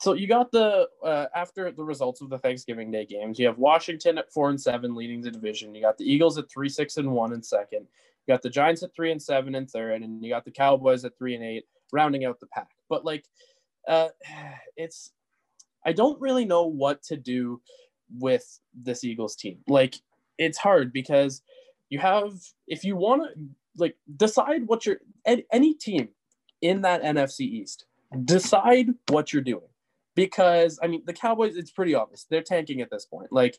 so 0.00 0.12
you 0.12 0.28
got 0.28 0.52
the 0.52 0.88
uh, 1.04 1.26
after 1.34 1.72
the 1.72 1.82
results 1.82 2.20
of 2.20 2.30
the 2.30 2.38
Thanksgiving 2.38 2.90
Day 2.90 3.04
games, 3.04 3.38
you 3.38 3.46
have 3.46 3.58
Washington 3.58 4.16
at 4.18 4.32
four 4.32 4.48
and 4.48 4.60
seven, 4.60 4.94
leading 4.94 5.20
the 5.20 5.30
division. 5.30 5.74
You 5.74 5.82
got 5.82 5.98
the 5.98 6.10
Eagles 6.10 6.38
at 6.38 6.48
three, 6.48 6.68
six, 6.68 6.98
and 6.98 7.10
one 7.10 7.32
in 7.32 7.42
second. 7.42 7.80
You 8.26 8.34
got 8.34 8.42
the 8.42 8.50
Giants 8.50 8.84
at 8.84 8.94
three 8.94 9.10
and 9.10 9.20
seven 9.20 9.56
in 9.56 9.66
third, 9.66 10.02
and 10.02 10.22
you 10.22 10.30
got 10.30 10.44
the 10.44 10.52
Cowboys 10.52 11.04
at 11.04 11.18
three 11.18 11.34
and 11.34 11.42
eight, 11.42 11.64
rounding 11.92 12.24
out 12.24 12.38
the 12.38 12.46
pack. 12.46 12.70
But 12.88 13.04
like, 13.04 13.24
uh, 13.88 14.08
it's 14.76 15.10
I 15.84 15.92
don't 15.92 16.20
really 16.20 16.44
know 16.44 16.64
what 16.64 17.02
to 17.04 17.16
do 17.16 17.60
with 18.18 18.60
this 18.74 19.02
Eagles 19.02 19.34
team. 19.34 19.58
Like, 19.66 19.96
it's 20.38 20.58
hard 20.58 20.92
because 20.92 21.42
you 21.90 21.98
have 21.98 22.34
if 22.68 22.84
you 22.84 22.94
want 22.94 23.22
to 23.22 23.48
like 23.76 23.96
decide 24.16 24.68
what 24.68 24.86
you're 24.86 24.98
any 25.24 25.74
team 25.74 26.08
in 26.62 26.82
that 26.82 27.02
NFC 27.02 27.40
East 27.40 27.86
decide 28.24 28.88
what 29.08 29.32
you're 29.32 29.42
doing 29.42 29.68
because 30.18 30.80
I 30.82 30.88
mean 30.88 31.04
the 31.06 31.12
Cowboys 31.12 31.56
it's 31.56 31.70
pretty 31.70 31.94
obvious 31.94 32.26
they're 32.28 32.42
tanking 32.42 32.80
at 32.80 32.90
this 32.90 33.04
point. 33.04 33.30
Like 33.30 33.56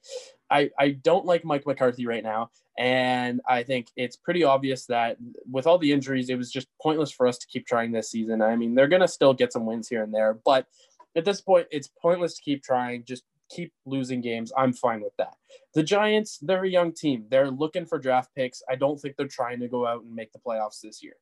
I 0.51 0.71
I 0.77 0.89
don't 0.89 1.25
like 1.25 1.45
Mike 1.45 1.65
McCarthy 1.65 2.05
right 2.05 2.21
now 2.21 2.49
and 2.77 3.39
I 3.47 3.63
think 3.63 3.87
it's 3.95 4.17
pretty 4.17 4.43
obvious 4.43 4.85
that 4.87 5.15
with 5.49 5.65
all 5.67 5.77
the 5.77 5.93
injuries 5.93 6.29
it 6.29 6.37
was 6.37 6.51
just 6.51 6.67
pointless 6.81 7.13
for 7.13 7.27
us 7.27 7.37
to 7.37 7.47
keep 7.47 7.65
trying 7.65 7.93
this 7.93 8.11
season. 8.11 8.41
I 8.41 8.57
mean 8.57 8.75
they're 8.75 8.89
going 8.89 9.01
to 9.01 9.07
still 9.07 9.33
get 9.33 9.53
some 9.53 9.65
wins 9.65 9.87
here 9.87 10.03
and 10.03 10.13
there, 10.13 10.33
but 10.33 10.67
at 11.15 11.23
this 11.23 11.39
point 11.39 11.67
it's 11.71 11.87
pointless 12.01 12.33
to 12.35 12.41
keep 12.41 12.61
trying. 12.61 13.05
Just 13.05 13.23
keep 13.49 13.71
losing 13.85 14.19
games. 14.19 14.51
I'm 14.57 14.73
fine 14.73 14.99
with 14.99 15.15
that. 15.17 15.35
The 15.75 15.81
Giants, 15.81 16.39
they're 16.41 16.65
a 16.65 16.69
young 16.69 16.91
team. 16.91 17.23
They're 17.31 17.49
looking 17.49 17.85
for 17.85 17.99
draft 17.99 18.35
picks. 18.35 18.61
I 18.69 18.75
don't 18.75 18.99
think 18.99 19.15
they're 19.15 19.27
trying 19.29 19.61
to 19.61 19.69
go 19.69 19.87
out 19.87 20.03
and 20.03 20.13
make 20.13 20.33
the 20.33 20.39
playoffs 20.39 20.81
this 20.81 21.01
year. 21.01 21.13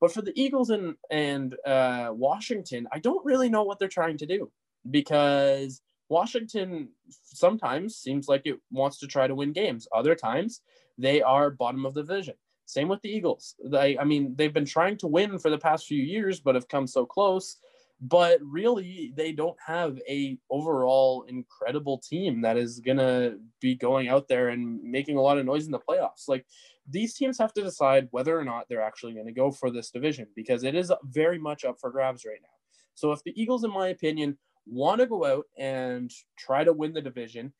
But 0.00 0.12
for 0.12 0.22
the 0.22 0.32
Eagles 0.34 0.70
and 0.70 0.96
and 1.08 1.54
uh, 1.64 2.10
Washington, 2.12 2.88
I 2.90 2.98
don't 2.98 3.24
really 3.24 3.48
know 3.48 3.62
what 3.62 3.78
they're 3.78 3.86
trying 3.86 4.18
to 4.18 4.26
do 4.26 4.50
because 4.90 5.80
Washington 6.08 6.88
sometimes 7.08 7.96
seems 7.96 8.28
like 8.28 8.42
it 8.44 8.58
wants 8.70 8.98
to 8.98 9.06
try 9.06 9.26
to 9.26 9.34
win 9.34 9.52
games. 9.52 9.88
Other 9.94 10.14
times 10.14 10.60
they 10.98 11.22
are 11.22 11.50
bottom 11.50 11.86
of 11.86 11.94
the 11.94 12.02
division. 12.02 12.34
Same 12.66 12.88
with 12.88 13.02
the 13.02 13.10
Eagles. 13.10 13.54
They, 13.64 13.98
I 13.98 14.04
mean, 14.04 14.34
they've 14.36 14.52
been 14.52 14.64
trying 14.64 14.96
to 14.98 15.06
win 15.06 15.38
for 15.38 15.50
the 15.50 15.58
past 15.58 15.86
few 15.86 16.02
years, 16.02 16.40
but 16.40 16.54
have 16.54 16.68
come 16.68 16.86
so 16.86 17.04
close. 17.04 17.56
But 18.00 18.40
really, 18.42 19.12
they 19.16 19.32
don't 19.32 19.56
have 19.64 19.98
a 20.08 20.36
overall 20.50 21.24
incredible 21.28 21.98
team 21.98 22.40
that 22.42 22.56
is 22.56 22.80
gonna 22.80 23.36
be 23.60 23.74
going 23.76 24.08
out 24.08 24.26
there 24.26 24.48
and 24.48 24.82
making 24.82 25.16
a 25.16 25.20
lot 25.20 25.38
of 25.38 25.46
noise 25.46 25.66
in 25.66 25.72
the 25.72 25.78
playoffs. 25.78 26.28
Like 26.28 26.44
these 26.88 27.14
teams 27.14 27.38
have 27.38 27.52
to 27.54 27.62
decide 27.62 28.08
whether 28.10 28.38
or 28.38 28.44
not 28.44 28.68
they're 28.68 28.82
actually 28.82 29.14
going 29.14 29.26
to 29.26 29.32
go 29.32 29.50
for 29.50 29.70
this 29.70 29.90
division 29.90 30.26
because 30.34 30.64
it 30.64 30.74
is 30.74 30.92
very 31.04 31.38
much 31.38 31.64
up 31.64 31.78
for 31.80 31.90
grabs 31.90 32.24
right 32.24 32.40
now. 32.42 32.48
So 32.94 33.12
if 33.12 33.22
the 33.22 33.40
Eagles, 33.40 33.64
in 33.64 33.70
my 33.70 33.88
opinion, 33.88 34.36
want 34.66 35.00
to 35.00 35.06
go 35.06 35.24
out 35.24 35.46
and 35.58 36.10
try 36.38 36.64
to 36.64 36.72
win 36.72 36.92
the 36.92 37.00
division, 37.00 37.52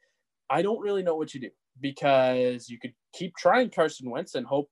I 0.50 0.62
don't 0.62 0.80
really 0.80 1.02
know 1.02 1.16
what 1.16 1.34
you 1.34 1.40
do 1.40 1.50
because 1.80 2.68
you 2.68 2.78
could 2.78 2.92
keep 3.12 3.34
trying 3.36 3.70
Carson 3.70 4.10
Wentz 4.10 4.34
and 4.34 4.46
hope 4.46 4.70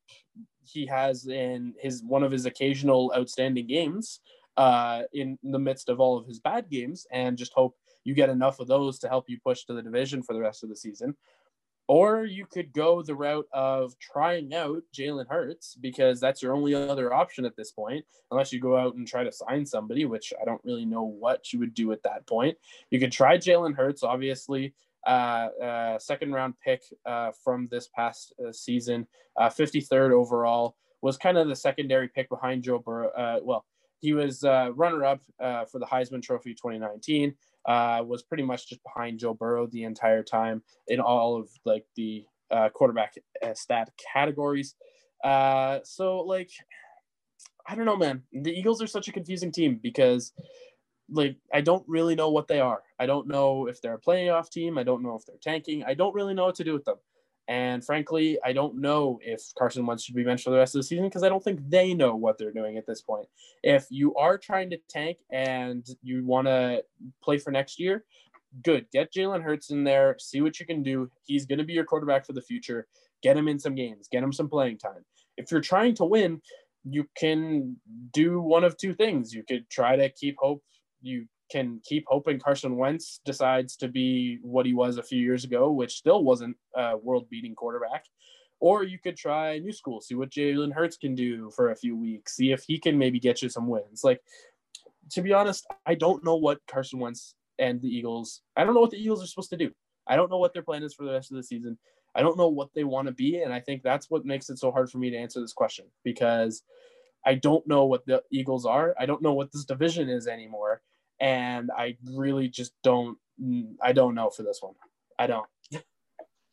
he 0.62 0.86
has 0.86 1.26
in 1.26 1.74
his 1.78 2.02
one 2.02 2.22
of 2.22 2.30
his 2.30 2.46
occasional 2.46 3.12
outstanding 3.16 3.66
games 3.66 4.20
uh, 4.56 5.02
in 5.12 5.38
the 5.42 5.58
midst 5.58 5.88
of 5.88 6.00
all 6.00 6.18
of 6.18 6.26
his 6.26 6.38
bad 6.38 6.68
games 6.70 7.06
and 7.12 7.38
just 7.38 7.52
hope 7.54 7.74
you 8.04 8.14
get 8.14 8.28
enough 8.28 8.60
of 8.60 8.68
those 8.68 8.98
to 8.98 9.08
help 9.08 9.24
you 9.28 9.38
push 9.44 9.64
to 9.64 9.74
the 9.74 9.82
division 9.82 10.22
for 10.22 10.32
the 10.32 10.40
rest 10.40 10.62
of 10.62 10.68
the 10.68 10.76
season. 10.76 11.14
Or 11.90 12.24
you 12.24 12.46
could 12.46 12.72
go 12.72 13.02
the 13.02 13.16
route 13.16 13.48
of 13.52 13.98
trying 13.98 14.54
out 14.54 14.84
Jalen 14.96 15.26
Hurts 15.28 15.74
because 15.74 16.20
that's 16.20 16.40
your 16.40 16.54
only 16.54 16.72
other 16.72 17.12
option 17.12 17.44
at 17.44 17.56
this 17.56 17.72
point, 17.72 18.04
unless 18.30 18.52
you 18.52 18.60
go 18.60 18.76
out 18.76 18.94
and 18.94 19.08
try 19.08 19.24
to 19.24 19.32
sign 19.32 19.66
somebody, 19.66 20.04
which 20.04 20.32
I 20.40 20.44
don't 20.44 20.64
really 20.64 20.84
know 20.84 21.02
what 21.02 21.52
you 21.52 21.58
would 21.58 21.74
do 21.74 21.90
at 21.90 22.04
that 22.04 22.28
point. 22.28 22.56
You 22.92 23.00
could 23.00 23.10
try 23.10 23.38
Jalen 23.38 23.74
Hurts, 23.74 24.04
obviously, 24.04 24.72
uh, 25.04 25.48
uh, 25.60 25.98
second 25.98 26.32
round 26.32 26.54
pick 26.64 26.84
uh, 27.06 27.32
from 27.42 27.66
this 27.72 27.88
past 27.88 28.34
uh, 28.38 28.52
season, 28.52 29.08
53rd 29.36 30.12
uh, 30.12 30.14
overall, 30.14 30.76
was 31.02 31.16
kind 31.16 31.38
of 31.38 31.48
the 31.48 31.56
secondary 31.56 32.06
pick 32.06 32.28
behind 32.28 32.62
Joe 32.62 32.78
Burrow. 32.78 33.08
Uh, 33.08 33.40
well, 33.42 33.64
he 33.98 34.12
was 34.12 34.44
runner 34.44 35.04
up 35.04 35.22
for 35.40 35.80
the 35.80 35.86
Heisman 35.86 36.22
Trophy 36.22 36.54
2019 36.54 37.34
uh, 37.66 38.02
was 38.06 38.22
pretty 38.22 38.42
much 38.42 38.68
just 38.68 38.82
behind 38.82 39.18
Joe 39.18 39.34
Burrow 39.34 39.66
the 39.66 39.84
entire 39.84 40.22
time 40.22 40.62
in 40.88 41.00
all 41.00 41.36
of 41.36 41.48
like 41.64 41.84
the 41.96 42.24
uh, 42.50 42.68
quarterback 42.70 43.14
uh, 43.42 43.54
stat 43.54 43.90
categories. 44.12 44.74
Uh, 45.22 45.80
so 45.84 46.20
like, 46.20 46.50
I 47.66 47.74
don't 47.74 47.84
know, 47.84 47.96
man. 47.96 48.22
The 48.32 48.52
Eagles 48.52 48.82
are 48.82 48.86
such 48.86 49.08
a 49.08 49.12
confusing 49.12 49.52
team 49.52 49.78
because 49.82 50.32
like 51.10 51.36
I 51.52 51.60
don't 51.60 51.84
really 51.86 52.14
know 52.14 52.30
what 52.30 52.48
they 52.48 52.60
are. 52.60 52.82
I 52.98 53.06
don't 53.06 53.28
know 53.28 53.66
if 53.66 53.80
they're 53.80 53.94
a 53.94 54.00
playoff 54.00 54.50
team. 54.50 54.78
I 54.78 54.82
don't 54.82 55.02
know 55.02 55.16
if 55.16 55.26
they're 55.26 55.36
tanking. 55.42 55.84
I 55.84 55.94
don't 55.94 56.14
really 56.14 56.34
know 56.34 56.46
what 56.46 56.54
to 56.56 56.64
do 56.64 56.72
with 56.72 56.84
them. 56.84 56.96
And 57.50 57.84
frankly, 57.84 58.38
I 58.44 58.52
don't 58.52 58.76
know 58.76 59.18
if 59.22 59.42
Carson 59.58 59.84
Wentz 59.84 60.04
should 60.04 60.14
be 60.14 60.22
benched 60.22 60.44
for 60.44 60.50
the 60.50 60.56
rest 60.56 60.76
of 60.76 60.78
the 60.78 60.84
season 60.84 61.06
because 61.06 61.24
I 61.24 61.28
don't 61.28 61.42
think 61.42 61.58
they 61.68 61.94
know 61.94 62.14
what 62.14 62.38
they're 62.38 62.52
doing 62.52 62.76
at 62.76 62.86
this 62.86 63.02
point. 63.02 63.26
If 63.64 63.86
you 63.90 64.14
are 64.14 64.38
trying 64.38 64.70
to 64.70 64.78
tank 64.88 65.18
and 65.32 65.84
you 66.00 66.24
want 66.24 66.46
to 66.46 66.84
play 67.20 67.38
for 67.38 67.50
next 67.50 67.80
year, 67.80 68.04
good. 68.62 68.86
Get 68.92 69.12
Jalen 69.12 69.42
Hurts 69.42 69.70
in 69.70 69.82
there, 69.82 70.16
see 70.20 70.42
what 70.42 70.60
you 70.60 70.66
can 70.66 70.84
do. 70.84 71.10
He's 71.24 71.44
going 71.44 71.58
to 71.58 71.64
be 71.64 71.72
your 71.72 71.84
quarterback 71.84 72.24
for 72.24 72.34
the 72.34 72.40
future. 72.40 72.86
Get 73.20 73.36
him 73.36 73.48
in 73.48 73.58
some 73.58 73.74
games, 73.74 74.06
get 74.10 74.22
him 74.22 74.32
some 74.32 74.48
playing 74.48 74.78
time. 74.78 75.04
If 75.36 75.50
you're 75.50 75.60
trying 75.60 75.96
to 75.96 76.04
win, 76.04 76.40
you 76.84 77.04
can 77.16 77.76
do 78.12 78.40
one 78.40 78.62
of 78.62 78.76
two 78.76 78.94
things. 78.94 79.34
You 79.34 79.42
could 79.42 79.68
try 79.70 79.96
to 79.96 80.08
keep 80.08 80.36
hope. 80.38 80.62
You 81.02 81.26
can 81.50 81.80
keep 81.84 82.04
hoping 82.06 82.38
Carson 82.38 82.76
Wentz 82.76 83.20
decides 83.24 83.76
to 83.76 83.88
be 83.88 84.38
what 84.42 84.66
he 84.66 84.72
was 84.72 84.96
a 84.98 85.02
few 85.02 85.20
years 85.20 85.44
ago, 85.44 85.70
which 85.70 85.96
still 85.96 86.24
wasn't 86.24 86.56
a 86.76 86.96
world 86.96 87.28
beating 87.30 87.54
quarterback. 87.54 88.04
Or 88.60 88.84
you 88.84 88.98
could 88.98 89.16
try 89.16 89.58
new 89.58 89.72
school, 89.72 90.00
see 90.00 90.14
what 90.14 90.30
Jalen 90.30 90.72
Hurts 90.72 90.96
can 90.96 91.14
do 91.14 91.50
for 91.56 91.70
a 91.70 91.76
few 91.76 91.96
weeks, 91.96 92.36
see 92.36 92.52
if 92.52 92.62
he 92.66 92.78
can 92.78 92.98
maybe 92.98 93.18
get 93.18 93.40
you 93.40 93.48
some 93.48 93.68
wins. 93.68 94.04
Like, 94.04 94.20
to 95.12 95.22
be 95.22 95.32
honest, 95.32 95.66
I 95.86 95.94
don't 95.94 96.24
know 96.24 96.36
what 96.36 96.60
Carson 96.66 96.98
Wentz 96.98 97.34
and 97.58 97.80
the 97.80 97.88
Eagles, 97.88 98.42
I 98.56 98.64
don't 98.64 98.74
know 98.74 98.80
what 98.80 98.90
the 98.90 99.02
Eagles 99.02 99.22
are 99.22 99.26
supposed 99.26 99.50
to 99.50 99.56
do. 99.56 99.70
I 100.06 100.16
don't 100.16 100.30
know 100.30 100.38
what 100.38 100.52
their 100.52 100.62
plan 100.62 100.82
is 100.82 100.94
for 100.94 101.04
the 101.04 101.12
rest 101.12 101.30
of 101.30 101.36
the 101.36 101.42
season. 101.42 101.78
I 102.14 102.22
don't 102.22 102.36
know 102.36 102.48
what 102.48 102.70
they 102.74 102.84
want 102.84 103.06
to 103.06 103.12
be. 103.12 103.42
And 103.42 103.52
I 103.52 103.60
think 103.60 103.82
that's 103.82 104.10
what 104.10 104.24
makes 104.24 104.50
it 104.50 104.58
so 104.58 104.72
hard 104.72 104.90
for 104.90 104.98
me 104.98 105.10
to 105.10 105.16
answer 105.16 105.40
this 105.40 105.52
question 105.52 105.86
because 106.04 106.62
I 107.24 107.34
don't 107.34 107.66
know 107.66 107.84
what 107.84 108.04
the 108.06 108.22
Eagles 108.32 108.66
are. 108.66 108.94
I 108.98 109.06
don't 109.06 109.22
know 109.22 109.34
what 109.34 109.52
this 109.52 109.64
division 109.64 110.08
is 110.08 110.26
anymore. 110.26 110.82
And 111.20 111.70
I 111.76 111.96
really 112.04 112.48
just 112.48 112.72
don't, 112.82 113.18
I 113.82 113.92
don't 113.92 114.14
know 114.14 114.30
for 114.30 114.42
this 114.42 114.58
one. 114.60 114.74
I 115.18 115.26
don't. 115.26 115.46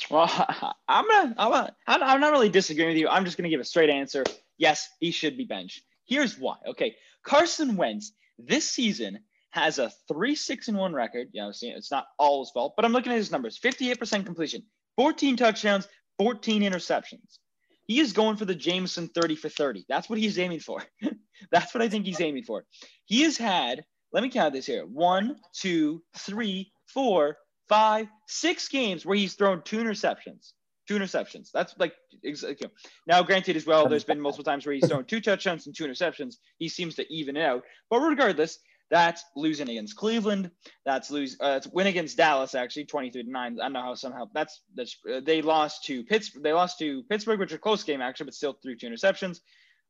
Well, 0.09 0.29
I'm 0.87 1.07
gonna, 1.07 1.35
I'm 1.37 1.51
gonna, 1.51 1.75
I'm 1.87 2.21
not 2.21 2.31
really 2.31 2.49
disagreeing 2.49 2.89
with 2.89 2.97
you. 2.97 3.07
I'm 3.07 3.25
just 3.25 3.37
gonna 3.37 3.49
give 3.49 3.59
a 3.59 3.65
straight 3.65 3.89
answer. 3.89 4.23
Yes, 4.57 4.89
he 4.99 5.11
should 5.11 5.37
be 5.37 5.45
benched. 5.45 5.83
Here's 6.05 6.37
why. 6.37 6.55
Okay, 6.67 6.95
Carson 7.23 7.75
Wentz 7.75 8.13
this 8.37 8.69
season 8.69 9.19
has 9.51 9.79
a 9.79 9.91
three 10.07 10.35
six 10.35 10.67
and 10.67 10.77
one 10.77 10.93
record. 10.93 11.29
You 11.31 11.41
know, 11.41 11.51
it's 11.51 11.91
not 11.91 12.05
all 12.19 12.43
his 12.43 12.51
fault, 12.51 12.73
but 12.75 12.85
I'm 12.85 12.93
looking 12.93 13.11
at 13.11 13.17
his 13.17 13.31
numbers: 13.31 13.59
58% 13.59 14.25
completion, 14.25 14.63
14 14.97 15.37
touchdowns, 15.37 15.87
14 16.19 16.61
interceptions. 16.61 17.39
He 17.87 17.99
is 17.99 18.13
going 18.13 18.35
for 18.35 18.45
the 18.45 18.55
Jameson 18.55 19.07
30 19.07 19.35
for 19.37 19.49
30. 19.49 19.85
That's 19.87 20.09
what 20.09 20.19
he's 20.19 20.37
aiming 20.37 20.59
for. 20.59 20.83
That's 21.51 21.73
what 21.73 21.81
I 21.81 21.87
think 21.87 22.05
he's 22.05 22.19
aiming 22.19 22.43
for. 22.43 22.65
He 23.05 23.23
has 23.23 23.37
had, 23.37 23.85
let 24.13 24.23
me 24.23 24.29
count 24.29 24.53
this 24.53 24.65
here: 24.65 24.85
one, 24.85 25.37
two, 25.53 26.01
three, 26.17 26.71
four, 26.87 27.37
five, 27.67 28.07
six 28.27 28.67
games 28.67 29.05
where 29.05 29.17
he's 29.17 29.35
thrown 29.35 29.61
two 29.63 29.77
interceptions. 29.77 30.53
Two 30.87 30.95
interceptions. 30.95 31.51
That's 31.53 31.75
like 31.77 31.93
exactly. 32.23 32.69
Now, 33.07 33.21
granted, 33.21 33.57
as 33.57 33.65
well, 33.65 33.89
there's 33.89 34.05
been 34.05 34.21
multiple 34.21 34.45
times 34.45 34.65
where 34.65 34.73
he's 34.73 34.87
thrown 34.87 35.03
two 35.03 35.19
touchdowns 35.19 35.67
and 35.67 35.75
two 35.75 35.85
interceptions. 35.85 36.35
He 36.59 36.69
seems 36.69 36.95
to 36.95 37.13
even 37.13 37.35
it 37.35 37.43
out. 37.43 37.63
But 37.89 37.99
regardless, 37.99 38.59
that's 38.89 39.23
losing 39.35 39.69
against 39.69 39.97
Cleveland. 39.97 40.49
That's 40.85 41.11
lose. 41.11 41.35
Uh, 41.41 41.55
it's 41.57 41.67
win 41.67 41.87
against 41.87 42.15
Dallas 42.15 42.55
actually, 42.55 42.85
twenty 42.85 43.11
three 43.11 43.23
to 43.23 43.29
nine. 43.29 43.57
I 43.59 43.65
don't 43.65 43.73
know 43.73 43.81
how 43.81 43.95
somehow 43.95 44.27
that's 44.33 44.61
that's 44.75 44.97
uh, 45.13 45.19
they 45.19 45.41
lost 45.41 45.83
to 45.85 46.05
Pittsburgh. 46.05 46.43
They 46.43 46.53
lost 46.53 46.79
to 46.79 47.03
Pittsburgh, 47.03 47.39
which 47.39 47.51
was 47.51 47.57
a 47.57 47.59
close 47.59 47.83
game 47.83 48.01
actually, 48.01 48.27
but 48.27 48.33
still 48.33 48.53
threw 48.53 48.77
two 48.77 48.87
interceptions. 48.87 49.41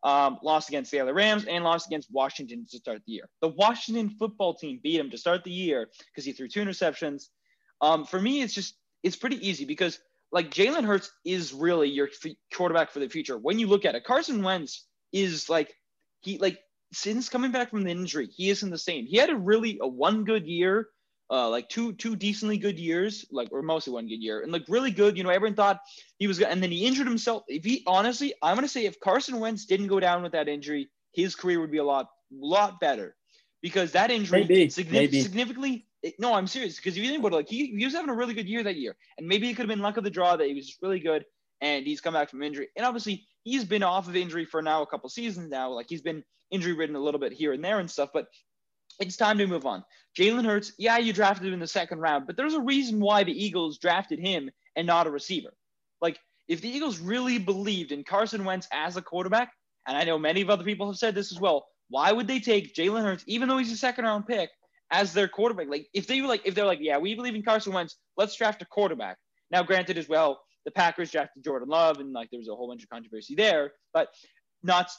Um, 0.03 0.37
lost 0.43 0.69
against 0.69 0.91
the 0.91 1.01
LA 1.01 1.11
Rams 1.11 1.45
and 1.45 1.63
lost 1.63 1.87
against 1.87 2.09
Washington 2.11 2.65
to 2.69 2.77
start 2.77 3.01
the 3.07 3.13
year. 3.13 3.27
The 3.41 3.49
Washington 3.49 4.11
football 4.11 4.53
team 4.53 4.79
beat 4.81 4.99
him 4.99 5.09
to 5.09 5.17
start 5.17 5.43
the 5.43 5.51
year 5.51 5.89
because 6.13 6.23
he 6.23 6.33
threw 6.33 6.47
two 6.47 6.63
interceptions 6.63 7.29
um, 7.81 8.05
for 8.05 8.19
me, 8.19 8.41
it's 8.41 8.53
just 8.53 8.75
it's 9.03 9.15
pretty 9.15 9.47
easy 9.47 9.65
because 9.65 9.99
like 10.31 10.49
Jalen 10.49 10.85
Hurts 10.85 11.11
is 11.25 11.53
really 11.53 11.89
your 11.89 12.07
f- 12.07 12.31
quarterback 12.53 12.91
for 12.91 12.99
the 12.99 13.09
future. 13.09 13.37
When 13.37 13.59
you 13.59 13.67
look 13.67 13.85
at 13.85 13.95
it, 13.95 14.03
Carson 14.03 14.43
Wentz 14.43 14.85
is 15.13 15.49
like 15.49 15.73
he 16.21 16.37
like 16.37 16.59
since 16.93 17.29
coming 17.29 17.51
back 17.51 17.69
from 17.69 17.83
the 17.83 17.91
injury, 17.91 18.27
he 18.27 18.49
isn't 18.49 18.69
the 18.69 18.77
same. 18.77 19.05
He 19.05 19.17
had 19.17 19.29
a 19.29 19.35
really 19.35 19.77
a 19.81 19.87
one 19.87 20.23
good 20.23 20.47
year, 20.47 20.87
uh, 21.29 21.49
like 21.49 21.67
two 21.69 21.93
two 21.93 22.15
decently 22.15 22.57
good 22.57 22.79
years, 22.79 23.25
like 23.31 23.49
or 23.51 23.61
mostly 23.61 23.93
one 23.93 24.07
good 24.07 24.21
year, 24.21 24.41
and 24.41 24.51
like 24.51 24.63
really 24.67 24.91
good. 24.91 25.17
You 25.17 25.23
know, 25.23 25.29
everyone 25.29 25.55
thought 25.55 25.81
he 26.17 26.27
was, 26.27 26.39
and 26.41 26.61
then 26.61 26.71
he 26.71 26.85
injured 26.85 27.07
himself. 27.07 27.43
If 27.47 27.63
he 27.63 27.83
honestly, 27.85 28.33
I'm 28.41 28.55
gonna 28.55 28.67
say 28.67 28.85
if 28.85 28.99
Carson 28.99 29.39
Wentz 29.39 29.65
didn't 29.65 29.87
go 29.87 29.99
down 29.99 30.23
with 30.23 30.31
that 30.31 30.47
injury, 30.47 30.89
his 31.13 31.35
career 31.35 31.59
would 31.59 31.71
be 31.71 31.79
a 31.79 31.83
lot 31.83 32.09
lot 32.31 32.79
better 32.79 33.15
because 33.61 33.91
that 33.93 34.11
injury 34.11 34.41
maybe, 34.41 34.69
significantly, 34.69 35.07
maybe. 35.07 35.21
significantly 35.21 35.87
no, 36.19 36.33
I'm 36.33 36.47
serious 36.47 36.77
because 36.77 36.95
if 36.95 37.03
you 37.03 37.09
think 37.09 37.19
about 37.19 37.33
it, 37.33 37.37
like 37.37 37.49
he, 37.49 37.75
he 37.77 37.85
was 37.85 37.93
having 37.93 38.09
a 38.09 38.15
really 38.15 38.33
good 38.33 38.47
year 38.47 38.63
that 38.63 38.75
year, 38.75 38.95
and 39.17 39.27
maybe 39.27 39.49
it 39.49 39.53
could 39.53 39.63
have 39.63 39.69
been 39.69 39.81
luck 39.81 39.97
of 39.97 40.03
the 40.03 40.09
draw 40.09 40.35
that 40.35 40.47
he 40.47 40.53
was 40.53 40.67
just 40.67 40.81
really 40.81 40.99
good, 40.99 41.25
and 41.61 41.85
he's 41.85 42.01
come 42.01 42.13
back 42.13 42.29
from 42.29 42.43
injury, 42.43 42.67
and 42.75 42.85
obviously 42.85 43.25
he's 43.43 43.65
been 43.65 43.83
off 43.83 44.07
of 44.07 44.15
injury 44.15 44.45
for 44.45 44.61
now 44.61 44.81
a 44.81 44.87
couple 44.87 45.09
seasons 45.09 45.49
now, 45.49 45.71
like 45.71 45.87
he's 45.89 46.01
been 46.01 46.23
injury 46.51 46.73
ridden 46.73 46.95
a 46.95 46.99
little 46.99 47.19
bit 47.19 47.33
here 47.33 47.53
and 47.53 47.63
there 47.63 47.79
and 47.79 47.89
stuff, 47.89 48.09
but 48.13 48.27
it's 48.99 49.17
time 49.17 49.37
to 49.37 49.47
move 49.47 49.65
on. 49.65 49.83
Jalen 50.17 50.45
Hurts, 50.45 50.73
yeah, 50.77 50.97
you 50.97 51.13
drafted 51.13 51.47
him 51.47 51.53
in 51.53 51.59
the 51.59 51.67
second 51.67 51.99
round, 51.99 52.25
but 52.25 52.35
there's 52.35 52.55
a 52.55 52.61
reason 52.61 52.99
why 52.99 53.23
the 53.23 53.31
Eagles 53.31 53.77
drafted 53.77 54.19
him 54.19 54.49
and 54.75 54.87
not 54.87 55.07
a 55.07 55.11
receiver. 55.11 55.53
Like 56.01 56.19
if 56.47 56.61
the 56.61 56.69
Eagles 56.69 56.99
really 56.99 57.37
believed 57.37 57.91
in 57.91 58.03
Carson 58.03 58.45
Wentz 58.45 58.67
as 58.71 58.97
a 58.97 59.01
quarterback, 59.01 59.51
and 59.87 59.97
I 59.97 60.03
know 60.03 60.17
many 60.17 60.41
of 60.41 60.49
other 60.49 60.63
people 60.63 60.87
have 60.87 60.97
said 60.97 61.15
this 61.15 61.31
as 61.31 61.39
well, 61.39 61.67
why 61.89 62.11
would 62.11 62.27
they 62.27 62.39
take 62.39 62.73
Jalen 62.73 63.03
Hurts, 63.03 63.23
even 63.27 63.47
though 63.47 63.57
he's 63.57 63.71
a 63.71 63.77
second 63.77 64.05
round 64.05 64.27
pick? 64.27 64.49
as 64.91 65.13
their 65.13 65.27
quarterback. 65.27 65.67
Like 65.69 65.87
if 65.93 66.07
they 66.07 66.21
were 66.21 66.27
like 66.27 66.41
if 66.45 66.55
they're 66.55 66.65
like, 66.65 66.79
yeah, 66.81 66.97
we 66.97 67.15
believe 67.15 67.35
in 67.35 67.43
Carson 67.43 67.73
Wentz, 67.73 67.97
let's 68.15 68.35
draft 68.35 68.61
a 68.61 68.65
quarterback. 68.65 69.17
Now, 69.51 69.63
granted, 69.63 69.97
as 69.97 70.09
well, 70.09 70.41
the 70.65 70.71
Packers 70.71 71.11
drafted 71.11 71.43
Jordan 71.43 71.69
Love, 71.69 71.99
and 71.99 72.11
like 72.13 72.29
there 72.29 72.39
was 72.39 72.49
a 72.49 72.55
whole 72.55 72.67
bunch 72.67 72.83
of 72.83 72.89
controversy 72.89 73.35
there, 73.35 73.73
but 73.93 74.09
not. 74.63 74.89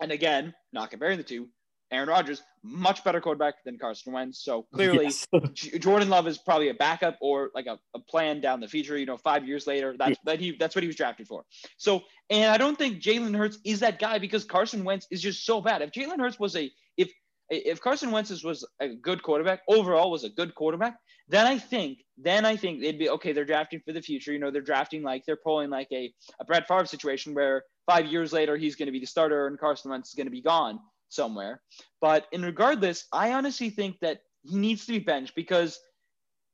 And 0.00 0.10
again, 0.10 0.54
not 0.72 0.90
comparing 0.90 1.18
the 1.18 1.24
two. 1.24 1.48
Aaron 1.92 2.08
Rodgers, 2.08 2.42
much 2.62 3.04
better 3.04 3.20
quarterback 3.20 3.62
than 3.64 3.78
Carson 3.78 4.12
Wentz. 4.12 4.42
So 4.42 4.66
clearly, 4.72 5.04
yes. 5.04 5.26
Jordan 5.78 6.08
Love 6.08 6.26
is 6.26 6.38
probably 6.38 6.70
a 6.70 6.74
backup 6.74 7.18
or 7.20 7.50
like 7.54 7.66
a, 7.66 7.78
a, 7.94 7.98
plan 7.98 8.40
down 8.40 8.60
the 8.60 8.68
future. 8.68 8.96
You 8.96 9.06
know, 9.06 9.18
five 9.18 9.46
years 9.46 9.66
later, 9.66 9.94
that's 9.98 10.18
that 10.24 10.40
he 10.40 10.56
that's 10.58 10.74
what 10.74 10.82
he 10.82 10.86
was 10.86 10.96
drafted 10.96 11.28
for. 11.28 11.44
So, 11.76 12.02
and 12.30 12.50
I 12.50 12.56
don't 12.56 12.78
think 12.78 13.02
Jalen 13.02 13.36
Hurts 13.36 13.58
is 13.64 13.80
that 13.80 13.98
guy 13.98 14.18
because 14.18 14.44
Carson 14.44 14.84
Wentz 14.84 15.06
is 15.10 15.20
just 15.20 15.44
so 15.44 15.60
bad. 15.60 15.82
If 15.82 15.90
Jalen 15.92 16.18
Hurts 16.18 16.40
was 16.40 16.56
a 16.56 16.70
if 16.96 17.12
if 17.50 17.80
Carson 17.80 18.10
Wentz 18.10 18.42
was 18.42 18.66
a 18.80 18.88
good 18.88 19.22
quarterback, 19.22 19.60
overall 19.68 20.10
was 20.10 20.24
a 20.24 20.30
good 20.30 20.54
quarterback, 20.54 20.96
then 21.28 21.46
I 21.46 21.58
think, 21.58 21.98
then 22.16 22.46
I 22.46 22.56
think 22.56 22.80
they'd 22.80 22.98
be 22.98 23.10
okay. 23.10 23.32
They're 23.32 23.44
drafting 23.44 23.80
for 23.84 23.92
the 23.92 24.00
future. 24.00 24.32
You 24.32 24.38
know, 24.38 24.50
they're 24.50 24.62
drafting 24.62 25.02
like 25.02 25.24
they're 25.26 25.36
pulling 25.36 25.68
like 25.68 25.88
a, 25.92 26.12
a 26.40 26.44
Brett 26.46 26.66
Favre 26.66 26.86
situation 26.86 27.34
where 27.34 27.64
five 27.86 28.06
years 28.06 28.32
later 28.32 28.56
he's 28.56 28.76
going 28.76 28.86
to 28.86 28.92
be 28.92 29.00
the 29.00 29.06
starter 29.06 29.46
and 29.46 29.58
Carson 29.58 29.90
Wentz 29.90 30.10
is 30.10 30.14
going 30.14 30.26
to 30.26 30.32
be 30.32 30.40
gone 30.40 30.78
somewhere. 31.12 31.60
But 32.00 32.26
in 32.32 32.42
regardless, 32.42 33.06
I 33.12 33.32
honestly 33.32 33.70
think 33.70 33.98
that 34.00 34.20
he 34.42 34.56
needs 34.56 34.86
to 34.86 34.92
be 34.92 34.98
benched 34.98 35.34
because 35.34 35.78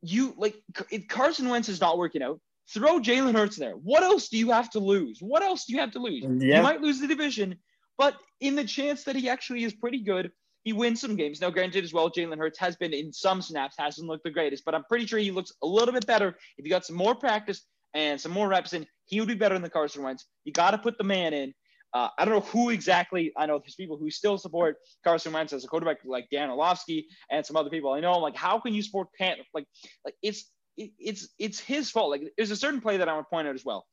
you 0.03 0.35
like 0.37 0.57
if 0.91 1.09
Carson 1.09 1.49
Wentz 1.49 1.69
is 1.69 1.81
not 1.81 1.99
working 1.99 2.23
out. 2.23 2.41
Throw 2.71 3.01
Jalen 3.01 3.35
Hurts 3.35 3.57
there. 3.57 3.73
What 3.73 4.03
else 4.03 4.29
do 4.29 4.37
you 4.37 4.51
have 4.51 4.69
to 4.71 4.79
lose? 4.79 5.21
What 5.23 5.43
else 5.43 5.65
do 5.65 5.73
you 5.73 5.81
have 5.81 5.93
to 5.93 5.99
lose? 5.99 6.23
Yeah. 6.23 6.59
You 6.59 6.63
might 6.63 6.83
lose 6.83 7.01
the 7.01 7.07
division, 7.07 7.57
but 7.97 8.15
in 8.41 8.55
the 8.57 8.65
chance 8.65 9.05
that 9.05 9.17
he 9.17 9.27
actually 9.31 9.65
is 9.65 9.73
pretty 9.73 10.03
good, 10.03 10.31
he 10.65 10.75
wins 10.75 11.01
some 11.01 11.17
games. 11.17 11.41
Now, 11.41 11.49
granted, 11.49 11.83
as 11.83 11.95
well, 11.95 12.11
Jalen 12.11 12.37
Hurts 12.37 12.59
has 12.59 12.77
been 12.77 12.93
in 12.93 13.11
some 13.11 13.41
snaps, 13.41 13.77
hasn't 13.79 14.07
looked 14.07 14.25
the 14.25 14.31
greatest, 14.31 14.67
but 14.67 14.75
I'm 14.75 14.85
pretty 14.85 15.07
sure 15.07 15.19
he 15.19 15.31
looks 15.31 15.51
a 15.63 15.67
little 15.67 15.95
bit 15.95 16.07
better 16.07 16.37
if 16.59 16.65
he 16.65 16.69
got 16.69 16.85
some 16.85 16.97
more 16.97 17.15
practice 17.15 17.63
and 17.95 18.21
some 18.21 18.33
more 18.33 18.49
reps 18.49 18.75
in. 18.75 18.87
He 19.07 19.19
would 19.19 19.29
be 19.29 19.35
better 19.35 19.55
than 19.55 19.63
the 19.63 19.71
Carson 19.71 20.03
Wentz. 20.03 20.27
You 20.45 20.53
got 20.53 20.73
to 20.73 20.79
put 20.79 20.99
the 20.99 21.05
man 21.05 21.33
in. 21.33 21.55
Uh, 21.95 22.09
I 22.19 22.25
don't 22.25 22.35
know 22.35 22.41
who 22.41 22.71
exactly. 22.71 23.33
I 23.37 23.47
know 23.47 23.59
there's 23.59 23.75
people 23.75 23.97
who 23.97 24.11
still 24.11 24.37
support 24.37 24.77
Carson 25.05 25.33
Wentz 25.33 25.53
as 25.53 25.65
a 25.65 25.69
quarterback, 25.69 25.99
like 26.05 26.29
Dan 26.31 26.51
Orlovsky 26.51 27.07
and 27.31 27.45
some 27.45 27.57
other 27.57 27.71
people. 27.71 27.93
I 27.93 28.01
know. 28.01 28.13
I'm 28.13 28.23
like, 28.23 28.37
how 28.37 28.61
can 28.61 28.75
you 28.75 28.83
support 28.83 29.09
Pant? 29.19 29.39
Like, 29.55 29.67
like 30.05 30.15
it's 30.23 30.51
it, 30.77 30.91
it's 30.99 31.29
it's 31.39 31.59
his 31.59 31.91
fault. 31.91 32.11
Like, 32.11 32.23
there's 32.37 32.51
a 32.51 32.57
certain 32.57 32.81
play 32.81 32.99
that 32.99 33.09
I 33.09 33.15
want 33.15 33.27
to 33.27 33.31
point 33.31 33.49
out 33.49 33.55
as 33.55 33.65
well. 33.65 33.87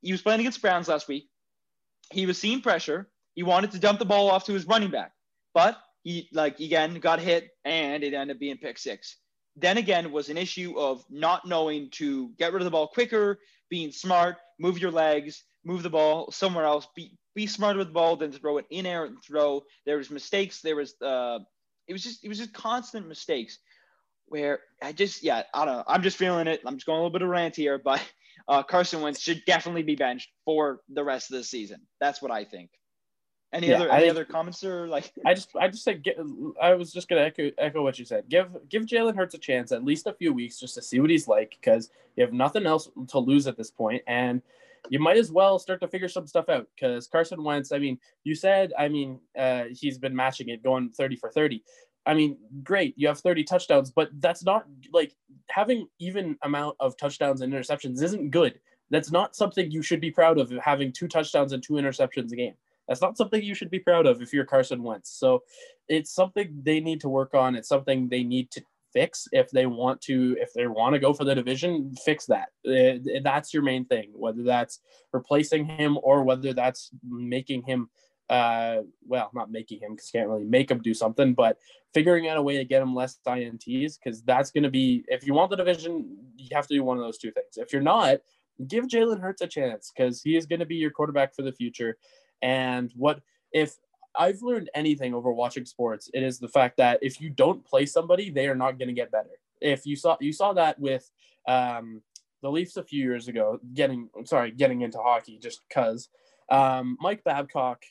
He 0.00 0.12
was 0.12 0.22
playing 0.22 0.40
against 0.40 0.62
Browns 0.62 0.88
last 0.88 1.06
week. 1.06 1.28
He 2.12 2.26
was 2.26 2.38
seeing 2.38 2.60
pressure. 2.60 3.08
He 3.34 3.42
wanted 3.42 3.72
to 3.72 3.78
dump 3.78 3.98
the 3.98 4.04
ball 4.04 4.30
off 4.30 4.44
to 4.46 4.52
his 4.52 4.66
running 4.66 4.90
back, 4.90 5.12
but 5.52 5.76
he 6.02 6.28
like 6.32 6.60
again 6.60 6.94
got 7.00 7.18
hit 7.18 7.50
and 7.64 8.04
it 8.04 8.14
ended 8.14 8.36
up 8.36 8.40
being 8.40 8.58
pick 8.58 8.78
six. 8.78 9.16
Then 9.56 9.78
again 9.78 10.12
was 10.12 10.28
an 10.28 10.36
issue 10.36 10.74
of 10.78 11.04
not 11.10 11.46
knowing 11.46 11.88
to 11.92 12.30
get 12.38 12.52
rid 12.52 12.60
of 12.60 12.64
the 12.64 12.70
ball 12.70 12.88
quicker, 12.88 13.38
being 13.70 13.92
smart, 13.92 14.36
move 14.58 14.78
your 14.78 14.90
legs, 14.90 15.44
move 15.64 15.82
the 15.82 15.90
ball 15.90 16.30
somewhere 16.30 16.64
else, 16.64 16.86
be 16.94 17.16
be 17.34 17.46
smarter 17.46 17.78
with 17.78 17.88
the 17.88 17.94
ball 17.94 18.16
than 18.16 18.32
throw 18.32 18.58
it 18.58 18.66
in 18.70 18.86
air 18.86 19.04
and 19.04 19.22
throw. 19.22 19.62
There 19.86 19.98
was 19.98 20.10
mistakes. 20.10 20.60
There 20.60 20.76
was 20.76 20.94
uh, 21.00 21.40
it 21.86 21.92
was 21.92 22.02
just 22.02 22.24
it 22.24 22.28
was 22.28 22.38
just 22.38 22.52
constant 22.52 23.08
mistakes 23.08 23.58
where 24.26 24.60
I 24.82 24.92
just 24.92 25.22
yeah 25.22 25.42
I 25.52 25.64
don't 25.64 25.76
know 25.76 25.84
I'm 25.86 26.02
just 26.02 26.16
feeling 26.16 26.46
it. 26.46 26.60
I'm 26.64 26.76
just 26.76 26.86
going 26.86 26.98
a 26.98 27.00
little 27.00 27.12
bit 27.12 27.22
of 27.22 27.28
rant 27.28 27.56
here, 27.56 27.78
but 27.78 28.02
uh, 28.48 28.62
Carson 28.62 29.02
Wentz 29.02 29.20
should 29.20 29.42
definitely 29.46 29.82
be 29.82 29.96
benched 29.96 30.30
for 30.44 30.80
the 30.88 31.04
rest 31.04 31.30
of 31.30 31.38
the 31.38 31.44
season. 31.44 31.80
That's 32.00 32.22
what 32.22 32.30
I 32.30 32.44
think. 32.44 32.70
Any 33.52 33.68
yeah, 33.68 33.76
other 33.76 33.90
any 33.90 34.10
other 34.10 34.24
comments 34.24 34.64
or 34.64 34.88
like? 34.88 35.12
I 35.24 35.34
just 35.34 35.50
I 35.54 35.68
just 35.68 35.84
said 35.84 36.02
I 36.60 36.74
was 36.74 36.92
just 36.92 37.08
gonna 37.08 37.20
echo 37.20 37.52
echo 37.56 37.82
what 37.84 37.98
you 38.00 38.04
said. 38.04 38.28
Give 38.28 38.48
give 38.68 38.82
Jalen 38.84 39.14
Hurts 39.14 39.34
a 39.34 39.38
chance 39.38 39.70
at 39.70 39.84
least 39.84 40.08
a 40.08 40.12
few 40.12 40.32
weeks 40.32 40.58
just 40.58 40.74
to 40.74 40.82
see 40.82 40.98
what 40.98 41.10
he's 41.10 41.28
like 41.28 41.56
because 41.60 41.90
you 42.16 42.24
have 42.24 42.32
nothing 42.32 42.66
else 42.66 42.88
to 43.08 43.18
lose 43.20 43.46
at 43.46 43.56
this 43.56 43.70
point 43.70 44.02
and 44.08 44.42
you 44.90 44.98
might 44.98 45.16
as 45.16 45.32
well 45.32 45.58
start 45.58 45.80
to 45.80 45.88
figure 45.88 46.08
some 46.08 46.26
stuff 46.26 46.48
out 46.48 46.66
because 46.74 47.06
Carson 47.06 47.42
Wentz. 47.42 47.72
I 47.72 47.78
mean, 47.78 47.98
you 48.24 48.34
said 48.34 48.72
I 48.78 48.88
mean 48.88 49.20
uh, 49.38 49.64
he's 49.70 49.98
been 49.98 50.14
matching 50.14 50.48
it 50.48 50.62
going 50.62 50.90
thirty 50.90 51.16
for 51.16 51.30
thirty. 51.30 51.62
I 52.06 52.14
mean, 52.14 52.36
great, 52.62 52.94
you 52.96 53.08
have 53.08 53.18
30 53.20 53.44
touchdowns, 53.44 53.90
but 53.90 54.10
that's 54.20 54.44
not 54.44 54.66
like 54.92 55.14
having 55.48 55.88
even 55.98 56.36
amount 56.42 56.76
of 56.80 56.96
touchdowns 56.98 57.40
and 57.40 57.52
interceptions 57.52 58.02
isn't 58.02 58.30
good. 58.30 58.60
That's 58.90 59.10
not 59.10 59.34
something 59.34 59.70
you 59.70 59.82
should 59.82 60.00
be 60.00 60.10
proud 60.10 60.38
of 60.38 60.50
having 60.62 60.92
two 60.92 61.08
touchdowns 61.08 61.52
and 61.52 61.62
two 61.62 61.74
interceptions 61.74 62.32
a 62.32 62.36
game. 62.36 62.54
That's 62.88 63.00
not 63.00 63.16
something 63.16 63.42
you 63.42 63.54
should 63.54 63.70
be 63.70 63.78
proud 63.78 64.06
of 64.06 64.20
if 64.20 64.32
you're 64.32 64.44
Carson 64.44 64.82
Wentz. 64.82 65.10
So 65.10 65.42
it's 65.88 66.14
something 66.14 66.60
they 66.62 66.80
need 66.80 67.00
to 67.00 67.08
work 67.08 67.34
on. 67.34 67.56
It's 67.56 67.68
something 67.68 68.08
they 68.08 68.22
need 68.22 68.50
to 68.50 68.62
fix 68.94 69.28
if 69.32 69.50
they 69.50 69.66
want 69.66 70.00
to 70.00 70.36
if 70.40 70.54
they 70.54 70.66
want 70.66 70.94
to 70.94 70.98
go 70.98 71.12
for 71.12 71.24
the 71.24 71.34
division 71.34 71.94
fix 72.04 72.24
that. 72.26 72.48
Uh, 72.66 72.98
that's 73.22 73.52
your 73.52 73.62
main 73.62 73.84
thing 73.84 74.10
whether 74.14 74.42
that's 74.42 74.80
replacing 75.12 75.66
him 75.66 75.98
or 76.02 76.22
whether 76.24 76.54
that's 76.54 76.90
making 77.06 77.62
him 77.62 77.90
uh 78.30 78.78
well 79.06 79.30
not 79.34 79.50
making 79.50 79.78
him 79.80 79.94
because 79.94 80.10
you 80.12 80.18
can't 80.18 80.30
really 80.30 80.44
make 80.44 80.70
him 80.70 80.80
do 80.80 80.94
something 80.94 81.34
but 81.34 81.58
figuring 81.92 82.26
out 82.26 82.38
a 82.38 82.42
way 82.42 82.56
to 82.56 82.64
get 82.64 82.80
him 82.80 82.94
less 82.94 83.18
ints 83.26 83.98
because 84.02 84.22
that's 84.22 84.50
going 84.50 84.62
to 84.62 84.70
be 84.70 85.04
if 85.08 85.26
you 85.26 85.34
want 85.34 85.50
the 85.50 85.56
division 85.56 86.16
you 86.36 86.48
have 86.52 86.66
to 86.66 86.74
do 86.74 86.82
one 86.82 86.96
of 86.96 87.02
those 87.02 87.18
two 87.18 87.30
things. 87.30 87.56
If 87.56 87.72
you're 87.72 87.82
not 87.82 88.18
give 88.68 88.86
jalen 88.86 89.20
hurts 89.20 89.42
a 89.42 89.46
chance 89.46 89.92
because 89.94 90.22
he 90.22 90.36
is 90.36 90.46
going 90.46 90.60
to 90.60 90.66
be 90.66 90.76
your 90.76 90.90
quarterback 90.90 91.34
for 91.34 91.42
the 91.42 91.52
future. 91.52 91.96
And 92.42 92.92
what 92.94 93.20
if 93.52 93.76
I've 94.16 94.42
learned 94.42 94.70
anything 94.74 95.14
over 95.14 95.32
watching 95.32 95.64
sports, 95.64 96.10
it 96.14 96.22
is 96.22 96.38
the 96.38 96.48
fact 96.48 96.76
that 96.76 96.98
if 97.02 97.20
you 97.20 97.30
don't 97.30 97.64
play 97.64 97.86
somebody, 97.86 98.30
they 98.30 98.46
are 98.46 98.54
not 98.54 98.78
going 98.78 98.88
to 98.88 98.94
get 98.94 99.10
better. 99.10 99.30
If 99.60 99.86
you 99.86 99.96
saw 99.96 100.16
you 100.20 100.32
saw 100.32 100.52
that 100.52 100.78
with 100.78 101.10
um, 101.48 102.02
the 102.42 102.50
Leafs 102.50 102.76
a 102.76 102.82
few 102.82 103.02
years 103.02 103.28
ago, 103.28 103.58
getting 103.72 104.08
sorry, 104.24 104.50
getting 104.50 104.82
into 104.82 104.98
hockey 104.98 105.38
just 105.40 105.60
because 105.68 106.08
um, 106.50 106.96
Mike 107.00 107.24
Babcock 107.24 107.84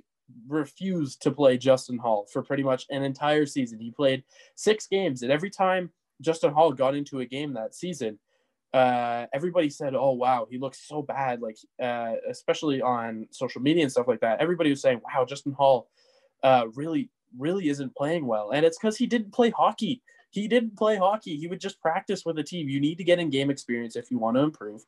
refused 0.47 1.21
to 1.21 1.31
play 1.31 1.57
Justin 1.57 1.97
Holl 1.97 2.27
for 2.31 2.41
pretty 2.41 2.63
much 2.63 2.85
an 2.89 3.03
entire 3.03 3.45
season. 3.45 3.79
He 3.79 3.91
played 3.91 4.23
six 4.55 4.87
games, 4.87 5.23
and 5.23 5.31
every 5.31 5.49
time 5.49 5.91
Justin 6.21 6.53
Holl 6.53 6.71
got 6.71 6.95
into 6.95 7.19
a 7.19 7.25
game 7.25 7.53
that 7.53 7.75
season, 7.75 8.19
uh, 8.73 9.27
everybody 9.33 9.69
said, 9.69 9.95
"Oh 9.95 10.11
wow, 10.11 10.47
he 10.49 10.57
looks 10.57 10.87
so 10.87 11.01
bad." 11.01 11.41
Like, 11.41 11.57
uh, 11.81 12.13
especially 12.29 12.81
on 12.81 13.27
social 13.31 13.61
media 13.61 13.83
and 13.83 13.91
stuff 13.91 14.07
like 14.07 14.21
that. 14.21 14.39
Everybody 14.39 14.69
was 14.69 14.81
saying, 14.81 15.01
"Wow, 15.03 15.25
Justin 15.25 15.53
Holl 15.53 15.89
uh, 16.43 16.67
really, 16.75 17.09
really 17.37 17.69
isn't 17.69 17.95
playing 17.95 18.25
well," 18.25 18.51
and 18.51 18.65
it's 18.65 18.77
because 18.77 18.97
he 18.97 19.07
didn't 19.07 19.31
play 19.31 19.49
hockey. 19.49 20.01
He 20.29 20.47
didn't 20.47 20.75
play 20.75 20.97
hockey. 20.97 21.37
He 21.37 21.47
would 21.47 21.61
just 21.61 21.79
practice 21.79 22.25
with 22.25 22.39
a 22.39 22.43
team. 22.43 22.67
You 22.67 22.79
need 22.79 22.97
to 22.97 23.03
get 23.03 23.19
in 23.19 23.29
game 23.29 23.51
experience 23.51 23.95
if 23.95 24.09
you 24.09 24.17
want 24.17 24.35
to 24.35 24.41
improve, 24.41 24.83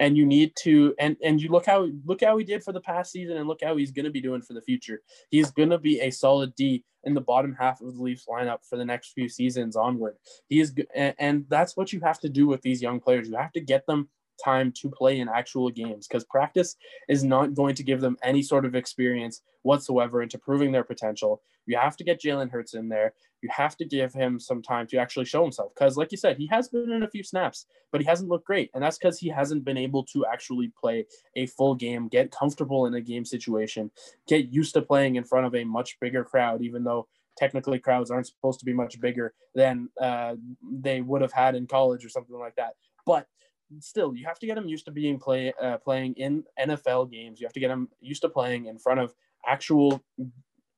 and 0.00 0.16
you 0.16 0.26
need 0.26 0.52
to. 0.62 0.94
And 0.98 1.16
and 1.22 1.40
you 1.40 1.48
look 1.48 1.66
how 1.66 1.88
look 2.04 2.22
how 2.22 2.36
he 2.36 2.44
did 2.44 2.64
for 2.64 2.72
the 2.72 2.80
past 2.80 3.12
season, 3.12 3.36
and 3.36 3.46
look 3.46 3.60
how 3.62 3.76
he's 3.76 3.92
going 3.92 4.06
to 4.06 4.10
be 4.10 4.20
doing 4.20 4.42
for 4.42 4.52
the 4.52 4.62
future. 4.62 5.02
He's 5.30 5.52
going 5.52 5.70
to 5.70 5.78
be 5.78 6.00
a 6.00 6.10
solid 6.10 6.54
D 6.56 6.84
in 7.04 7.14
the 7.14 7.20
bottom 7.20 7.54
half 7.58 7.80
of 7.80 7.94
the 7.96 8.02
Leafs 8.02 8.26
lineup 8.28 8.58
for 8.68 8.76
the 8.76 8.84
next 8.84 9.12
few 9.12 9.28
seasons 9.28 9.76
onward. 9.76 10.16
He 10.48 10.60
is, 10.60 10.74
and, 10.94 11.14
and 11.18 11.44
that's 11.48 11.76
what 11.76 11.92
you 11.92 12.00
have 12.00 12.18
to 12.20 12.28
do 12.28 12.46
with 12.46 12.62
these 12.62 12.82
young 12.82 13.00
players. 13.00 13.28
You 13.28 13.36
have 13.36 13.52
to 13.52 13.60
get 13.60 13.86
them 13.86 14.08
time 14.44 14.72
to 14.76 14.90
play 14.90 15.20
in 15.20 15.28
actual 15.28 15.70
games 15.70 16.06
because 16.06 16.24
practice 16.24 16.76
is 17.08 17.24
not 17.24 17.54
going 17.54 17.74
to 17.74 17.82
give 17.82 18.00
them 18.00 18.16
any 18.22 18.42
sort 18.42 18.64
of 18.64 18.74
experience 18.74 19.42
whatsoever 19.62 20.22
into 20.22 20.38
proving 20.38 20.72
their 20.72 20.84
potential. 20.84 21.42
You 21.66 21.76
have 21.76 21.96
to 21.98 22.04
get 22.04 22.20
Jalen 22.20 22.50
Hurts 22.50 22.74
in 22.74 22.88
there. 22.88 23.14
You 23.42 23.48
have 23.52 23.76
to 23.76 23.84
give 23.84 24.12
him 24.12 24.38
some 24.38 24.62
time 24.62 24.86
to 24.88 24.98
actually 24.98 25.24
show 25.24 25.42
himself 25.42 25.72
because, 25.74 25.96
like 25.96 26.10
you 26.10 26.18
said, 26.18 26.36
he 26.36 26.46
has 26.48 26.68
been 26.68 26.90
in 26.90 27.02
a 27.02 27.10
few 27.10 27.22
snaps, 27.22 27.66
but 27.92 28.00
he 28.00 28.06
hasn't 28.06 28.28
looked 28.28 28.46
great. 28.46 28.70
And 28.74 28.82
that's 28.82 28.98
because 28.98 29.18
he 29.18 29.28
hasn't 29.28 29.64
been 29.64 29.78
able 29.78 30.04
to 30.12 30.26
actually 30.26 30.72
play 30.78 31.06
a 31.36 31.46
full 31.46 31.74
game, 31.74 32.08
get 32.08 32.30
comfortable 32.30 32.86
in 32.86 32.94
a 32.94 33.00
game 33.00 33.24
situation, 33.24 33.90
get 34.26 34.52
used 34.52 34.74
to 34.74 34.82
playing 34.82 35.16
in 35.16 35.24
front 35.24 35.46
of 35.46 35.54
a 35.54 35.64
much 35.64 35.98
bigger 36.00 36.24
crowd, 36.24 36.62
even 36.62 36.84
though 36.84 37.06
technically 37.36 37.78
crowds 37.78 38.10
aren't 38.10 38.26
supposed 38.26 38.58
to 38.58 38.66
be 38.66 38.72
much 38.72 39.00
bigger 39.00 39.32
than 39.54 39.88
uh, 40.00 40.34
they 40.62 41.00
would 41.00 41.22
have 41.22 41.32
had 41.32 41.54
in 41.54 41.66
college 41.66 42.04
or 42.04 42.08
something 42.08 42.38
like 42.38 42.56
that. 42.56 42.74
But 43.06 43.26
still 43.78 44.14
you 44.14 44.26
have 44.26 44.38
to 44.40 44.46
get 44.46 44.58
him 44.58 44.66
used 44.66 44.84
to 44.86 44.90
being 44.90 45.18
play 45.18 45.52
uh, 45.62 45.78
playing 45.78 46.14
in 46.14 46.44
NFL 46.58 47.10
games. 47.10 47.40
You 47.40 47.46
have 47.46 47.52
to 47.52 47.60
get 47.60 47.70
him 47.70 47.88
used 48.00 48.22
to 48.22 48.28
playing 48.28 48.66
in 48.66 48.78
front 48.78 49.00
of 49.00 49.14
actual 49.46 50.02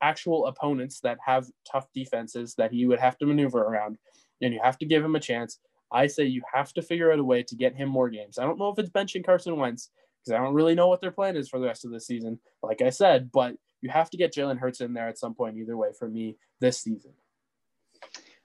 actual 0.03 0.47
opponents 0.47 1.01
that 1.01 1.19
have 1.25 1.47
tough 1.71 1.87
defenses 1.95 2.55
that 2.57 2.73
he 2.73 2.87
would 2.87 3.01
have 3.01 3.17
to 3.19 3.27
maneuver 3.27 3.61
around, 3.61 3.99
and 4.41 4.53
you 4.53 4.61
have 4.63 4.79
to 4.79 4.87
give 4.87 5.05
him 5.05 5.15
a 5.15 5.21
chance. 5.21 5.59
I 5.93 6.07
say 6.07 6.25
you 6.25 6.43
have 6.53 6.73
to 6.75 6.83
figure 6.83 7.13
out 7.13 7.19
a 7.19 7.25
way 7.25 7.43
to 7.43 7.55
get 7.55 7.77
him 7.77 7.89
more 7.89 8.09
games. 8.09 8.39
I 8.39 8.45
don't 8.45 8.59
know 8.59 8.71
if 8.71 8.79
it's 8.79 8.91
benching 8.91 9.25
Carson 9.25 9.57
Wentz 9.57 9.91
because 10.25 10.35
I 10.37 10.43
don't 10.43 10.55
really 10.55 10.75
know 10.75 10.89
what 10.89 11.01
their 11.01 11.11
plan 11.11 11.37
is 11.37 11.49
for 11.49 11.59
the 11.59 11.67
rest 11.67 11.85
of 11.85 11.91
the 11.91 12.01
season. 12.01 12.39
Like 12.63 12.81
I 12.81 12.91
said, 12.91 13.31
but 13.31 13.57
you 13.83 13.91
have 13.91 14.09
to 14.11 14.17
get 14.17 14.35
Jalen 14.35 14.59
Hurts 14.59 14.81
in 14.81 14.95
there 14.95 15.09
at 15.09 15.19
some 15.19 15.35
point 15.35 15.59
either 15.59 15.77
way 15.77 15.89
for 15.99 16.09
me 16.09 16.37
this 16.61 16.81
season. 16.81 17.13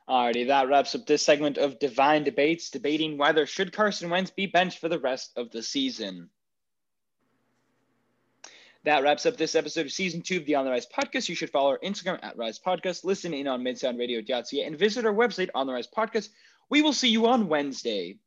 Alrighty, 0.07 0.47
that 0.47 0.69
wraps 0.69 0.95
up 0.95 1.05
this 1.05 1.23
segment 1.23 1.57
of 1.57 1.79
Divine 1.79 2.23
Debates, 2.23 2.69
debating 2.69 3.17
whether 3.17 3.45
should 3.45 3.73
Carson 3.73 4.09
Wentz 4.09 4.31
be 4.31 4.45
benched 4.45 4.79
for 4.79 4.87
the 4.87 4.99
rest 4.99 5.31
of 5.35 5.51
the 5.51 5.61
season. 5.61 6.29
That 8.85 9.03
wraps 9.03 9.25
up 9.25 9.35
this 9.35 9.55
episode 9.55 9.87
of 9.87 9.91
season 9.91 10.21
two 10.21 10.37
of 10.37 10.45
the 10.45 10.55
On 10.55 10.63
the 10.63 10.71
Rise 10.71 10.87
podcast. 10.87 11.27
You 11.27 11.35
should 11.35 11.49
follow 11.49 11.71
our 11.71 11.79
Instagram 11.79 12.19
at 12.23 12.37
Rise 12.37 12.57
Podcast, 12.57 13.03
listen 13.03 13.33
in 13.33 13.45
on 13.45 13.61
midsoundradio.ca, 13.61 14.63
and 14.63 14.79
visit 14.79 15.05
our 15.05 15.13
website 15.13 15.49
on 15.53 15.67
the 15.67 15.73
Rise 15.73 15.89
Podcast. 15.89 16.29
We 16.69 16.81
will 16.81 16.93
see 16.93 17.09
you 17.09 17.27
on 17.27 17.49
Wednesday. 17.49 18.17